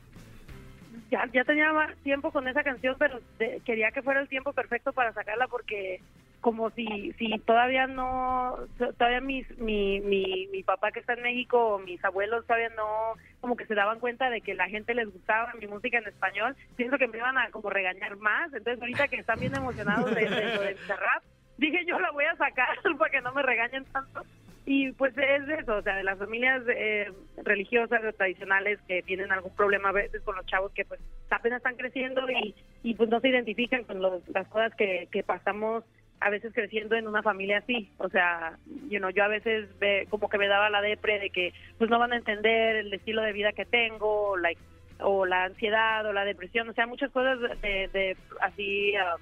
ya, 1.11 1.25
ya 1.33 1.43
tenía 1.43 1.71
más 1.73 1.95
tiempo 1.97 2.31
con 2.31 2.47
esa 2.47 2.63
canción, 2.63 2.95
pero 2.97 3.19
de- 3.37 3.61
quería 3.65 3.91
que 3.91 4.01
fuera 4.01 4.21
el 4.21 4.27
tiempo 4.27 4.53
perfecto 4.53 4.93
para 4.93 5.13
sacarla 5.13 5.47
porque 5.47 6.01
como 6.41 6.69
si 6.71 7.13
si 7.17 7.37
todavía 7.39 7.85
no 7.87 8.57
todavía 8.97 9.19
mis, 9.21 9.45
mi, 9.57 9.99
mi 9.99 10.47
mi 10.51 10.63
papá 10.63 10.91
que 10.91 10.99
está 11.01 11.13
en 11.13 11.23
México 11.23 11.75
o 11.75 11.79
mis 11.79 12.03
abuelos 12.05 12.45
todavía 12.47 12.69
no 12.69 13.13
como 13.41 13.55
que 13.57 13.65
se 13.65 13.75
daban 13.75 13.99
cuenta 13.99 14.29
de 14.29 14.41
que 14.41 14.53
la 14.53 14.69
gente 14.69 14.93
les 14.93 15.11
gustaba 15.11 15.53
mi 15.59 15.67
música 15.67 15.97
en 15.97 16.07
español 16.07 16.55
pienso 16.77 16.97
que 16.97 17.07
me 17.07 17.17
iban 17.17 17.37
a 17.37 17.49
como 17.51 17.69
regañar 17.69 18.15
más. 18.17 18.53
Entonces 18.53 18.79
ahorita 18.81 19.07
que 19.09 19.17
están 19.17 19.39
bien 19.39 19.53
emocionados 19.53 20.13
de, 20.15 20.21
de 20.29 20.55
lo 20.55 20.61
del 20.61 20.77
rap 20.87 21.23
dije 21.57 21.83
yo 21.85 21.99
la 21.99 22.11
voy 22.11 22.25
a 22.25 22.35
sacar 22.37 22.69
para 22.97 23.11
que 23.11 23.21
no 23.21 23.33
me 23.33 23.41
regañen 23.43 23.85
tanto 23.91 24.25
y 24.65 24.91
pues 24.93 25.17
es 25.17 25.49
eso, 25.61 25.77
o 25.77 25.81
sea, 25.81 25.95
de 25.95 26.03
las 26.03 26.19
familias 26.19 26.61
eh, 26.67 27.11
religiosas 27.43 28.03
o 28.03 28.13
tradicionales 28.13 28.79
que 28.87 29.01
tienen 29.01 29.31
algún 29.31 29.55
problema 29.55 29.89
a 29.89 29.93
veces 29.93 30.21
con 30.21 30.35
los 30.35 30.45
chavos 30.45 30.71
que 30.73 30.85
pues 30.85 30.99
apenas 31.31 31.57
están 31.57 31.75
creciendo 31.75 32.29
y, 32.29 32.53
y 32.83 32.93
pues 32.93 33.09
no 33.09 33.19
se 33.19 33.29
identifican 33.29 33.83
con 33.85 33.99
los- 33.99 34.27
las 34.29 34.47
cosas 34.47 34.73
que, 34.75 35.07
que 35.11 35.23
pasamos 35.23 35.83
a 36.21 36.29
veces 36.29 36.53
creciendo 36.53 36.95
en 36.95 37.07
una 37.07 37.21
familia 37.23 37.59
así. 37.59 37.91
O 37.97 38.09
sea, 38.09 38.57
you 38.89 38.99
know, 38.99 39.09
yo 39.09 39.23
a 39.23 39.27
veces 39.29 39.67
ve- 39.79 40.07
como 40.09 40.29
que 40.29 40.37
me 40.37 40.47
daba 40.47 40.69
la 40.69 40.81
depre 40.81 41.19
de 41.19 41.29
que 41.29 41.53
pues 41.77 41.89
no 41.89 41.99
van 41.99 42.13
a 42.13 42.17
entender 42.17 42.75
el 42.77 42.93
estilo 42.93 43.21
de 43.21 43.31
vida 43.33 43.53
que 43.53 43.65
tengo, 43.65 44.35
like, 44.37 44.59
o 44.99 45.25
la 45.25 45.45
ansiedad 45.45 46.05
o 46.05 46.11
la 46.13 46.25
depresión, 46.25 46.67
o 46.69 46.73
sea, 46.73 46.85
muchas 46.87 47.11
cosas 47.11 47.39
de, 47.61 47.87
de 47.89 48.17
así... 48.41 48.95
ah, 48.95 49.15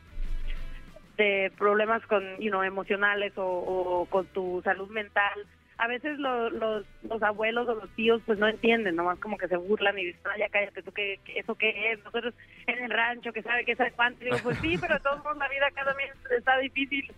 de 1.17 1.51
problemas 1.57 2.05
con, 2.05 2.23
you 2.39 2.49
know, 2.51 2.61
emocionales 2.61 3.33
o, 3.37 4.05
con 4.09 4.27
tu 4.27 4.61
salud 4.63 4.87
mental. 4.91 5.33
A 5.79 5.87
veces 5.87 6.19
lo- 6.19 6.49
los, 6.51 6.85
los 7.03 7.23
abuelos 7.23 7.67
o 7.67 7.73
los 7.75 7.89
tíos 7.95 8.21
pues 8.25 8.37
no 8.37 8.47
entienden, 8.47 8.95
nomás 8.95 9.17
como 9.19 9.35
que 9.37 9.47
se 9.47 9.57
burlan 9.57 9.97
y 9.97 10.05
dicen, 10.05 10.21
"Ay, 10.31 10.41
ya 10.41 10.49
cállate, 10.49 10.83
¿tú 10.83 10.91
qué, 10.91 11.19
qué- 11.25 11.39
eso 11.39 11.55
qué 11.55 11.91
es? 11.91 12.03
Nosotros 12.03 12.33
rancho, 12.89 13.33
que 13.33 13.41
sabe 13.41 13.65
que 13.65 13.75
sabe 13.75 13.91
cuánto. 13.91 14.21
Y 14.23 14.25
digo, 14.25 14.37
pues 14.43 14.57
sí, 14.59 14.77
pero 14.79 14.95
de 14.95 14.99
todos 15.01 15.23
modos 15.23 15.37
la 15.37 15.49
vida 15.49 15.65
cada 15.73 15.93
vez 15.93 16.11
está 16.37 16.57
difícil. 16.57 17.11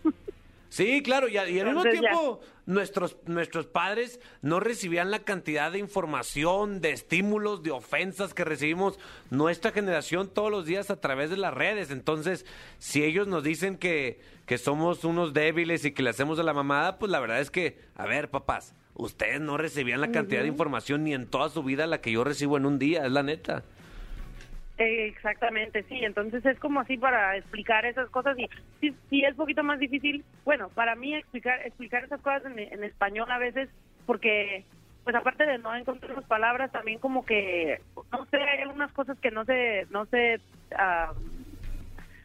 Sí, 0.70 1.02
claro, 1.02 1.28
y, 1.28 1.34
y 1.34 1.38
al 1.58 1.66
mismo 1.66 1.84
ya. 1.84 1.90
tiempo 1.90 2.40
nuestros, 2.64 3.16
nuestros 3.26 3.66
padres 3.66 4.20
no 4.40 4.60
recibían 4.60 5.10
la 5.10 5.18
cantidad 5.18 5.72
de 5.72 5.80
información, 5.80 6.80
de 6.80 6.92
estímulos, 6.92 7.64
de 7.64 7.72
ofensas 7.72 8.32
que 8.32 8.44
recibimos 8.44 8.98
nuestra 9.30 9.72
generación 9.72 10.32
todos 10.32 10.52
los 10.52 10.66
días 10.66 10.90
a 10.90 11.00
través 11.00 11.28
de 11.28 11.36
las 11.36 11.52
redes. 11.52 11.90
Entonces, 11.90 12.46
si 12.78 13.02
ellos 13.02 13.26
nos 13.26 13.42
dicen 13.42 13.76
que, 13.76 14.20
que 14.46 14.58
somos 14.58 15.04
unos 15.04 15.34
débiles 15.34 15.84
y 15.84 15.90
que 15.90 16.04
le 16.04 16.10
hacemos 16.10 16.38
de 16.38 16.44
la 16.44 16.54
mamada, 16.54 17.00
pues 17.00 17.10
la 17.10 17.18
verdad 17.18 17.40
es 17.40 17.50
que, 17.50 17.80
a 17.96 18.06
ver, 18.06 18.30
papás, 18.30 18.76
ustedes 18.94 19.40
no 19.40 19.56
recibían 19.56 20.00
la 20.00 20.12
cantidad 20.12 20.42
de 20.42 20.48
información 20.48 21.02
ni 21.02 21.14
en 21.14 21.26
toda 21.26 21.48
su 21.48 21.64
vida 21.64 21.88
la 21.88 22.00
que 22.00 22.12
yo 22.12 22.22
recibo 22.22 22.56
en 22.56 22.66
un 22.66 22.78
día, 22.78 23.04
es 23.04 23.10
la 23.10 23.24
neta. 23.24 23.64
Eh, 24.80 25.06
Exactamente, 25.08 25.84
sí. 25.84 26.04
Entonces 26.04 26.44
es 26.44 26.58
como 26.58 26.80
así 26.80 26.96
para 26.96 27.36
explicar 27.36 27.84
esas 27.84 28.08
cosas 28.10 28.38
y 28.38 28.48
sí, 28.80 28.96
sí 29.10 29.22
es 29.22 29.32
un 29.32 29.36
poquito 29.36 29.62
más 29.62 29.78
difícil, 29.78 30.24
bueno, 30.44 30.70
para 30.70 30.96
mí 30.96 31.14
explicar 31.14 31.60
explicar 31.66 32.04
esas 32.04 32.20
cosas 32.20 32.44
en, 32.46 32.58
en 32.58 32.82
español 32.84 33.30
a 33.30 33.38
veces 33.38 33.68
porque 34.06 34.64
pues 35.04 35.16
aparte 35.16 35.46
de 35.46 35.58
no 35.58 35.74
encontrar 35.74 36.14
las 36.14 36.24
palabras, 36.24 36.72
también 36.72 36.98
como 36.98 37.24
que, 37.24 37.80
no 38.12 38.26
sé, 38.26 38.36
hay 38.36 38.60
algunas 38.62 38.92
cosas 38.92 39.18
que 39.18 39.30
no 39.30 39.44
se, 39.44 39.86
no 39.90 40.06
se, 40.06 40.40
ah, 40.76 41.12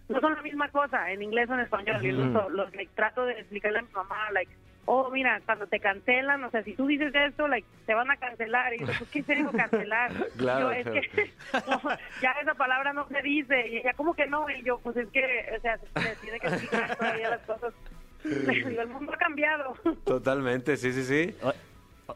no 0.09 0.19
son 0.19 0.35
la 0.35 0.41
misma 0.41 0.69
cosa 0.69 1.11
en 1.11 1.21
inglés 1.23 1.49
o 1.49 1.53
en 1.53 1.61
español. 1.61 2.05
Y 2.05 2.11
los, 2.11 2.51
los, 2.51 2.69
trato 2.93 3.25
de 3.25 3.39
explicarle 3.39 3.79
a 3.79 3.81
mi 3.83 3.91
mamá, 3.91 4.29
like, 4.31 4.51
oh, 4.85 5.09
mira, 5.11 5.41
cuando 5.45 5.67
te 5.67 5.79
cancelan, 5.79 6.43
o 6.43 6.51
sea, 6.51 6.63
si 6.63 6.73
tú 6.73 6.87
dices 6.87 7.13
esto, 7.13 7.47
like, 7.47 7.67
te 7.85 7.93
van 7.93 8.09
a 8.09 8.17
cancelar. 8.17 8.73
Y 8.73 8.79
yo, 8.79 8.85
pues, 8.85 9.09
¿qué 9.11 9.23
se 9.23 9.35
dijo 9.35 9.51
cancelar? 9.51 10.11
Claro, 10.37 10.71
yo, 10.71 10.71
es 10.71 10.83
claro. 10.83 11.01
que 11.01 11.31
no, 11.71 11.97
ya 12.21 12.31
esa 12.41 12.53
palabra 12.55 12.93
no 12.93 13.07
se 13.07 13.21
dice. 13.21 13.67
Y 13.67 13.77
ella, 13.77 13.93
¿cómo 13.93 14.13
que 14.13 14.27
no? 14.27 14.49
Y 14.49 14.63
yo, 14.63 14.79
pues 14.79 14.97
es 14.97 15.07
que, 15.09 15.53
o 15.57 15.61
sea, 15.61 15.77
se, 15.77 16.15
tiene 16.21 16.39
que 16.39 16.47
explicar 16.47 16.95
todavía 16.95 17.29
las 17.29 17.41
cosas. 17.41 17.73
El 18.23 18.87
mundo 18.87 19.13
ha 19.13 19.17
cambiado. 19.17 19.75
Totalmente, 20.03 20.77
sí, 20.77 20.91
sí, 20.91 21.03
sí. 21.03 21.35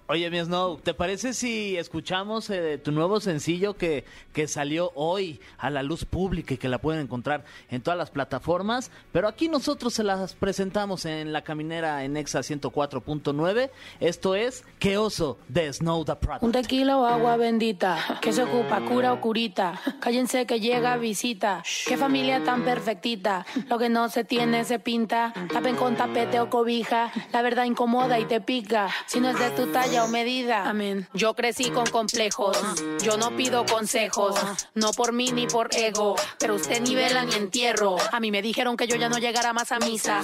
Oye, 0.06 0.30
mi 0.30 0.40
Snow, 0.40 0.78
¿te 0.78 0.94
parece 0.94 1.34
si 1.34 1.76
escuchamos 1.76 2.50
eh, 2.52 2.78
tu 2.78 2.92
nuevo 2.92 3.20
sencillo 3.20 3.76
que, 3.76 4.06
que 4.34 4.48
salió 4.48 4.92
hoy 4.94 5.40
a 5.58 5.72
la 5.72 5.82
luz 5.82 6.06
pública 6.06 6.54
y 6.54 6.58
que 6.58 6.70
la 6.70 6.78
pueden 6.78 7.02
encontrar 7.02 7.44
en 7.72 7.82
todas 7.82 7.98
las 7.98 8.12
plataformas? 8.12 8.92
Pero 9.12 9.28
aquí 9.28 9.50
nosotros 9.50 9.96
se 9.96 10.04
las 10.04 10.36
presentamos 10.36 11.06
en 11.06 11.34
la 11.34 11.44
caminera 11.44 12.04
en 12.04 12.18
Exa 12.18 12.42
104.9. 12.42 13.72
Esto 14.00 14.36
es 14.36 14.64
Qué 14.78 14.98
oso 14.98 15.40
de 15.48 15.74
Snow 15.74 16.06
the 16.06 16.16
Product. 16.16 16.44
Un 16.44 16.52
tequila 16.52 16.98
o 16.98 17.06
agua 17.06 17.38
bendita, 17.38 18.20
que 18.22 18.32
se 18.32 18.44
ocupa, 18.44 18.82
cura 18.82 19.14
o 19.14 19.22
curita. 19.22 19.82
Cállense 20.02 20.46
que 20.46 20.60
llega 20.60 20.98
visita. 20.98 21.64
Qué 21.88 21.98
familia 21.98 22.44
tan 22.44 22.64
perfectita. 22.64 23.46
Lo 23.68 23.80
que 23.80 23.90
no 23.90 24.10
se 24.10 24.24
tiene 24.24 24.66
se 24.66 24.78
pinta. 24.78 25.34
Tapen 25.52 25.76
con 25.76 25.96
tapete 25.96 26.40
o 26.40 26.50
cobija. 26.52 27.12
La 27.34 27.42
verdad 27.42 27.64
incomoda 27.64 28.20
y 28.20 28.26
te 28.26 28.40
pica. 28.40 28.90
Si 29.08 29.20
no 29.20 29.30
es 29.30 29.40
de 29.40 29.50
tu 29.52 29.79
talla 29.82 30.04
o 30.04 30.08
medida. 30.08 30.70
Amén. 30.70 31.08
Yo 31.14 31.34
crecí 31.34 31.70
con 31.70 31.86
complejos. 31.88 32.58
Yo 33.02 33.18
no 33.18 33.36
pido 33.36 33.66
consejos. 33.66 34.38
No 34.76 34.92
por 34.92 35.14
mí 35.14 35.32
ni 35.32 35.48
por 35.48 35.70
ego. 35.74 36.16
Pero 36.38 36.56
usted 36.56 36.82
ni 36.82 36.96
vela 36.96 37.24
ni 37.24 37.34
entierro. 37.36 37.96
A 38.12 38.20
mí 38.20 38.30
me 38.32 38.42
dijeron 38.42 38.76
que 38.76 38.88
yo 38.88 38.96
ya 38.98 39.08
no 39.10 39.18
llegara 39.20 39.54
más 39.54 39.72
a 39.72 39.80
misa. 39.80 40.22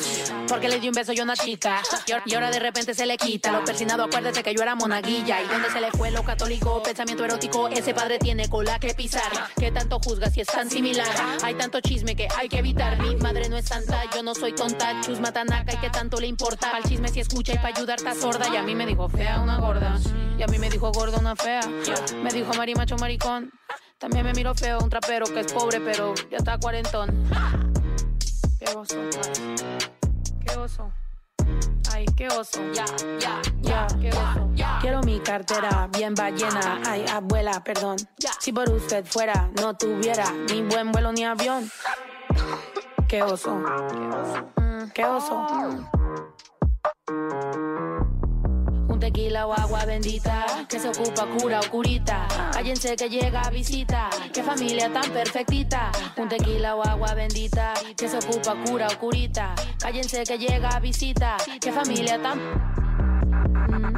Porque 0.47 0.67
le 0.67 0.79
di 0.79 0.89
un 0.89 0.93
beso 0.93 1.13
yo 1.13 1.23
a 1.23 1.25
una 1.25 1.35
chica. 1.37 1.81
Y 2.25 2.33
ahora- 2.33 2.45
de 2.51 2.59
repente 2.59 2.93
se 2.93 3.05
le 3.05 3.17
quita. 3.17 3.51
Lo 3.51 3.63
persinado, 3.65 4.03
acuérdate 4.03 4.43
que 4.43 4.53
yo 4.53 4.61
era 4.61 4.75
monaguilla. 4.75 5.41
¿Y 5.41 5.47
dónde 5.47 5.69
se 5.71 5.81
le 5.81 5.89
fue 5.91 6.11
lo 6.11 6.23
católico? 6.23 6.81
Pensamiento 6.83 7.25
erótico. 7.25 7.67
Ese 7.69 7.93
padre 7.93 8.19
tiene 8.19 8.47
cola 8.49 8.77
que 8.79 8.93
pisar. 8.93 9.31
¿Qué 9.57 9.71
tanto 9.71 9.99
juzga 10.03 10.29
si 10.29 10.41
es 10.41 10.47
tan 10.47 10.69
similar? 10.69 11.07
Hay 11.43 11.55
tanto 11.55 11.79
chisme 11.81 12.15
que 12.15 12.27
hay 12.37 12.47
que 12.49 12.59
evitar. 12.59 12.99
Mi 13.01 13.15
madre 13.15 13.49
no 13.49 13.57
es 13.57 13.65
santa, 13.65 14.03
yo 14.13 14.21
no 14.21 14.35
soy 14.35 14.53
tonta. 14.53 15.01
Chusma 15.01 15.31
tanaca 15.31 15.73
y 15.73 15.77
qué 15.77 15.89
tanto 15.89 16.19
le 16.19 16.27
importa. 16.27 16.69
Al 16.71 16.83
chisme 16.83 17.07
si 17.09 17.19
escucha 17.21 17.53
y 17.53 17.57
para 17.57 17.69
ayudar 17.69 17.97
está 17.97 18.13
sorda. 18.13 18.47
Y 18.53 18.57
a 18.57 18.61
mí 18.63 18.75
me 18.75 18.85
dijo 18.85 19.09
fea 19.09 19.39
una 19.45 19.59
gorda. 19.59 19.97
Y 20.37 20.43
a 20.43 20.47
mí 20.47 20.57
me 20.57 20.69
dijo 20.69 20.91
gorda 20.91 21.17
una 21.19 21.35
fea. 21.35 21.61
Me 22.21 22.31
dijo 22.31 22.51
marimacho 22.55 22.97
maricón. 22.97 23.51
También 23.97 24.25
me 24.25 24.33
miró 24.33 24.53
feo 24.53 24.79
un 24.79 24.89
trapero 24.89 25.25
que 25.25 25.39
es 25.39 25.53
pobre, 25.53 25.79
pero 25.79 26.13
ya 26.29 26.37
está 26.37 26.57
cuarentón. 26.57 27.09
Qué 28.59 28.65
oso. 28.75 28.97
Qué 30.45 30.57
oso. 30.57 30.91
Ay, 31.93 32.05
qué 32.17 32.27
oso. 32.27 32.59
Ya, 32.73 32.85
ya, 33.19 33.41
ya, 33.61 33.87
qué 34.01 34.09
oso. 34.09 34.49
Quiero 34.81 35.01
mi 35.01 35.19
cartera 35.19 35.87
bien 35.95 36.13
ballena. 36.13 36.81
Ay, 36.85 37.05
abuela, 37.07 37.63
perdón. 37.63 37.97
Si 38.39 38.51
por 38.51 38.69
usted 38.69 39.05
fuera, 39.05 39.49
no 39.61 39.75
tuviera 39.75 40.31
ni 40.49 40.63
buen 40.63 40.91
vuelo 40.91 41.11
ni 41.13 41.23
avión. 41.23 41.69
Qué 43.07 43.21
oso. 43.23 43.55
Mm, 43.55 44.89
Qué 44.93 45.05
oso. 45.05 45.47
Un 48.95 49.01
tequila 49.01 49.45
o 49.45 49.51
agua 49.51 49.83
bendita 49.83 50.45
que 50.69 50.79
se 50.79 50.87
ocupa 50.87 51.27
cura 51.27 51.59
o 51.59 51.69
curita. 51.69 52.29
Cállense 52.53 52.95
que 52.95 53.09
llega 53.09 53.49
visita. 53.49 54.09
Qué 54.31 54.41
familia 54.41 54.89
tan 54.89 55.11
perfectita. 55.11 55.91
Un 56.15 56.29
tequila 56.29 56.77
o 56.77 56.81
agua 56.81 57.13
bendita 57.13 57.73
que 57.97 58.07
se 58.07 58.17
ocupa 58.17 58.55
cura 58.65 58.87
o 58.87 58.97
curita. 58.97 59.53
Cállense 59.81 60.23
que 60.23 60.37
llega 60.37 60.79
visita. 60.79 61.35
Qué 61.59 61.73
familia 61.73 62.21
tan 62.21 62.84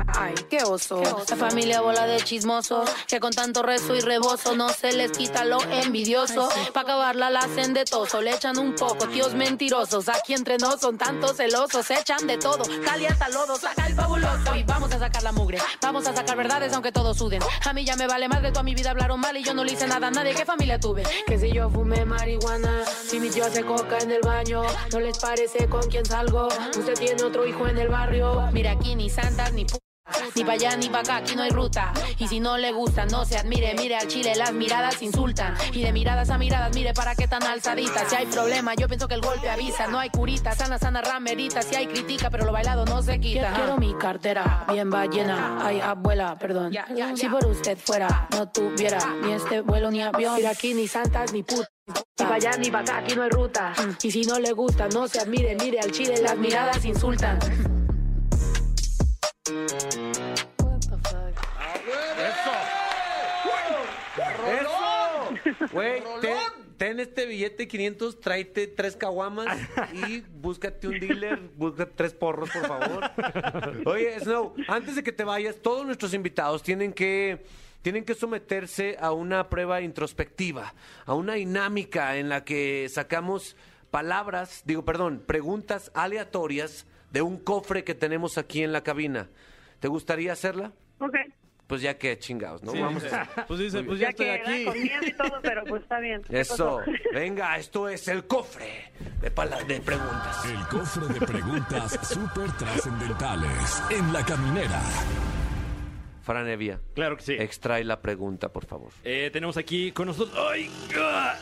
Ay, 0.07 0.33
qué 0.49 0.63
oso. 0.63 1.01
La 1.29 1.35
familia 1.35 1.81
bola 1.81 2.07
de 2.07 2.17
chismosos 2.21 2.89
que 3.07 3.19
con 3.19 3.31
tanto 3.31 3.63
rezo 3.63 3.95
y 3.95 3.99
rebozo 4.01 4.55
no 4.55 4.69
se 4.69 4.93
les 4.93 5.11
quita 5.11 5.45
lo 5.45 5.61
envidioso. 5.63 6.49
Pa' 6.73 6.81
acabarla 6.81 7.29
la 7.29 7.41
hacen 7.41 7.73
de 7.73 7.85
toso, 7.85 8.21
le 8.21 8.33
echan 8.33 8.57
un 8.57 8.73
poco, 8.73 9.07
tíos 9.07 9.33
mentirosos. 9.33 10.09
Aquí 10.09 10.33
entre 10.33 10.57
nos 10.57 10.81
son 10.81 10.97
tantos 10.97 11.37
celosos, 11.37 11.85
se 11.85 11.99
echan 11.99 12.25
de 12.27 12.37
todo. 12.37 12.63
Cali 12.83 13.05
hasta 13.05 13.29
lodo, 13.29 13.55
saca 13.57 13.85
el 13.87 13.93
fabuloso 13.93 14.55
y 14.55 14.63
vamos 14.63 14.91
a 14.93 14.99
sacar 14.99 15.23
la 15.23 15.31
mugre. 15.31 15.59
Vamos 15.81 16.07
a 16.07 16.15
sacar 16.15 16.35
verdades 16.35 16.73
aunque 16.73 16.91
todos 16.91 17.17
suden. 17.17 17.41
A 17.65 17.73
mí 17.73 17.85
ya 17.85 17.95
me 17.95 18.07
vale 18.07 18.27
más 18.27 18.41
de 18.41 18.51
toda 18.51 18.63
mi 18.63 18.73
vida 18.73 18.91
hablaron 18.91 19.19
mal 19.19 19.37
y 19.37 19.43
yo 19.43 19.53
no 19.53 19.63
le 19.63 19.73
hice 19.73 19.87
nada 19.87 20.07
a 20.07 20.11
nadie. 20.11 20.33
¿Qué 20.33 20.45
familia 20.45 20.79
tuve? 20.79 21.03
Que 21.27 21.37
si 21.37 21.51
yo 21.51 21.69
fumé 21.69 22.05
marihuana, 22.05 22.83
si 22.85 23.19
mi 23.19 23.29
tío 23.29 23.45
hace 23.45 23.63
coca 23.63 23.99
en 23.99 24.11
el 24.11 24.21
baño, 24.21 24.63
no 24.91 24.99
les 24.99 25.17
parece 25.19 25.67
con 25.67 25.83
quién 25.89 26.05
salgo. 26.05 26.47
Usted 26.77 26.93
tiene 26.95 27.23
otro 27.23 27.45
hijo 27.45 27.67
en 27.67 27.77
el 27.77 27.89
barrio. 27.89 28.49
Mira 28.51 28.71
aquí 28.71 28.95
ni 28.95 29.09
santas 29.09 29.53
ni 29.53 29.65
ni 30.35 30.43
para 30.43 30.53
allá 30.53 30.77
ni 30.77 30.89
para 30.89 30.99
acá, 30.99 31.15
aquí 31.17 31.35
no 31.35 31.43
hay 31.43 31.49
ruta. 31.49 31.91
Y 32.17 32.27
si 32.27 32.39
no 32.39 32.57
le 32.57 32.71
gusta, 32.71 33.05
no 33.05 33.25
se 33.25 33.37
admire. 33.37 33.73
Mire 33.75 33.95
al 33.95 34.07
chile, 34.07 34.35
las 34.35 34.53
miradas 34.53 35.01
insultan. 35.01 35.55
Y 35.73 35.83
de 35.83 35.91
miradas 35.91 36.29
a 36.29 36.37
miradas, 36.37 36.73
mire 36.75 36.93
para 36.93 37.15
qué 37.15 37.27
tan 37.27 37.43
alzaditas. 37.43 38.09
Si 38.09 38.15
hay 38.15 38.25
problema, 38.25 38.73
yo 38.75 38.87
pienso 38.87 39.07
que 39.07 39.15
el 39.15 39.21
golpe 39.21 39.49
avisa. 39.49 39.87
No 39.87 39.99
hay 39.99 40.09
curita, 40.09 40.53
sana, 40.53 40.77
sana, 40.77 41.01
ramerita. 41.01 41.61
Si 41.61 41.75
hay 41.75 41.87
crítica, 41.87 42.29
pero 42.29 42.45
lo 42.45 42.51
bailado 42.51 42.85
no 42.85 43.01
se 43.01 43.19
quita. 43.19 43.53
Quiero 43.53 43.77
mi 43.77 43.93
cartera 43.95 44.65
bien 44.71 44.89
ballena. 44.89 45.59
Ay, 45.61 45.79
abuela, 45.81 46.35
perdón. 46.35 46.71
Si 47.15 47.27
por 47.27 47.45
usted 47.45 47.77
fuera, 47.77 48.27
no 48.31 48.47
tuviera 48.49 48.99
ni 49.23 49.33
este 49.33 49.61
vuelo 49.61 49.91
ni 49.91 50.01
avión. 50.01 50.35
Mira 50.35 50.51
aquí 50.51 50.73
ni 50.73 50.87
santas 50.87 51.33
ni 51.33 51.43
putas. 51.43 51.69
Ni 51.87 52.25
para 52.25 52.35
allá 52.35 52.51
ni 52.57 52.69
para 52.69 52.83
acá, 52.83 52.97
aquí 52.97 53.15
no 53.15 53.23
hay 53.23 53.29
ruta. 53.29 53.73
Y 54.01 54.11
si 54.11 54.23
no 54.23 54.39
le 54.39 54.51
gusta, 54.51 54.87
no 54.89 55.07
se 55.07 55.19
admire. 55.19 55.55
Mire 55.55 55.79
al 55.79 55.91
chile, 55.91 56.21
las 56.21 56.37
miradas 56.37 56.83
insultan. 56.85 57.76
¡Eso! 59.47 59.55
Güey, 65.71 66.03
ten, 66.19 66.37
ten 66.75 66.99
este 66.99 67.25
billete 67.25 67.63
de 67.63 67.67
500, 67.69 68.19
tráete 68.19 68.67
tres 68.67 68.97
caguamas 68.97 69.57
y 69.93 70.19
búscate 70.19 70.89
un 70.89 70.99
dealer, 70.99 71.39
búscate 71.55 71.93
tres 71.95 72.13
porros, 72.13 72.49
por 72.49 72.67
favor. 72.67 73.09
Oye, 73.85 74.19
Snow, 74.19 74.53
antes 74.67 74.97
de 74.97 75.03
que 75.03 75.13
te 75.13 75.23
vayas, 75.23 75.55
todos 75.61 75.85
nuestros 75.85 76.13
invitados 76.13 76.61
tienen 76.61 76.91
que 76.91 77.45
tienen 77.81 78.03
que 78.03 78.15
someterse 78.15 78.97
a 78.99 79.13
una 79.13 79.47
prueba 79.49 79.79
introspectiva, 79.79 80.73
a 81.05 81.13
una 81.13 81.35
dinámica 81.35 82.17
en 82.17 82.27
la 82.27 82.43
que 82.43 82.89
sacamos 82.89 83.55
palabras, 83.91 84.63
digo, 84.65 84.83
perdón, 84.83 85.23
preguntas 85.25 85.89
aleatorias 85.93 86.85
de 87.17 87.23
un 87.23 87.37
cofre 87.37 87.83
que 87.83 87.95
tenemos 87.95 88.37
aquí 88.37 88.61
en 88.61 88.71
la 88.71 88.81
cabina. 88.83 89.27
¿Te 89.79 89.87
gustaría 89.87 90.33
hacerla? 90.33 90.71
Ok. 90.99 91.15
Pues 91.65 91.81
ya 91.81 91.97
que 91.97 92.19
chingados, 92.19 92.61
¿no? 92.61 92.73
Vamos 92.79 93.03
a... 93.11 93.27
Pues 93.47 93.59
dice, 93.59 93.81
pues 93.83 93.97
ya 93.99 94.05
Ya 94.05 94.09
estoy 94.11 94.25
que 94.27 94.31
aquí. 94.33 94.65
con 94.65 94.81
miedo 94.83 95.03
y 95.07 95.13
todo, 95.13 95.39
pero 95.41 95.63
pues 95.65 95.81
está 95.81 95.99
bien. 95.99 96.21
¿Qué 96.21 96.39
Eso, 96.41 96.79
venga, 97.11 97.57
esto 97.57 97.89
es 97.89 98.07
el 98.07 98.27
cofre 98.27 98.91
de, 99.19 99.31
de 99.31 99.81
preguntas. 99.81 100.45
El 100.45 100.67
cofre 100.67 101.07
de 101.19 101.25
preguntas 101.25 101.99
súper 102.07 102.51
trascendentales 102.51 103.81
en 103.89 104.13
la 104.13 104.23
caminera. 104.23 104.79
Fran 106.27 106.47
Evia, 106.47 106.79
Claro 106.93 107.15
que 107.17 107.23
sí. 107.23 107.33
extrae 107.39 107.83
la 107.85 108.01
pregunta, 108.01 108.49
por 108.49 108.65
favor. 108.65 108.91
Eh, 109.03 109.29
tenemos 109.33 109.57
aquí 109.57 109.91
con 109.93 110.07
nosotros 110.07 110.37
¡ay! 110.51 110.69
¡Ah! 110.95 111.35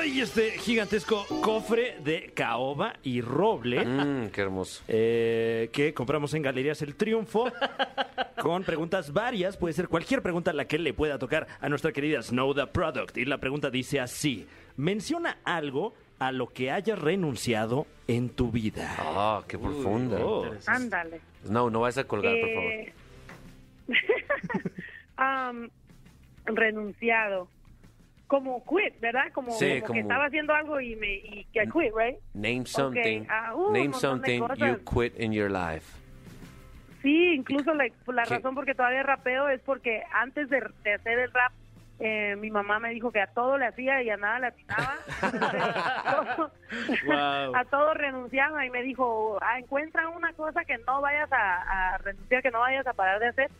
¡Ay! 0.00 0.20
este 0.20 0.50
gigantesco 0.58 1.24
cofre 1.40 1.96
de 2.04 2.32
caoba 2.34 2.94
y 3.04 3.20
roble 3.20 3.84
Mmm, 3.86 4.26
qué 4.30 4.40
hermoso. 4.42 4.82
eh, 4.88 5.70
que 5.72 5.94
compramos 5.94 6.34
en 6.34 6.42
Galerías 6.42 6.82
El 6.82 6.96
Triunfo 6.96 7.50
con 8.42 8.64
preguntas 8.64 9.12
varias. 9.12 9.56
Puede 9.56 9.72
ser 9.72 9.88
cualquier 9.88 10.20
pregunta 10.20 10.52
la 10.52 10.66
que 10.66 10.78
le 10.78 10.92
pueda 10.92 11.18
tocar 11.18 11.46
a 11.60 11.68
nuestra 11.68 11.92
querida 11.92 12.20
Snow 12.22 12.52
the 12.54 12.66
Product. 12.66 13.16
Y 13.16 13.24
la 13.24 13.38
pregunta 13.38 13.70
dice 13.70 14.00
así: 14.00 14.46
Menciona 14.76 15.38
algo 15.44 15.94
a 16.18 16.32
lo 16.32 16.48
que 16.48 16.70
hayas 16.70 16.98
renunciado 16.98 17.86
en 18.08 18.28
tu 18.30 18.50
vida. 18.50 18.94
Ah, 18.98 19.42
qué 19.48 19.56
profunda. 19.58 20.18
Oh. 20.24 20.44
Ándale. 20.66 21.20
No, 21.48 21.70
no 21.70 21.80
vas 21.80 21.96
a 21.98 22.04
colgar, 22.04 22.34
por 22.40 22.50
favor. 22.50 22.72
Am, 25.16 25.70
renunciado. 26.46 27.48
Como 28.26 28.64
quit, 28.64 28.98
¿verdad? 29.00 29.30
Como, 29.32 29.52
Sí, 29.52 29.74
como, 29.80 29.80
como- 29.82 29.92
que 29.94 30.00
estaba 30.00 30.24
haciendo 30.26 30.54
algo 30.54 30.80
y 30.80 30.96
me 30.96 31.14
y 31.14 31.46
que 31.52 31.60
quit, 31.64 31.92
right? 31.96 32.16
Name 32.32 32.64
something. 32.66 33.24
ah, 33.28 33.54
uh, 33.54 33.72
name 33.72 33.92
something 33.92 34.40
you 34.56 34.78
quit 34.84 35.18
in 35.20 35.32
your 35.32 35.50
life. 35.50 35.86
Sí, 37.02 37.34
incluso 37.34 37.74
la 37.74 38.24
razón 38.24 38.54
por 38.54 38.64
que 38.64 38.74
todavía 38.74 39.02
rapeo 39.02 39.48
es 39.50 39.60
porque 39.60 40.02
antes 40.10 40.48
de, 40.48 40.62
de 40.84 40.94
hacer 40.94 41.18
el 41.18 41.30
rap, 41.32 41.52
eh, 42.00 42.34
mi 42.36 42.50
mamá 42.50 42.78
me 42.78 42.90
dijo 42.90 43.12
que 43.12 43.20
a 43.20 43.26
todo 43.26 43.58
le 43.58 43.66
hacía 43.66 44.02
y 44.02 44.08
a 44.08 44.16
nada 44.16 44.38
le 44.38 44.46
atinaba. 44.48 44.96
Todo- 46.36 46.50
Wow. 47.06 47.54
A 47.56 47.64
todo 47.70 47.94
renunciaba 47.94 48.64
y 48.66 48.70
me 48.70 48.82
dijo, 48.82 49.38
ah, 49.42 49.58
encuentra 49.58 50.08
una 50.08 50.32
cosa 50.32 50.64
que 50.64 50.76
no 50.78 51.00
vayas 51.02 51.30
a, 51.30 51.92
a 51.94 51.98
renunciar, 51.98 52.42
que 52.42 52.50
no 52.50 52.58
vayas 52.60 52.86
a 52.86 52.94
parar 52.94 53.20
de 53.20 53.28
hacer 53.28 53.50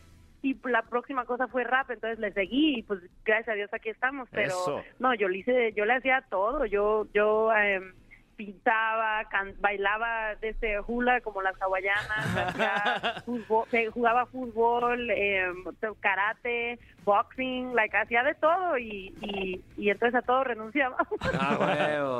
y 0.45 0.55
la 0.69 0.83
próxima 0.83 1.25
cosa 1.25 1.47
fue 1.47 1.63
rap, 1.63 1.89
entonces 1.89 2.19
le 2.19 2.31
seguí 2.31 2.77
y 2.77 2.83
pues 2.83 3.01
gracias 3.25 3.49
a 3.49 3.53
Dios 3.53 3.73
aquí 3.73 3.89
estamos, 3.89 4.29
pero 4.31 4.49
Eso. 4.49 4.83
no, 4.99 5.15
yo 5.15 5.27
le 5.27 5.39
hice, 5.39 5.73
yo 5.73 5.85
le 5.85 5.93
hacía 5.93 6.23
todo, 6.29 6.65
yo, 6.65 7.07
yo 7.15 7.51
em, 7.51 7.93
pintaba, 8.35 9.23
can- 9.29 9.55
bailaba 9.59 10.35
desde 10.41 10.79
hula 10.87 11.21
como 11.21 11.41
las 11.41 11.55
hawaianas, 11.61 13.23
fútbol- 13.25 13.67
eh, 13.71 13.89
jugaba 13.91 14.25
fútbol, 14.25 15.09
em, 15.11 15.63
karate, 15.99 16.79
boxing, 17.03 17.73
like 17.75 17.95
hacía 17.95 18.23
de 18.23 18.33
todo 18.35 18.77
y, 18.77 19.13
y, 19.21 19.61
y 19.77 19.89
entonces 19.89 20.15
a 20.15 20.21
todo 20.21 20.43
renunciaba. 20.43 20.97
Ah, 21.39 21.57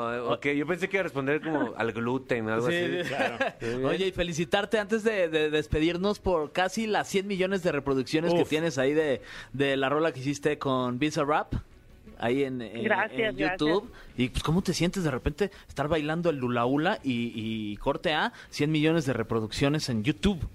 huevo. 0.12 0.32
Ok, 0.34 0.46
yo 0.48 0.66
pensé 0.66 0.88
que 0.88 0.96
iba 0.96 1.00
a 1.02 1.04
responder 1.04 1.40
como 1.40 1.74
al 1.76 1.92
gluten, 1.92 2.48
algo 2.48 2.68
Sí, 2.70 2.76
así. 3.00 3.08
claro. 3.08 3.36
Oye, 3.88 4.06
y 4.08 4.12
felicitarte 4.12 4.78
antes 4.78 5.04
de, 5.04 5.28
de 5.28 5.50
despedirnos 5.50 6.18
por 6.20 6.52
casi 6.52 6.86
las 6.86 7.08
100 7.08 7.26
millones 7.26 7.62
de 7.62 7.72
reproducciones 7.72 8.32
que 8.34 8.44
tienes 8.44 8.78
ahí 8.78 8.94
de, 8.94 9.20
de 9.52 9.76
la 9.76 9.88
rola 9.88 10.12
que 10.12 10.20
hiciste 10.20 10.58
con 10.58 10.98
Visa 10.98 11.24
Rap. 11.24 11.52
Ahí 12.18 12.44
en, 12.44 12.62
en- 12.62 12.84
Gracias, 12.84 13.30
en 13.30 13.36
YouTube. 13.36 13.92
Y 14.16 14.28
pues, 14.30 14.42
¿cómo 14.42 14.62
te 14.62 14.72
sientes 14.72 15.04
de 15.04 15.10
repente 15.10 15.50
estar 15.68 15.88
bailando 15.88 16.30
el 16.30 16.36
Lula 16.38 16.64
Ula 16.66 16.98
y, 17.02 17.32
y 17.34 17.76
corte 17.76 18.14
A 18.14 18.32
100 18.50 18.70
millones 18.72 19.06
de 19.06 19.12
reproducciones 19.12 19.88
en 19.88 20.02
YouTube? 20.04 20.46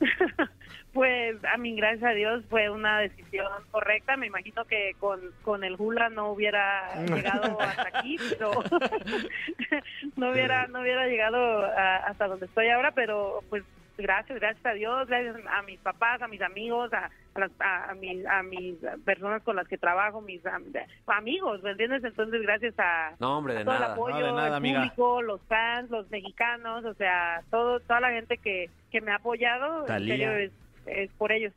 Pues 0.92 1.36
a 1.44 1.56
mí, 1.56 1.76
gracias 1.76 2.02
a 2.02 2.14
Dios, 2.14 2.42
fue 2.50 2.68
una 2.68 2.98
decisión 2.98 3.46
correcta. 3.70 4.16
Me 4.16 4.26
imagino 4.26 4.64
que 4.64 4.96
con, 4.98 5.20
con 5.42 5.62
el 5.62 5.76
hula 5.78 6.08
no 6.08 6.32
hubiera 6.32 7.04
llegado 7.06 7.60
hasta 7.60 7.96
aquí, 7.96 8.16
pero 8.30 8.50
no 10.16 10.32
hubiera 10.32 10.66
no 10.66 10.80
hubiera 10.80 11.06
llegado 11.06 11.38
a- 11.64 11.98
hasta 11.98 12.26
donde 12.26 12.46
estoy 12.46 12.70
ahora. 12.70 12.90
Pero 12.90 13.44
pues 13.48 13.62
gracias, 14.00 14.38
gracias 14.40 14.64
a 14.66 14.72
Dios, 14.72 15.06
gracias 15.08 15.36
a 15.50 15.62
mis 15.62 15.78
papás, 15.80 16.20
a 16.22 16.28
mis 16.28 16.40
amigos, 16.42 16.92
a, 16.92 17.10
a, 17.34 17.38
las- 17.40 17.60
a- 17.60 17.90
a 17.90 17.94
mis, 17.94 18.24
a 18.26 18.42
mis 18.42 18.76
personas 19.04 19.42
con 19.42 19.56
las 19.56 19.66
que 19.68 19.78
trabajo, 19.78 20.20
mis 20.20 20.44
am- 20.46 20.64
amigos, 21.06 21.62
¿me 21.62 21.70
entiendes? 21.72 22.02
Entonces, 22.04 22.42
gracias 22.42 22.74
a, 22.78 23.12
No, 23.20 23.38
hombre, 23.38 23.54
de 23.54 23.60
a 23.60 23.64
todo 23.64 23.76
el 23.76 23.82
apoyo, 23.84 24.20
No, 24.20 24.26
de 24.26 24.32
nada, 24.32 24.48
el 24.48 24.54
amiga. 24.54 24.80
público, 24.80 25.22
los 25.22 25.40
fans, 25.46 25.90
los 25.90 26.10
mexicanos, 26.10 26.84
o 26.84 26.94
sea, 26.94 27.42
todo 27.50 27.80
toda 27.80 28.00
la 28.00 28.10
gente 28.10 28.38
que, 28.38 28.70
que 28.90 29.00
me 29.00 29.12
ha 29.12 29.16
apoyado, 29.16 29.84
Talía. 29.84 30.14
en 30.14 30.20
serio, 30.20 30.36
es, 30.36 30.52
es 30.86 31.10
por 31.12 31.32
ellos. 31.32 31.52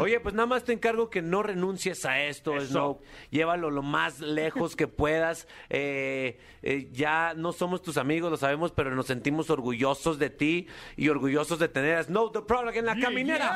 Oye, 0.00 0.20
pues 0.20 0.34
nada 0.34 0.46
más 0.46 0.64
te 0.64 0.72
encargo 0.72 1.10
que 1.10 1.22
no 1.22 1.42
renuncies 1.42 2.04
a 2.04 2.22
esto, 2.22 2.58
Snow. 2.60 3.00
Llévalo 3.30 3.70
lo 3.70 3.82
más 3.82 4.20
lejos 4.20 4.76
que 4.76 4.88
puedas. 4.88 5.48
Eh, 5.70 6.38
eh, 6.62 6.88
ya 6.92 7.34
no 7.34 7.52
somos 7.52 7.82
tus 7.82 7.96
amigos, 7.96 8.30
lo 8.30 8.36
sabemos, 8.36 8.72
pero 8.72 8.94
nos 8.94 9.06
sentimos 9.06 9.50
orgullosos 9.50 10.18
de 10.18 10.30
ti 10.30 10.68
y 10.96 11.08
orgullosos 11.08 11.58
de 11.58 11.68
tener 11.68 11.96
a 11.96 12.02
Snow 12.02 12.30
the 12.30 12.42
Product 12.42 12.76
en 12.76 12.86
la 12.86 12.98
caminera. 12.98 13.54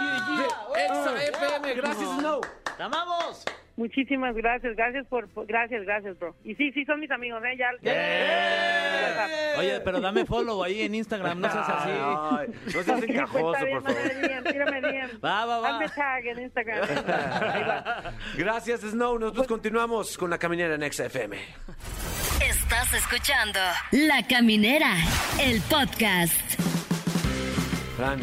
de 0.75 0.85
Exa 0.85 1.23
FM. 1.25 1.75
Gracias, 1.75 2.09
Snow. 2.19 2.41
¡Te 2.77 2.83
amamos! 2.83 3.45
Muchísimas 3.77 4.35
gracias, 4.35 4.75
gracias 4.75 5.07
por, 5.07 5.29
por- 5.29 5.47
gracias, 5.47 5.83
gracias, 5.85 6.19
bro. 6.19 6.35
Y 6.45 6.55
sí, 6.55 6.73
sí 6.73 6.85
son 6.87 6.99
mis 6.99 7.11
amigos, 7.11 7.43
¿eh? 7.45 7.57
Ya, 7.59 7.69
ya- 7.83 9.29
Oye, 9.59 9.81
pero 9.81 10.01
dame 10.01 10.25
follow 10.25 10.63
ahí 10.65 10.83
en 10.83 10.95
Instagram, 10.95 11.41
no 11.41 11.51
seas 11.51 11.69
así. 11.69 11.91
Ay, 11.91 12.49
no 12.75 12.83
seas 12.83 13.03
encajoso, 13.09 13.53
pues, 13.61 13.75
está 13.75 13.93
por 13.93 13.95
bien, 14.21 14.43
favor. 14.45 14.53
tírame 14.53 14.81
DM. 14.81 15.21
Va, 15.25 15.45
va, 15.47 15.59
va. 15.61 15.69
Hazme 15.77 15.89
tag 15.91 16.27
en 16.27 16.39
Instagram. 16.41 16.83
Ahí 17.53 17.63
va. 17.65 18.13
Gracias, 18.37 18.81
Snow. 18.81 19.19
Nosotros 19.19 19.47
continuamos 19.47 20.17
con 20.19 20.31
la 20.31 20.39
caminera 20.39 20.75
en 20.75 20.83
Exa 20.83 21.07
FM. 21.07 21.37
Estás 22.49 22.93
escuchando 22.95 23.59
La 23.93 24.27
Caminera, 24.27 24.93
el 25.41 25.61
podcast. 25.63 26.41
Fran, 27.97 28.21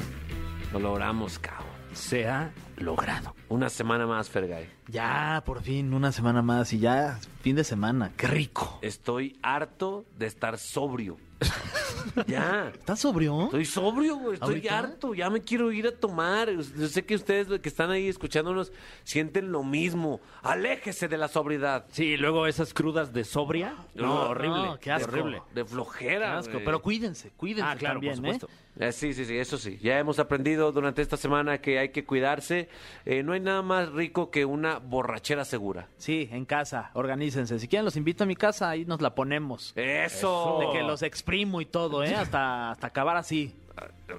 lo 0.71 0.79
logramos, 0.79 1.39
cabrón. 1.39 1.63
Se 1.93 2.27
ha 2.27 2.51
logrado. 2.77 3.35
Una 3.53 3.69
semana 3.69 4.07
más, 4.07 4.31
Fergay. 4.31 4.67
Ya, 4.87 5.43
por 5.45 5.61
fin, 5.61 5.93
una 5.93 6.11
semana 6.11 6.41
más 6.41 6.73
y 6.73 6.79
ya, 6.79 7.19
fin 7.43 7.55
de 7.55 7.63
semana. 7.63 8.11
¡Qué 8.17 8.25
rico! 8.25 8.79
Estoy 8.81 9.37
harto 9.43 10.05
de 10.17 10.25
estar 10.25 10.57
sobrio. 10.57 11.17
ya. 12.27 12.71
¿Estás 12.73 12.99
sobrio? 12.99 13.45
Estoy 13.45 13.65
sobrio, 13.65 14.17
güey. 14.17 14.33
Estoy 14.35 14.49
¿Ahorita? 14.55 14.77
harto. 14.79 15.13
Ya 15.13 15.29
me 15.29 15.41
quiero 15.41 15.71
ir 15.71 15.87
a 15.87 15.91
tomar. 15.91 16.49
Yo 16.51 16.87
sé 16.87 17.05
que 17.05 17.15
ustedes 17.15 17.47
que 17.59 17.69
están 17.69 17.91
ahí 17.91 18.07
escuchándonos 18.07 18.71
sienten 19.03 19.51
lo 19.51 19.63
mismo. 19.63 20.19
Aléjese 20.41 21.07
de 21.07 21.17
la 21.17 21.27
sobriedad. 21.27 21.85
Sí, 21.89 22.17
luego 22.17 22.47
esas 22.47 22.73
crudas 22.73 23.13
de 23.13 23.23
sobria. 23.23 23.75
No, 23.95 24.05
No, 24.05 24.21
horrible. 24.29 24.57
no, 24.63 24.79
qué 24.79 24.91
asco. 24.91 25.09
Horrible. 25.11 25.41
De 25.53 25.65
flojera. 25.65 26.31
Qué 26.31 26.37
asco, 26.37 26.53
güey. 26.53 26.65
pero 26.65 26.81
cuídense, 26.81 27.31
cuídense 27.35 27.69
Ah, 27.71 27.75
claro, 27.75 27.95
también, 27.95 28.15
por 28.17 28.25
¿eh? 28.29 28.33
supuesto. 28.33 28.49
Eh, 28.79 28.91
sí, 28.91 29.13
sí, 29.13 29.25
sí, 29.25 29.37
eso 29.37 29.59
sí. 29.59 29.77
Ya 29.83 29.99
hemos 29.99 30.17
aprendido 30.17 30.71
durante 30.71 31.03
esta 31.03 31.15
semana 31.15 31.59
que 31.61 31.77
hay 31.77 31.89
que 31.89 32.05
cuidarse. 32.05 32.69
Eh, 33.05 33.21
no 33.21 33.33
hay 33.33 33.39
nada 33.39 33.61
más 33.61 33.91
rico 33.91 34.31
que 34.31 34.45
una 34.45 34.79
borrachera 34.79 35.45
segura. 35.45 35.89
Sí, 35.97 36.27
en 36.31 36.45
casa, 36.45 36.89
organícense. 36.95 37.59
Si 37.59 37.67
quieren 37.67 37.85
los 37.85 37.95
invito 37.97 38.23
a 38.23 38.27
mi 38.27 38.35
casa, 38.35 38.69
ahí 38.69 38.83
nos 38.85 38.99
la 38.99 39.13
ponemos. 39.13 39.73
Eso. 39.75 40.57
De 40.59 40.71
que 40.79 40.83
los 40.83 41.03
exprimo 41.33 41.61
y 41.61 41.65
todo, 41.65 42.03
¿eh? 42.03 42.13
Hasta, 42.15 42.71
hasta 42.71 42.87
acabar 42.87 43.17
así. 43.17 43.55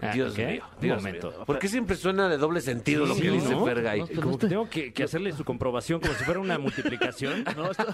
Ah, 0.03 0.11
Dios 0.12 0.35
¿qué? 0.35 0.47
mío, 0.47 0.65
Un 0.75 0.81
Dios 0.81 0.97
momento. 0.97 1.31
mío. 1.31 1.45
¿Por 1.45 1.61
qué 1.61 1.69
siempre 1.69 1.95
suena 1.95 2.29
de 2.29 2.39
doble 2.39 2.61
sentido 2.61 3.07
lo 3.07 3.15
que 3.15 3.21
Sí, 3.21 3.29
dice 3.29 3.51
¿no? 3.51 3.65
Fergay? 3.65 4.01
No, 4.01 4.21
Como 4.21 4.37
que 4.39 4.49
tengo 4.49 4.69
que, 4.69 4.93
que 4.93 5.05
hacerle 5.05 5.31
su 5.33 5.45
comprobación 5.45 6.01
como 6.01 6.12
si 6.15 6.25
fuera 6.25 6.41
una 6.41 6.59
multiplicación. 6.59 7.45
No, 7.57 7.71
esto- 7.71 7.87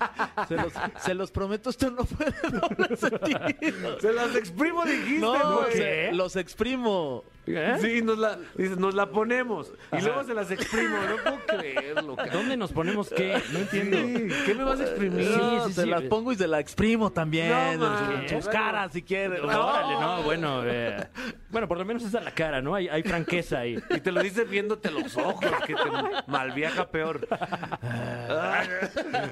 se, 0.49 0.57
los, 0.57 0.73
se 1.05 1.14
los 1.14 1.31
prometo, 1.31 1.68
esto 1.68 1.91
no 1.91 2.05
puede 2.07 2.33
doble 2.51 2.97
sentido. 2.97 4.01
Se 4.01 4.12
las 4.14 4.35
exprimo, 4.37 4.85
dijiste, 4.87 5.18
No, 5.21 5.59
güey. 5.61 5.73
se- 5.73 6.12
los 6.12 6.37
exprimo. 6.37 7.25
¿Eh? 7.57 7.76
Sí, 7.80 8.03
nos 8.03 8.18
la, 8.18 8.38
dice, 8.57 8.76
nos 8.76 8.94
la 8.94 9.07
ponemos. 9.07 9.72
Y 9.96 10.01
luego 10.03 10.24
se 10.24 10.34
las 10.34 10.51
exprimo. 10.51 10.96
No 11.09 11.16
puedo 11.16 11.38
creerlo. 11.61 12.16
¿Dónde 12.32 12.57
nos 12.57 12.72
ponemos 12.72 13.09
qué? 13.11 13.40
No 13.53 13.59
entiendo. 13.61 13.96
Sí, 13.96 14.42
¿Qué 14.46 14.55
me 14.55 14.64
vas 14.64 14.80
a 14.80 14.84
exprimir? 14.84 15.30
No, 15.30 15.66
sí, 15.66 15.72
se 15.74 15.82
sí. 15.82 15.88
las 15.88 16.03
pongo 16.03 16.32
y 16.32 16.36
se 16.36 16.46
la 16.46 16.61
exprimo 16.61 17.11
también. 17.11 17.78
No, 17.78 18.20
en 18.20 18.28
sus 18.28 18.48
caras, 18.48 18.92
si 18.92 19.03
quieren. 19.03 19.44
Órale, 19.44 19.94
no, 19.94 20.22
bueno. 20.22 20.62
eh, 20.64 21.09
bueno, 21.51 21.66
por 21.68 21.78
lo 21.78 21.84
menos 21.84 22.03
es 22.05 22.14
a 22.14 22.20
la 22.20 22.30
cara, 22.32 22.61
¿no? 22.62 22.74
Hay, 22.74 22.88
hay 22.88 23.03
franqueza 23.03 23.61
ahí. 23.61 23.78
Y 23.90 24.01
te 24.01 24.12
lo 24.12 24.22
dice 24.22 24.44
viéndote 24.44 24.90
los 24.90 25.16
ojos, 25.16 25.44
que 25.66 25.74
te 25.74 25.90
malviaja 26.26 26.88
peor. 26.90 27.26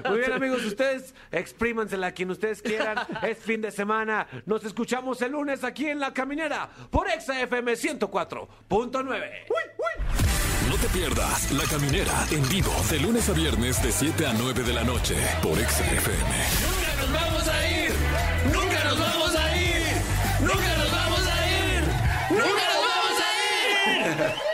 Muy 0.09 0.19
bien, 0.19 0.33
amigos, 0.33 0.65
ustedes 0.65 1.13
exprímansela 1.31 2.07
a 2.07 2.11
quien 2.11 2.29
ustedes 2.31 2.61
quieran. 2.61 2.97
Es 3.23 3.37
fin 3.39 3.61
de 3.61 3.71
semana. 3.71 4.27
Nos 4.45 4.63
escuchamos 4.65 5.21
el 5.21 5.31
lunes 5.31 5.63
aquí 5.63 5.87
en 5.87 5.99
La 5.99 6.13
Caminera 6.13 6.69
por 6.89 7.07
Exa 7.09 7.41
FM 7.41 7.75
104.9. 8.09 9.29
No 10.67 10.75
te 10.75 10.87
pierdas 10.89 11.51
La 11.51 11.63
Caminera 11.63 12.13
en 12.31 12.47
vivo 12.49 12.71
de 12.89 12.99
lunes 12.99 13.29
a 13.29 13.33
viernes 13.33 13.81
de 13.81 13.91
7 13.91 14.27
a 14.27 14.33
9 14.33 14.63
de 14.63 14.73
la 14.73 14.83
noche 14.83 15.15
por 15.41 15.57
Exa 15.57 15.85
FM. 15.85 16.29
¡Nunca 16.61 16.93
nos 16.99 17.11
vamos 17.21 17.47
a 17.47 17.69
ir! 17.69 17.91
¡Nunca 18.53 18.83
nos 18.83 18.99
vamos 18.99 19.35
a 19.35 19.57
ir! 19.57 19.83
¡Nunca 20.41 20.77
nos 20.77 20.91
vamos 20.91 21.27
a 21.27 21.47
ir! 21.47 21.83
¡Nunca 22.29 22.63
nos 22.73 22.81
vamos 22.85 23.19
a 23.19 24.43
ir! 24.43 24.48